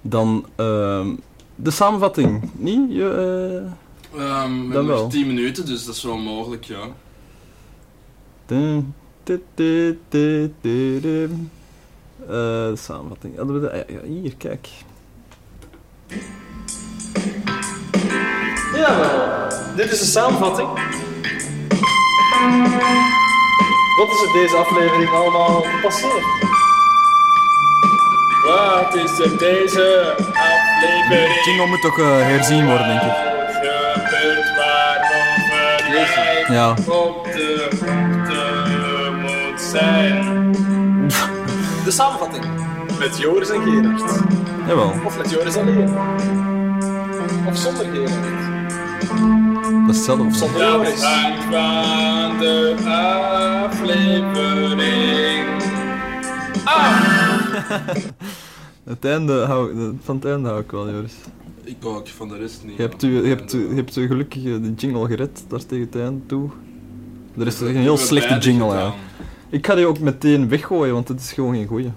dan 0.00 0.46
ehm, 0.56 1.14
de 1.54 1.70
samenvatting, 1.70 2.50
niet? 2.56 2.80
Je, 2.88 3.62
Ehm 4.18 4.22
we 4.22 4.58
Dan 4.58 4.70
hebben 4.70 4.86
wel. 4.86 5.02
nog 5.02 5.10
10 5.12 5.26
minuten, 5.26 5.66
dus 5.66 5.84
dat 5.84 5.94
is 5.94 6.02
wel 6.02 6.16
mogelijk, 6.16 6.64
ja. 6.64 6.86
Dun, 8.46 8.94
dit. 9.24 9.40
Eh, 12.26 12.30
de 12.30 12.72
samenvatting. 12.74 13.36
Hadden 13.36 13.60
we 13.60 13.68
de, 13.68 13.76
ja, 13.76 13.94
ja, 13.94 14.08
hier, 14.08 14.36
kijk. 14.36 14.68
Jawel, 18.74 19.48
dit 19.76 19.92
is 19.92 19.98
de 19.98 20.04
samenvatting. 20.06 20.68
Wat 23.96 24.08
is 24.08 24.22
er 24.26 24.32
deze 24.32 24.56
aflevering 24.56 25.10
allemaal 25.10 25.60
gepasseerd? 25.62 26.24
Wat 28.46 28.94
is 28.94 29.18
er 29.18 29.38
deze 29.38 30.14
aflevering? 30.16 31.08
De 31.08 31.42
jingle 31.44 31.66
moet 31.66 31.80
toch 31.82 31.98
eh, 31.98 32.04
herzien 32.20 32.66
worden, 32.66 32.86
denk 32.86 33.02
ik. 33.02 33.33
Ja. 36.48 36.70
op 36.70 37.24
de 37.24 37.68
hoogte 37.70 39.10
moet 39.20 39.60
zijn. 39.60 40.52
De 41.84 41.90
samenvatting. 41.90 42.44
Met 42.98 43.18
Joris 43.18 43.50
en 43.50 43.62
Gerard. 43.62 44.20
Jawel. 44.66 44.92
Of 45.04 45.16
met 45.18 45.30
Joris 45.30 45.56
alleen. 45.56 45.94
Of 47.46 47.56
zonder 47.56 47.84
Gerard. 47.84 48.12
Dat 49.86 49.94
is 49.94 49.96
hetzelfde. 49.96 50.34
Zonder 50.34 50.58
Dat 50.60 50.70
Joris. 50.72 51.02
hangt 51.02 51.42
van 51.44 52.38
de 52.38 52.74
aflevering. 53.64 55.62
Ah! 56.64 57.00
Het 58.84 59.04
einde 59.04 59.44
hou, 59.44 59.74
van 60.04 60.16
het 60.16 60.24
einde 60.24 60.48
hou 60.48 60.60
ik 60.60 60.70
wel, 60.70 60.90
Joris. 60.90 61.14
Ik 61.64 61.76
ook, 61.84 62.08
van 62.08 62.28
de 62.28 62.36
rest 62.36 62.62
niet. 62.64 62.76
Je 62.76 62.82
hebt, 62.82 63.02
u, 63.02 63.22
je 63.22 63.28
hebt, 63.28 63.52
u- 63.52 63.68
je 63.68 63.74
hebt 63.74 63.96
u 63.96 64.06
gelukkig 64.06 64.44
eh, 64.44 64.52
de 64.62 64.72
jingle 64.76 65.06
gered, 65.06 65.44
daar 65.48 65.66
tegen 65.66 65.84
het 65.90 65.96
einde 65.96 66.26
toe. 66.26 66.48
Er 67.38 67.46
is 67.46 67.60
een 67.60 67.76
heel 67.76 67.96
slechte 67.96 68.38
jingle, 68.38 68.74
ja. 68.74 68.94
Ik 69.50 69.66
ga 69.66 69.74
die 69.74 69.86
ook 69.86 69.98
meteen 69.98 70.48
weggooien, 70.48 70.94
want 70.94 71.08
het 71.08 71.20
is 71.20 71.32
gewoon 71.32 71.54
geen 71.54 71.66
goeie. 71.66 71.92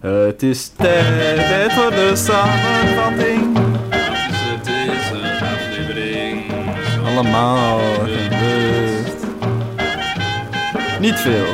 Eh, 0.00 0.24
het 0.24 0.42
is 0.42 0.68
tijd, 0.68 1.36
tijd 1.36 1.72
voor 1.72 1.90
de 1.90 2.12
samenvatting. 2.14 3.58
Is 4.30 4.64
deze 4.64 5.14
aflevering? 5.42 6.42
Allemaal 7.04 7.78
gebeurd. 7.98 9.24
Niet 11.00 11.14
veel. 11.14 11.44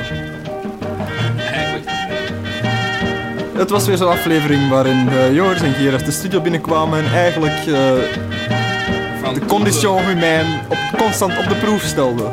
Het 3.62 3.70
was 3.70 3.86
weer 3.86 3.97
zo'n 3.97 4.09
aflevering 4.10 4.68
waarin 4.68 5.09
eh, 5.09 5.34
Joris 5.34 5.60
en 5.62 5.72
Gerard 5.74 6.05
de 6.05 6.10
studio 6.10 6.40
binnenkwamen 6.40 6.98
en 7.05 7.12
eigenlijk 7.12 7.55
van 9.22 9.34
de 9.34 9.44
condition 9.47 10.05
humain 10.05 10.47
op, 10.68 10.76
constant 10.98 11.39
op 11.39 11.48
de 11.48 11.55
proef 11.55 11.82
stelden. 11.82 12.32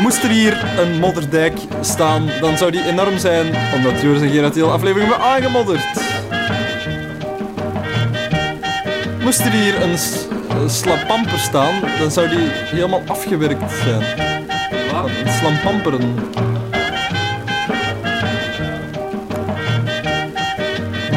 Moest 0.00 0.22
er 0.22 0.28
hier 0.30 0.64
een 0.78 0.98
modderdijk 1.00 1.58
staan, 1.80 2.22
dan 2.40 2.56
zou 2.58 2.70
die 2.70 2.86
enorm 2.88 3.18
zijn, 3.18 3.46
omdat 3.74 4.00
Joris 4.00 4.20
en 4.22 4.30
Gerard 4.30 4.54
de 4.54 4.60
hele 4.60 4.72
aflevering 4.72 5.10
hebben 5.10 5.28
aangemodderd. 5.28 5.84
Moest 9.22 9.40
er 9.40 9.50
hier 9.50 9.82
een, 9.82 9.98
s- 9.98 10.26
een 10.60 10.70
slampamper 10.70 11.38
staan, 11.38 11.74
dan 11.98 12.10
zou 12.10 12.28
die 12.28 12.48
helemaal 12.50 13.02
afgewerkt 13.06 13.72
zijn. 13.84 14.02
Een 15.24 15.32
slampamperen. 15.32 16.14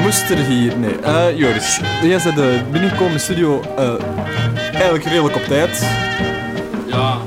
Moest 0.06 0.30
er 0.30 0.38
hier... 0.38 0.78
Nee, 0.78 0.96
eh 1.00 1.38
Joris, 1.38 1.80
jij 2.02 2.20
bent 2.24 2.36
de 2.36 2.62
binnengekomen 2.72 3.20
studio 3.20 3.62
eh, 3.78 3.94
eigenlijk 4.74 5.04
redelijk 5.04 5.36
op 5.36 5.44
tijd. 5.44 5.86
Ja, 6.88 7.18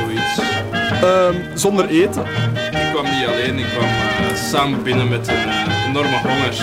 zoiets. 0.00 0.40
Ehm, 1.02 1.34
zonder 1.54 1.88
eten. 1.88 2.22
Ik 2.70 2.88
kwam 2.92 3.04
niet 3.04 3.26
alleen, 3.26 3.58
ik 3.58 3.64
kwam 3.64 3.84
eh, 3.84 4.34
samen 4.50 4.82
binnen 4.82 5.08
met 5.08 5.28
een 5.28 5.34
eh, 5.34 5.86
enorme 5.88 6.16
honger. 6.16 6.54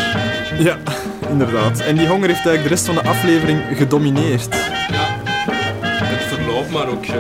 Ja, 0.57 0.77
inderdaad. 1.34 1.80
En 1.80 1.95
die 1.95 2.07
honger 2.07 2.27
heeft 2.27 2.45
eigenlijk 2.45 2.64
de 2.64 2.69
rest 2.69 2.86
van 2.86 2.95
de 2.95 3.03
aflevering 3.03 3.61
gedomineerd. 3.73 4.56
Ja, 4.91 5.07
het 6.06 6.23
verloop, 6.23 6.69
maar 6.72 6.88
ook 6.88 7.06
eh, 7.06 7.14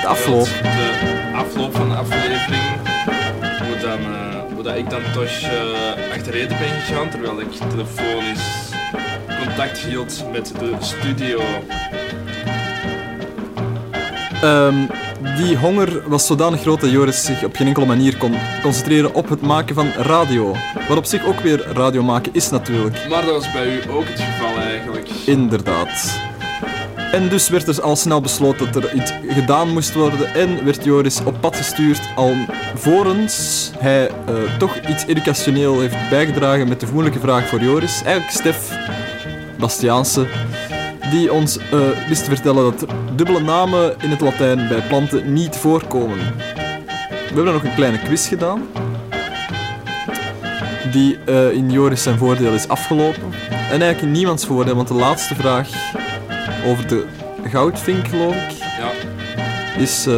De 0.00 0.06
afloop. 0.06 0.44
de 0.44 1.30
afloop 1.34 1.76
van 1.76 1.88
de 1.88 1.94
aflevering. 1.94 2.62
Ik 4.78 4.90
dan 4.90 5.02
toch 5.12 5.24
eh 5.24 6.12
achteruit 6.12 6.48
ben 6.48 6.58
gegaan, 6.58 7.10
terwijl 7.10 7.40
ik 7.40 7.50
telefonisch 7.70 8.70
contact 9.44 9.78
hield 9.78 10.24
met 10.32 10.52
de 10.58 10.76
studio. 10.80 11.40
Ehm, 14.42 14.74
die 15.36 15.56
honger 15.56 16.08
was 16.08 16.26
zodanig 16.26 16.60
groot 16.60 16.80
dat 16.80 16.90
Joris 16.90 17.24
zich 17.24 17.44
op 17.44 17.56
geen 17.56 17.66
enkele 17.66 17.86
manier 17.86 18.16
kon 18.16 18.34
concentreren 18.62 19.14
op 19.14 19.28
het 19.28 19.40
maken 19.40 19.74
van 19.74 19.92
radio. 19.92 20.56
Wat 20.88 20.98
op 20.98 21.04
zich 21.04 21.24
ook 21.24 21.40
weer 21.40 21.66
radio 21.72 22.02
maken 22.02 22.34
is 22.34 22.50
natuurlijk. 22.50 23.08
Maar 23.08 23.24
dat 23.24 23.34
was 23.34 23.52
bij 23.52 23.74
u 23.76 23.90
ook 23.90 24.08
het 24.08 24.20
geval 24.20 24.56
eigenlijk. 24.62 25.08
Inderdaad. 25.24 26.20
En 27.12 27.28
dus 27.28 27.48
werd 27.48 27.68
er 27.68 27.82
al 27.82 27.96
snel 27.96 28.20
besloten 28.20 28.72
dat 28.72 28.84
er 28.84 28.94
iets 28.94 29.12
gedaan 29.28 29.72
moest 29.72 29.94
worden 29.94 30.34
en 30.34 30.64
werd 30.64 30.84
Joris 30.84 31.20
op 31.24 31.40
pad 31.40 31.56
gestuurd 31.56 32.00
alvorens 32.16 33.70
hij 33.78 34.08
eh, 34.08 34.14
toch 34.58 34.80
iets 34.88 35.06
educationeel 35.06 35.80
heeft 35.80 36.10
bijgedragen 36.10 36.68
met 36.68 36.80
de 36.80 36.86
vermoedelijke 36.86 37.26
vraag 37.26 37.46
voor 37.48 37.60
Joris. 37.60 38.02
Eigenlijk 38.02 38.30
Stef 38.30 38.78
Bastiaanse, 39.58 40.26
die 41.10 41.32
ons 41.32 41.58
eh, 41.58 41.80
wist 42.08 42.24
te 42.24 42.30
vertellen 42.30 42.62
dat 42.62 42.86
dubbele 43.14 43.40
namen 43.40 43.94
in 44.00 44.10
het 44.10 44.20
Latijn 44.20 44.68
bij 44.68 44.80
planten 44.80 45.32
niet 45.32 45.56
voorkomen. 45.56 46.18
We 47.08 47.34
hebben 47.34 47.52
nog 47.52 47.64
een 47.64 47.74
kleine 47.74 47.98
quiz 47.98 48.28
gedaan, 48.28 48.62
die 50.92 51.18
eh, 51.26 51.50
in 51.50 51.70
Joris 51.70 52.02
zijn 52.02 52.18
voordeel 52.18 52.52
is 52.52 52.68
afgelopen. 52.68 53.32
En 53.50 53.82
eigenlijk 53.82 54.00
in 54.00 54.12
niemands 54.12 54.46
voordeel, 54.46 54.74
want 54.74 54.88
de 54.88 54.94
laatste 54.94 55.34
vraag 55.34 55.68
over 56.66 56.86
de 56.88 57.04
goudvink, 57.44 58.08
geloof 58.08 58.34
ik, 58.34 58.50
Ja. 58.78 58.90
is 59.82 60.06
eh, 60.06 60.14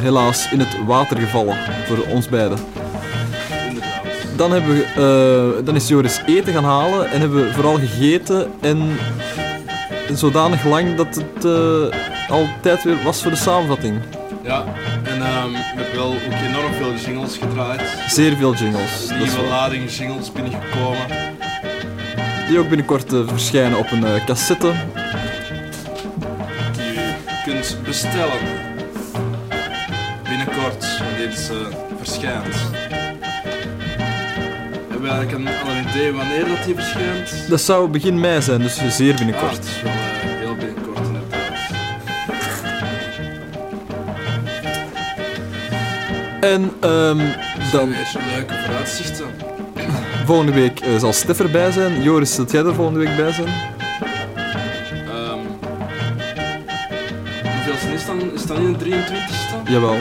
helaas 0.00 0.48
in 0.52 0.58
het 0.58 0.76
water 0.86 1.16
gevallen 1.18 1.56
voor 1.86 1.98
ons 2.08 2.28
beiden. 2.28 2.58
Dan, 4.36 4.52
hebben 4.52 4.74
we, 4.76 4.84
eh, 5.58 5.64
dan 5.64 5.74
is 5.76 5.88
Joris 5.88 6.20
eten 6.26 6.52
gaan 6.52 6.64
halen 6.64 7.10
en 7.10 7.20
hebben 7.20 7.44
we 7.46 7.52
vooral 7.52 7.78
gegeten 7.78 8.50
en 8.60 8.98
zodanig 10.14 10.64
lang 10.64 10.94
dat 10.94 11.14
het 11.14 11.44
eh, 11.44 12.30
al 12.30 12.48
tijd 12.60 12.82
weer 12.82 13.02
was 13.04 13.22
voor 13.22 13.30
de 13.30 13.36
samenvatting. 13.36 14.00
Ja, 14.42 14.64
en 15.02 15.22
ehm 15.22 15.50
ik 15.54 15.78
heb 15.84 15.94
wel 15.94 16.06
ook 16.06 16.20
enorm 16.48 16.72
veel 16.72 16.94
jingles 17.06 17.36
gedraaid. 17.36 17.82
Zeer 18.08 18.36
veel 18.36 18.54
jingles. 18.54 19.08
Nieuwe 19.18 19.48
lading 19.48 19.90
jingles 19.96 20.32
binnengekomen. 20.32 21.06
Die 22.48 22.58
ook 22.58 22.68
binnenkort 22.68 23.08
verschijnen 23.26 23.78
op 23.78 23.90
een 23.90 24.04
cassette. 24.26 24.72
Kunt 27.62 27.82
bestellen. 27.84 28.38
Binnenkort, 30.22 30.98
wanneer 30.98 31.28
deze 31.28 31.68
verschijnt. 31.98 32.54
Hebben 34.88 35.02
we 35.02 35.08
eigenlijk 35.08 35.32
een, 35.32 35.48
al 35.68 35.70
een 35.76 35.88
idee 35.88 36.12
wanneer 36.12 36.48
dat 36.48 36.64
die 36.64 36.74
verschijnt? 36.74 37.48
Dat 37.48 37.60
zou 37.60 37.88
begin 37.88 38.20
mei 38.20 38.42
zijn, 38.42 38.58
dus 38.60 38.80
zeer 38.96 39.12
Ah, 39.12 39.16
binnenkort. 39.18 39.56
het 39.56 39.64
is 39.64 39.82
wel 39.82 39.92
eh, 39.92 39.98
heel 40.38 40.54
binnenkort 40.56 41.06
inderdaad. 41.06 41.58
En 46.40 46.70
ehm, 46.80 47.18
dan 47.72 47.88
Weer 47.88 48.06
leuke 48.34 48.54
vooruitzichten. 48.64 49.26
volgende 50.26 50.52
week 50.52 50.80
eh, 50.80 50.98
zal 50.98 51.12
Stef 51.12 51.40
erbij 51.40 51.70
zijn. 51.70 52.02
Joris, 52.02 52.34
zult 52.34 52.50
jij 52.50 52.64
er 52.64 52.74
volgende 52.74 52.98
week 52.98 53.16
bij 53.16 53.32
zijn? 53.32 53.48
Niet 58.66 58.82
een 58.82 58.92
23ste? 58.92 59.70
Jawel. 59.70 59.96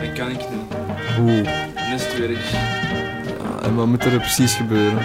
Dat 0.00 0.12
kan 0.14 0.30
ik 0.30 0.38
niet. 0.38 0.76
Oeh. 1.20 1.48
Nestwerk. 1.90 2.38
Ja, 2.38 3.62
en 3.62 3.74
wat 3.74 3.86
moet 3.86 4.04
er 4.04 4.18
precies 4.18 4.54
gebeuren? 4.54 4.98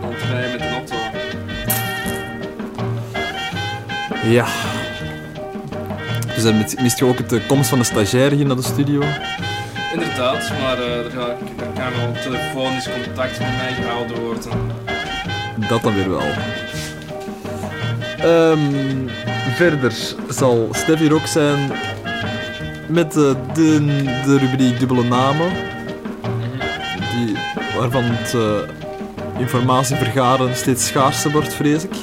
Rondrijden 0.00 0.50
met 0.52 0.60
een 0.60 0.72
auto. 0.72 0.94
Ja. 4.22 4.46
Dus 6.34 6.42
dan 6.42 6.56
mis- 6.56 6.74
mist 6.76 6.98
je 6.98 7.04
ook 7.04 7.28
de 7.28 7.40
komst 7.46 7.68
van 7.68 7.78
de 7.78 7.84
stagiair 7.84 8.30
hier 8.32 8.46
naar 8.46 8.56
de 8.56 8.62
studio. 8.62 9.02
Inderdaad, 9.92 10.50
maar 10.60 10.78
eh, 10.78 11.04
er, 11.04 11.10
ga, 11.10 11.26
er 11.26 11.72
kan 11.74 11.92
wel 11.96 12.22
telefonisch 12.22 12.88
contact 13.04 13.38
met 13.38 13.48
mij 13.56 13.72
gehouden 13.82 14.20
worden. 14.20 14.50
Dat 15.68 15.82
dan 15.82 15.94
weer 15.94 16.10
wel. 16.10 16.22
Ehm, 18.18 19.08
verder 19.50 19.92
zal 20.28 20.68
Stef 20.72 20.98
hier 20.98 21.14
ook 21.14 21.26
zijn 21.26 21.72
met 22.88 23.16
eh, 23.16 23.34
de, 23.54 24.02
de 24.24 24.38
rubriek 24.38 24.78
dubbele 24.78 25.02
namen. 25.02 25.50
Die, 27.14 27.36
waarvan 27.78 28.02
het 28.04 28.34
eh, 28.34 29.40
informatievergaren 29.40 30.56
steeds 30.56 30.86
schaarser 30.86 31.30
wordt, 31.30 31.54
vrees 31.54 31.84
ik. 31.84 31.94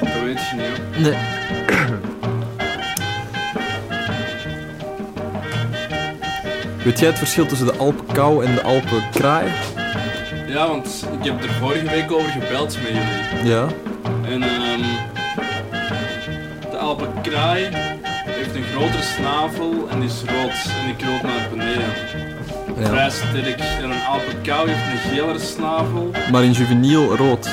Dat 0.00 0.22
weet 0.24 0.40
je 0.50 0.56
niet. 0.56 0.66
hoor. 0.66 1.02
Nee. 1.02 1.16
Weet 6.84 6.98
jij 6.98 7.08
het 7.08 7.18
verschil 7.18 7.46
tussen 7.46 7.66
de 7.66 7.76
Alpenkou 7.76 8.44
en 8.44 8.54
de 8.54 8.62
Alpenkraai? 8.62 9.50
Ja, 10.58 10.68
want 10.68 11.06
ik 11.18 11.24
heb 11.24 11.42
er 11.42 11.50
vorige 11.50 11.88
week 11.88 12.12
over 12.12 12.30
gebeld 12.30 12.78
met 12.82 12.92
jullie. 12.92 13.52
Ja. 13.52 13.66
En 14.22 14.42
ehm 14.42 14.82
de 16.70 16.76
Alpenkraai 16.76 17.68
heeft 18.24 18.54
een 18.54 18.62
grotere 18.62 19.02
snavel 19.02 19.88
en 19.90 20.02
is 20.02 20.22
rood 20.26 20.72
en 20.80 20.86
die 20.86 20.96
kroolt 20.96 21.22
naar 21.22 21.48
beneden. 21.50 21.92
Ja. 22.78 22.86
Vrij 22.86 23.10
sterk. 23.10 23.60
En 23.60 23.90
een 23.90 24.04
Alpenkou 24.08 24.68
heeft 24.70 24.92
een 24.92 25.10
gelere 25.10 25.38
snavel. 25.38 26.10
Maar 26.32 26.44
in 26.44 26.52
juveniel 26.52 27.16
rood. 27.16 27.46
Is 27.46 27.52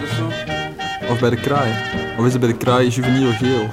dat 0.00 0.08
zo? 0.16 1.12
Of 1.12 1.20
bij 1.20 1.30
de 1.30 1.40
kraai? 1.40 1.72
Of 2.18 2.26
is 2.26 2.32
het 2.32 2.40
bij 2.40 2.50
de 2.50 2.56
kraai 2.56 2.88
juvenile 2.88 3.32
geel? 3.32 3.68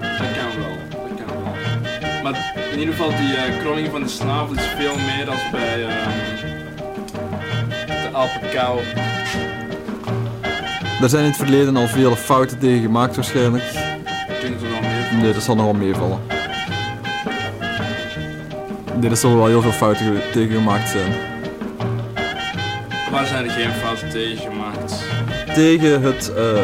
Dat 0.00 0.18
kan 0.18 0.60
wel, 0.60 0.76
dat 0.90 1.26
kan 1.26 1.42
wel. 1.42 2.22
Maar 2.22 2.54
in 2.72 2.78
ieder 2.78 2.94
geval, 2.94 3.08
die 3.08 3.58
kroning 3.60 3.88
van 3.90 4.02
de 4.02 4.08
snavel 4.08 4.56
is 4.56 4.66
veel 4.76 4.96
meer 4.96 5.24
dan 5.24 5.36
bij 5.52 5.84
ehm, 5.84 6.57
de 8.18 8.24
Alpenkou. 8.24 8.80
Daar 11.00 11.08
zijn 11.08 11.22
in 11.24 11.28
het 11.28 11.38
verleden 11.38 11.76
al 11.76 11.86
vele 11.86 12.16
fouten 12.16 12.58
tegen 12.58 12.82
gemaakt 12.82 13.16
waarschijnlijk. 13.16 13.64
Dat 13.72 14.42
er 14.42 14.50
nog 14.50 14.80
meer 14.80 15.22
Nee, 15.22 15.32
dat 15.32 15.42
zal 15.42 15.54
nog 15.54 15.64
wel 15.64 15.74
meevallen. 15.74 16.18
Nee, 19.00 19.10
er 19.10 19.16
zullen 19.16 19.36
wel 19.36 19.46
heel 19.46 19.62
veel 19.62 19.72
fouten 19.72 20.04
ge- 20.06 20.30
tegen 20.32 20.54
gemaakt 20.56 20.88
zijn. 20.88 21.12
Waar 23.10 23.26
zijn 23.26 23.44
er 23.44 23.50
geen 23.50 23.72
fouten 23.72 24.10
tegen 24.10 24.38
gemaakt? 24.50 24.94
Tegen 25.54 26.02
het... 26.02 26.32
eh 26.34 26.58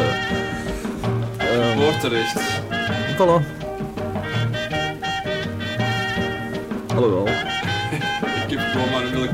ehm, 1.37 1.77
Woordterecht. 1.77 2.39
Voilà. 3.17 3.63
Alhoewel, 6.95 7.27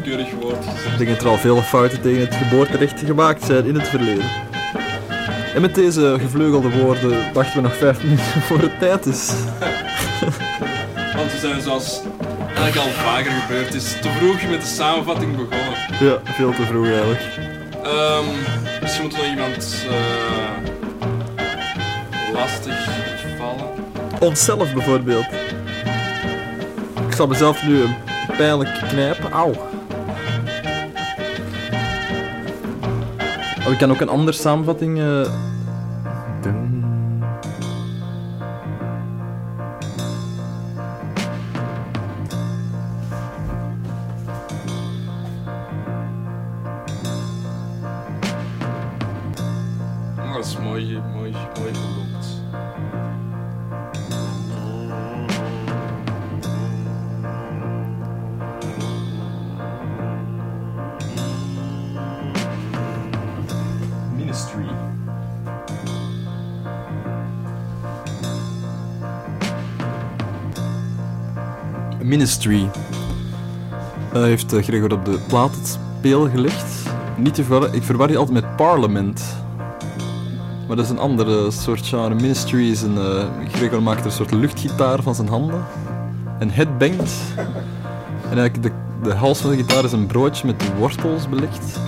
willekeurig 0.04 0.42
woord 0.42 0.66
ik 0.92 0.98
denk 0.98 1.10
dat 1.10 1.22
er 1.22 1.28
al 1.28 1.38
vele 1.38 1.62
fouten 1.62 2.02
tegen 2.02 2.22
het 2.22 2.36
geboorterecht 2.36 3.00
gemaakt 3.00 3.46
zijn 3.46 3.66
in 3.66 3.76
het 3.76 3.88
verleden. 3.88 4.26
En 5.56 5.62
met 5.62 5.76
deze 5.76 6.18
gevleugelde 6.20 6.70
woorden 6.70 7.34
wachten 7.34 7.56
we 7.56 7.62
nog 7.62 7.76
vijf 7.76 8.04
minuten 8.04 8.42
voor 8.42 8.60
het 8.60 8.80
tijd 8.80 9.06
is. 9.06 9.32
Want 11.16 11.32
we 11.32 11.38
zijn 11.40 11.62
zoals 11.62 12.02
eigenlijk 12.56 12.76
al 12.88 13.04
vaker 13.04 13.32
gebeurd 13.32 13.74
is, 13.74 13.92
te 14.02 14.10
vroeg 14.10 14.50
met 14.50 14.62
de 14.62 14.68
samenvatting 14.68 15.32
begonnen. 15.32 15.78
Ja, 16.00 16.34
veel 16.34 16.54
te 16.54 16.66
vroeg 16.66 16.86
eigenlijk. 16.88 17.22
Ehm 17.84 18.26
misschien 18.82 19.04
moet 19.04 19.14
er 19.14 19.20
nog 19.20 19.28
iemand 19.28 19.86
eh, 19.90 20.64
lastig 22.34 22.90
vallen. 23.38 23.68
Onszelf 24.20 24.74
bijvoorbeeld. 24.74 25.26
Ik 27.08 27.14
zal 27.16 27.28
mezelf 27.28 27.64
nu 27.64 27.82
een 27.82 27.96
pijnlijk 28.38 28.70
knijpen. 28.90 29.32
Auw. 29.32 29.71
Oh, 33.72 33.78
ik 33.78 33.84
kan 33.84 33.92
ook 33.92 34.02
een 34.02 34.10
andere 34.10 34.38
samenvatting 34.38 35.00
eh, 35.00 35.28
doen. 36.42 36.84
Oh, 50.18 50.34
dat 50.34 50.46
is 50.46 50.58
mooi, 50.58 51.02
mooi, 51.14 51.32
mooi 51.32 51.74
gelukt. 51.74 52.41
Ministry. 72.12 72.70
Eh, 74.14 74.22
heeft 74.22 74.54
eh, 74.54 74.64
Gregor 74.64 74.94
op 74.94 75.06
de 75.06 75.20
plaat 75.28 75.56
het 75.56 75.80
speel 75.98 76.30
gelegd. 76.30 76.90
Niet 77.18 77.34
te 77.34 77.44
verwarren, 77.44 77.74
ik 77.74 77.84
verwar 77.84 78.08
die 78.08 78.18
altijd 78.18 78.44
met 78.44 78.56
Parliament. 78.56 79.24
Maar 80.68 80.76
dat 80.76 80.86
is 80.86 80.92
een 80.92 81.00
andere 81.00 81.52
soort 81.52 81.86
genre. 81.86 82.16
Ministry 82.16 82.70
is 82.70 82.82
een... 82.82 82.98
eh, 82.98 83.26
Gregor 83.52 83.84
maakt 83.84 84.06
een 84.06 84.12
soort 84.12 84.32
luchtgitaar 84.32 85.02
van 85.02 85.16
zijn 85.16 85.28
handen. 85.28 85.64
En 86.40 86.50
headbangt. 86.50 87.12
En 88.30 88.38
eigenlijk 88.38 88.64
de, 88.64 88.72
de 89.04 89.14
hals 89.14 89.40
van 89.40 89.50
de 89.50 89.56
gitaar 89.56 89.84
is 89.84 89.92
een 89.92 90.08
broodje 90.08 90.48
met 90.48 90.78
wortels 90.78 91.30
belegd. 91.30 91.80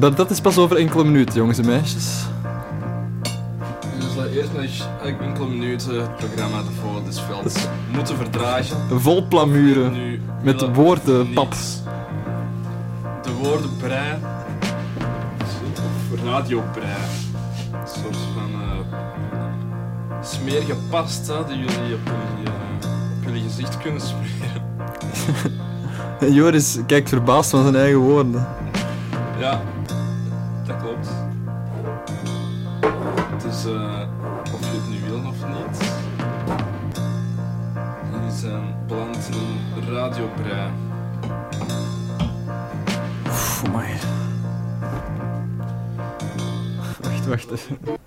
Maar 0.00 0.14
dat 0.14 0.30
is 0.30 0.40
pas 0.40 0.58
over 0.58 0.76
enkele 0.76 1.04
minuten, 1.04 1.34
jongens 1.34 1.58
en 1.58 1.66
meisjes. 1.66 2.23
Dus 4.64 4.78
laat 4.78 4.88
eerst 4.88 4.90
nog 4.90 5.00
eigenlijk 5.00 5.22
enkele 5.22 5.58
minuten 5.58 6.00
het 6.00 6.16
programma 6.16 6.62
de 6.62 6.70
Volle 6.80 7.02
des 7.04 7.20
Velds 7.20 7.66
moeten 7.94 8.16
verdragen. 8.16 9.00
Vol 9.00 9.26
plamuren. 9.28 9.92
Nu 9.92 10.20
Met 10.42 10.60
willen 10.60 10.74
woorden, 10.74 11.26
niet 11.26 11.34
pap. 11.34 11.54
De 13.22 13.32
woorden 13.32 13.76
brei. 13.76 14.18
Of 16.12 16.22
radiobrei. 16.24 16.88
Een 17.72 18.02
soort 18.02 18.16
van 18.34 18.52
eh 18.52 18.98
smerige 20.22 20.74
pasta 20.90 21.42
die 21.42 21.56
jullie 21.56 21.94
op 21.94 22.00
jullie, 22.04 22.46
eh, 22.46 22.88
op 23.18 23.24
jullie 23.24 23.42
gezicht 23.42 23.78
kunnen 23.78 24.00
smeren. 24.00 24.62
En 26.20 26.32
Joris 26.38 26.78
kijkt 26.86 27.08
verbaasd 27.08 27.50
van 27.50 27.62
zijn 27.62 27.76
eigen 27.76 27.98
woorden. 27.98 28.46
Ja, 29.38 29.62
Wacht, 47.34 47.50
wacht. 47.50 48.03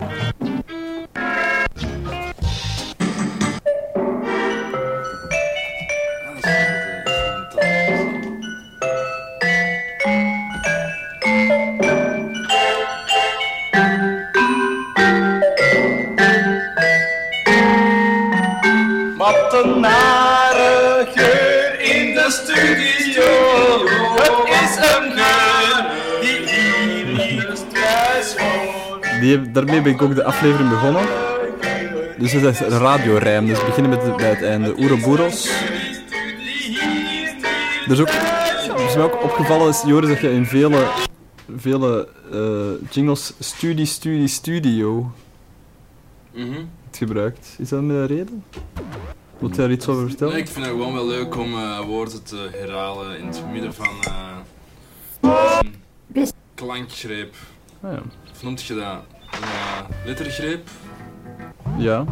Daarmee 29.65 29.81
ben 29.81 29.91
ik 29.93 30.01
ook 30.01 30.15
de 30.15 30.23
aflevering 30.23 30.69
begonnen. 30.69 31.05
Dus 32.17 32.31
het 32.31 32.43
is 32.43 32.59
een 32.59 32.69
radiorijm, 32.79 33.47
dus 33.47 33.59
we 33.59 33.65
beginnen 33.65 33.91
met 33.91 34.01
het, 34.03 34.15
bij 34.17 34.29
het 34.29 34.43
einde. 34.43 34.75
Ouroboros. 34.75 35.49
Er 37.85 37.91
is 37.91 37.99
ook, 37.99 38.11
wat 38.67 38.79
is 38.79 38.95
mij 38.95 39.03
ook 39.03 39.23
opgevallen 39.23 39.69
is, 39.69 39.81
Joris, 39.85 40.09
dat 40.09 40.19
je 40.19 40.31
in 40.31 40.45
vele, 40.45 40.87
vele 41.57 42.07
eh, 42.31 42.89
jingles 42.93 43.33
studie, 43.39 43.85
studie, 43.85 44.27
studio 44.27 45.11
Mhm. 46.33 46.51
hebt 46.83 46.97
gebruikt. 46.97 47.55
Is 47.57 47.69
dat 47.69 47.79
een 47.79 48.07
reden? 48.07 48.43
Wilt 49.37 49.55
jij 49.55 49.63
daar 49.65 49.73
iets 49.73 49.87
over 49.87 50.07
vertellen? 50.07 50.33
Nee, 50.33 50.41
ik 50.41 50.47
vind 50.49 50.65
het 50.65 50.73
gewoon 50.73 50.93
wel 50.93 51.07
leuk 51.07 51.35
om 51.37 51.53
eh, 51.53 51.79
woorden 51.79 52.23
te 52.23 52.49
herhalen 52.51 53.19
in 53.19 53.27
het 53.27 53.43
midden 53.51 53.73
van 53.73 53.87
eh 54.01 54.35
een 56.13 56.27
klankgreep. 56.55 57.35
Ah, 57.81 57.91
ja. 57.91 58.01
Of 58.31 58.43
noemt 58.43 58.63
je 58.63 58.75
dat? 58.75 59.03
Een 59.31 59.43
eh, 59.43 60.05
lettergreep? 60.05 60.69
Ja. 61.77 62.05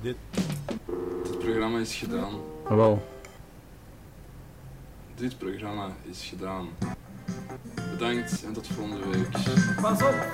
Dit. 0.00 0.16
Het 1.22 1.38
programma 1.38 1.78
is 1.78 1.94
gedaan. 1.94 2.32
Wel. 2.68 3.08
Dit 5.14 5.38
programma 5.38 5.88
is 6.10 6.24
gedaan. 6.24 6.68
Bedankt 7.90 8.44
en 8.44 8.52
tot 8.52 8.66
volgende 8.66 9.08
week. 9.08 9.30
Pas 9.80 10.02
op. 10.02 10.26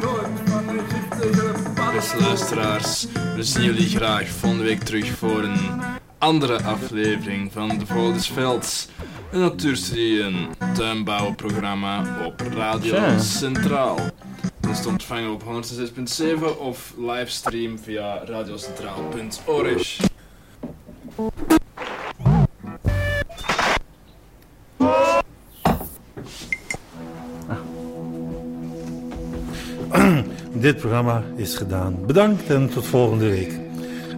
Nooit 0.00 0.40
van 0.44 0.66
de 0.66 0.84
giftige 0.88 1.48
Beste 1.98 2.20
luisteraars, 2.20 3.06
we 3.34 3.42
zien 3.42 3.64
jullie 3.64 3.88
graag 3.88 4.28
volgende 4.28 4.64
week 4.64 4.82
terug 4.82 5.08
voor 5.08 5.42
een 5.42 5.80
andere 6.18 6.62
aflevering 6.62 7.52
van 7.52 7.68
De 7.68 7.86
Velds. 8.32 8.88
Een 9.30 9.40
natuurstudie, 9.40 10.22
een 10.22 10.48
tuinbouwprogramma 10.74 12.04
op 12.26 12.40
Radio 12.40 12.94
Tja. 12.94 13.18
Centraal. 13.18 13.96
Dat 14.60 14.70
is 14.70 14.82
te 14.82 14.88
ontvangen 14.88 15.30
op 15.30 15.42
106.7 15.42 15.48
of 16.58 16.94
livestream 16.98 17.78
via 17.78 18.24
radiocentraal.org. 18.24 19.96
Dit 30.52 30.76
programma 30.76 31.22
is 31.36 31.56
gedaan. 31.56 32.06
Bedankt 32.06 32.50
en 32.50 32.68
tot 32.68 32.86
volgende 32.86 33.28
week. 33.28 33.60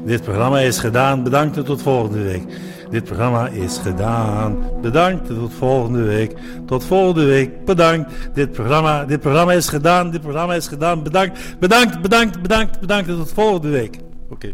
Dit 0.04 0.22
programma 0.22 0.60
is 0.60 0.78
gedaan. 0.78 1.22
Bedankt 1.22 1.56
en 1.56 1.64
tot 1.64 1.82
volgende 1.82 2.22
week. 2.22 2.69
Dit 2.90 3.04
programma 3.04 3.48
is 3.48 3.78
gedaan. 3.78 4.56
Bedankt 4.82 5.26
tot 5.26 5.52
volgende 5.52 6.02
week. 6.02 6.36
Tot 6.66 6.84
volgende 6.84 7.24
week. 7.24 7.64
Bedankt. 7.64 8.12
Dit 8.34 8.52
programma, 8.52 9.04
dit 9.04 9.20
programma 9.20 9.52
is 9.52 9.68
gedaan. 9.68 10.10
Dit 10.10 10.20
programma 10.20 10.54
is 10.54 10.66
gedaan. 10.66 11.02
Bedankt. 11.02 11.56
Bedankt, 11.58 12.00
bedankt, 12.00 12.42
bedankt, 12.42 12.80
bedankt 12.80 13.08
tot 13.08 13.32
volgende 13.32 13.68
week. 13.68 13.98
Oké. 14.30 14.52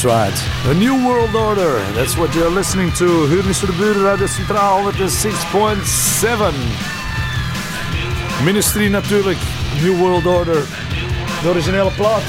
That's 0.00 0.14
right. 0.14 0.70
A 0.70 0.74
New 0.78 1.06
World 1.06 1.34
Order. 1.34 1.78
That's 1.92 2.16
what 2.16 2.34
you're 2.34 2.48
listening 2.48 2.90
to. 2.92 3.26
Huurnis 3.26 3.58
voor 3.58 3.68
de 3.68 3.74
buren, 3.74 4.02
Radio 4.02 4.26
Centraal 4.26 4.92
106.7. 4.92 4.94
Ministry 8.44 8.88
natuurlijk. 8.88 9.38
New 9.82 9.98
World 9.98 10.26
Order. 10.26 10.64
De 11.42 11.48
originele 11.48 11.90
plaat. 11.90 12.22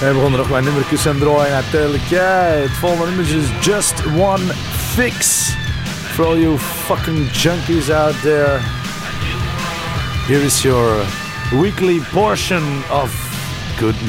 We 0.00 0.12
begonnen 0.12 0.32
er 0.32 0.38
nog 0.38 0.48
wat 0.48 0.62
nummertjes 0.62 1.06
aan 1.06 1.18
draaien 1.18 1.52
natuurlijk. 1.52 2.04
Ja, 2.08 2.42
het 2.42 2.70
volgende 2.70 3.06
nummer 3.06 3.36
is 3.36 3.66
Just 3.66 4.02
One 4.16 4.52
Fix. 4.94 5.46
For 6.14 6.26
all 6.26 6.38
you 6.38 6.58
fucking 6.58 7.30
junkies 7.30 7.90
out 7.90 8.20
there. 8.22 8.58
Here 10.26 10.44
is 10.44 10.62
your 10.62 11.04
weekly 11.52 12.00
portion 12.12 12.62
of 12.90 13.27
good 13.78 14.02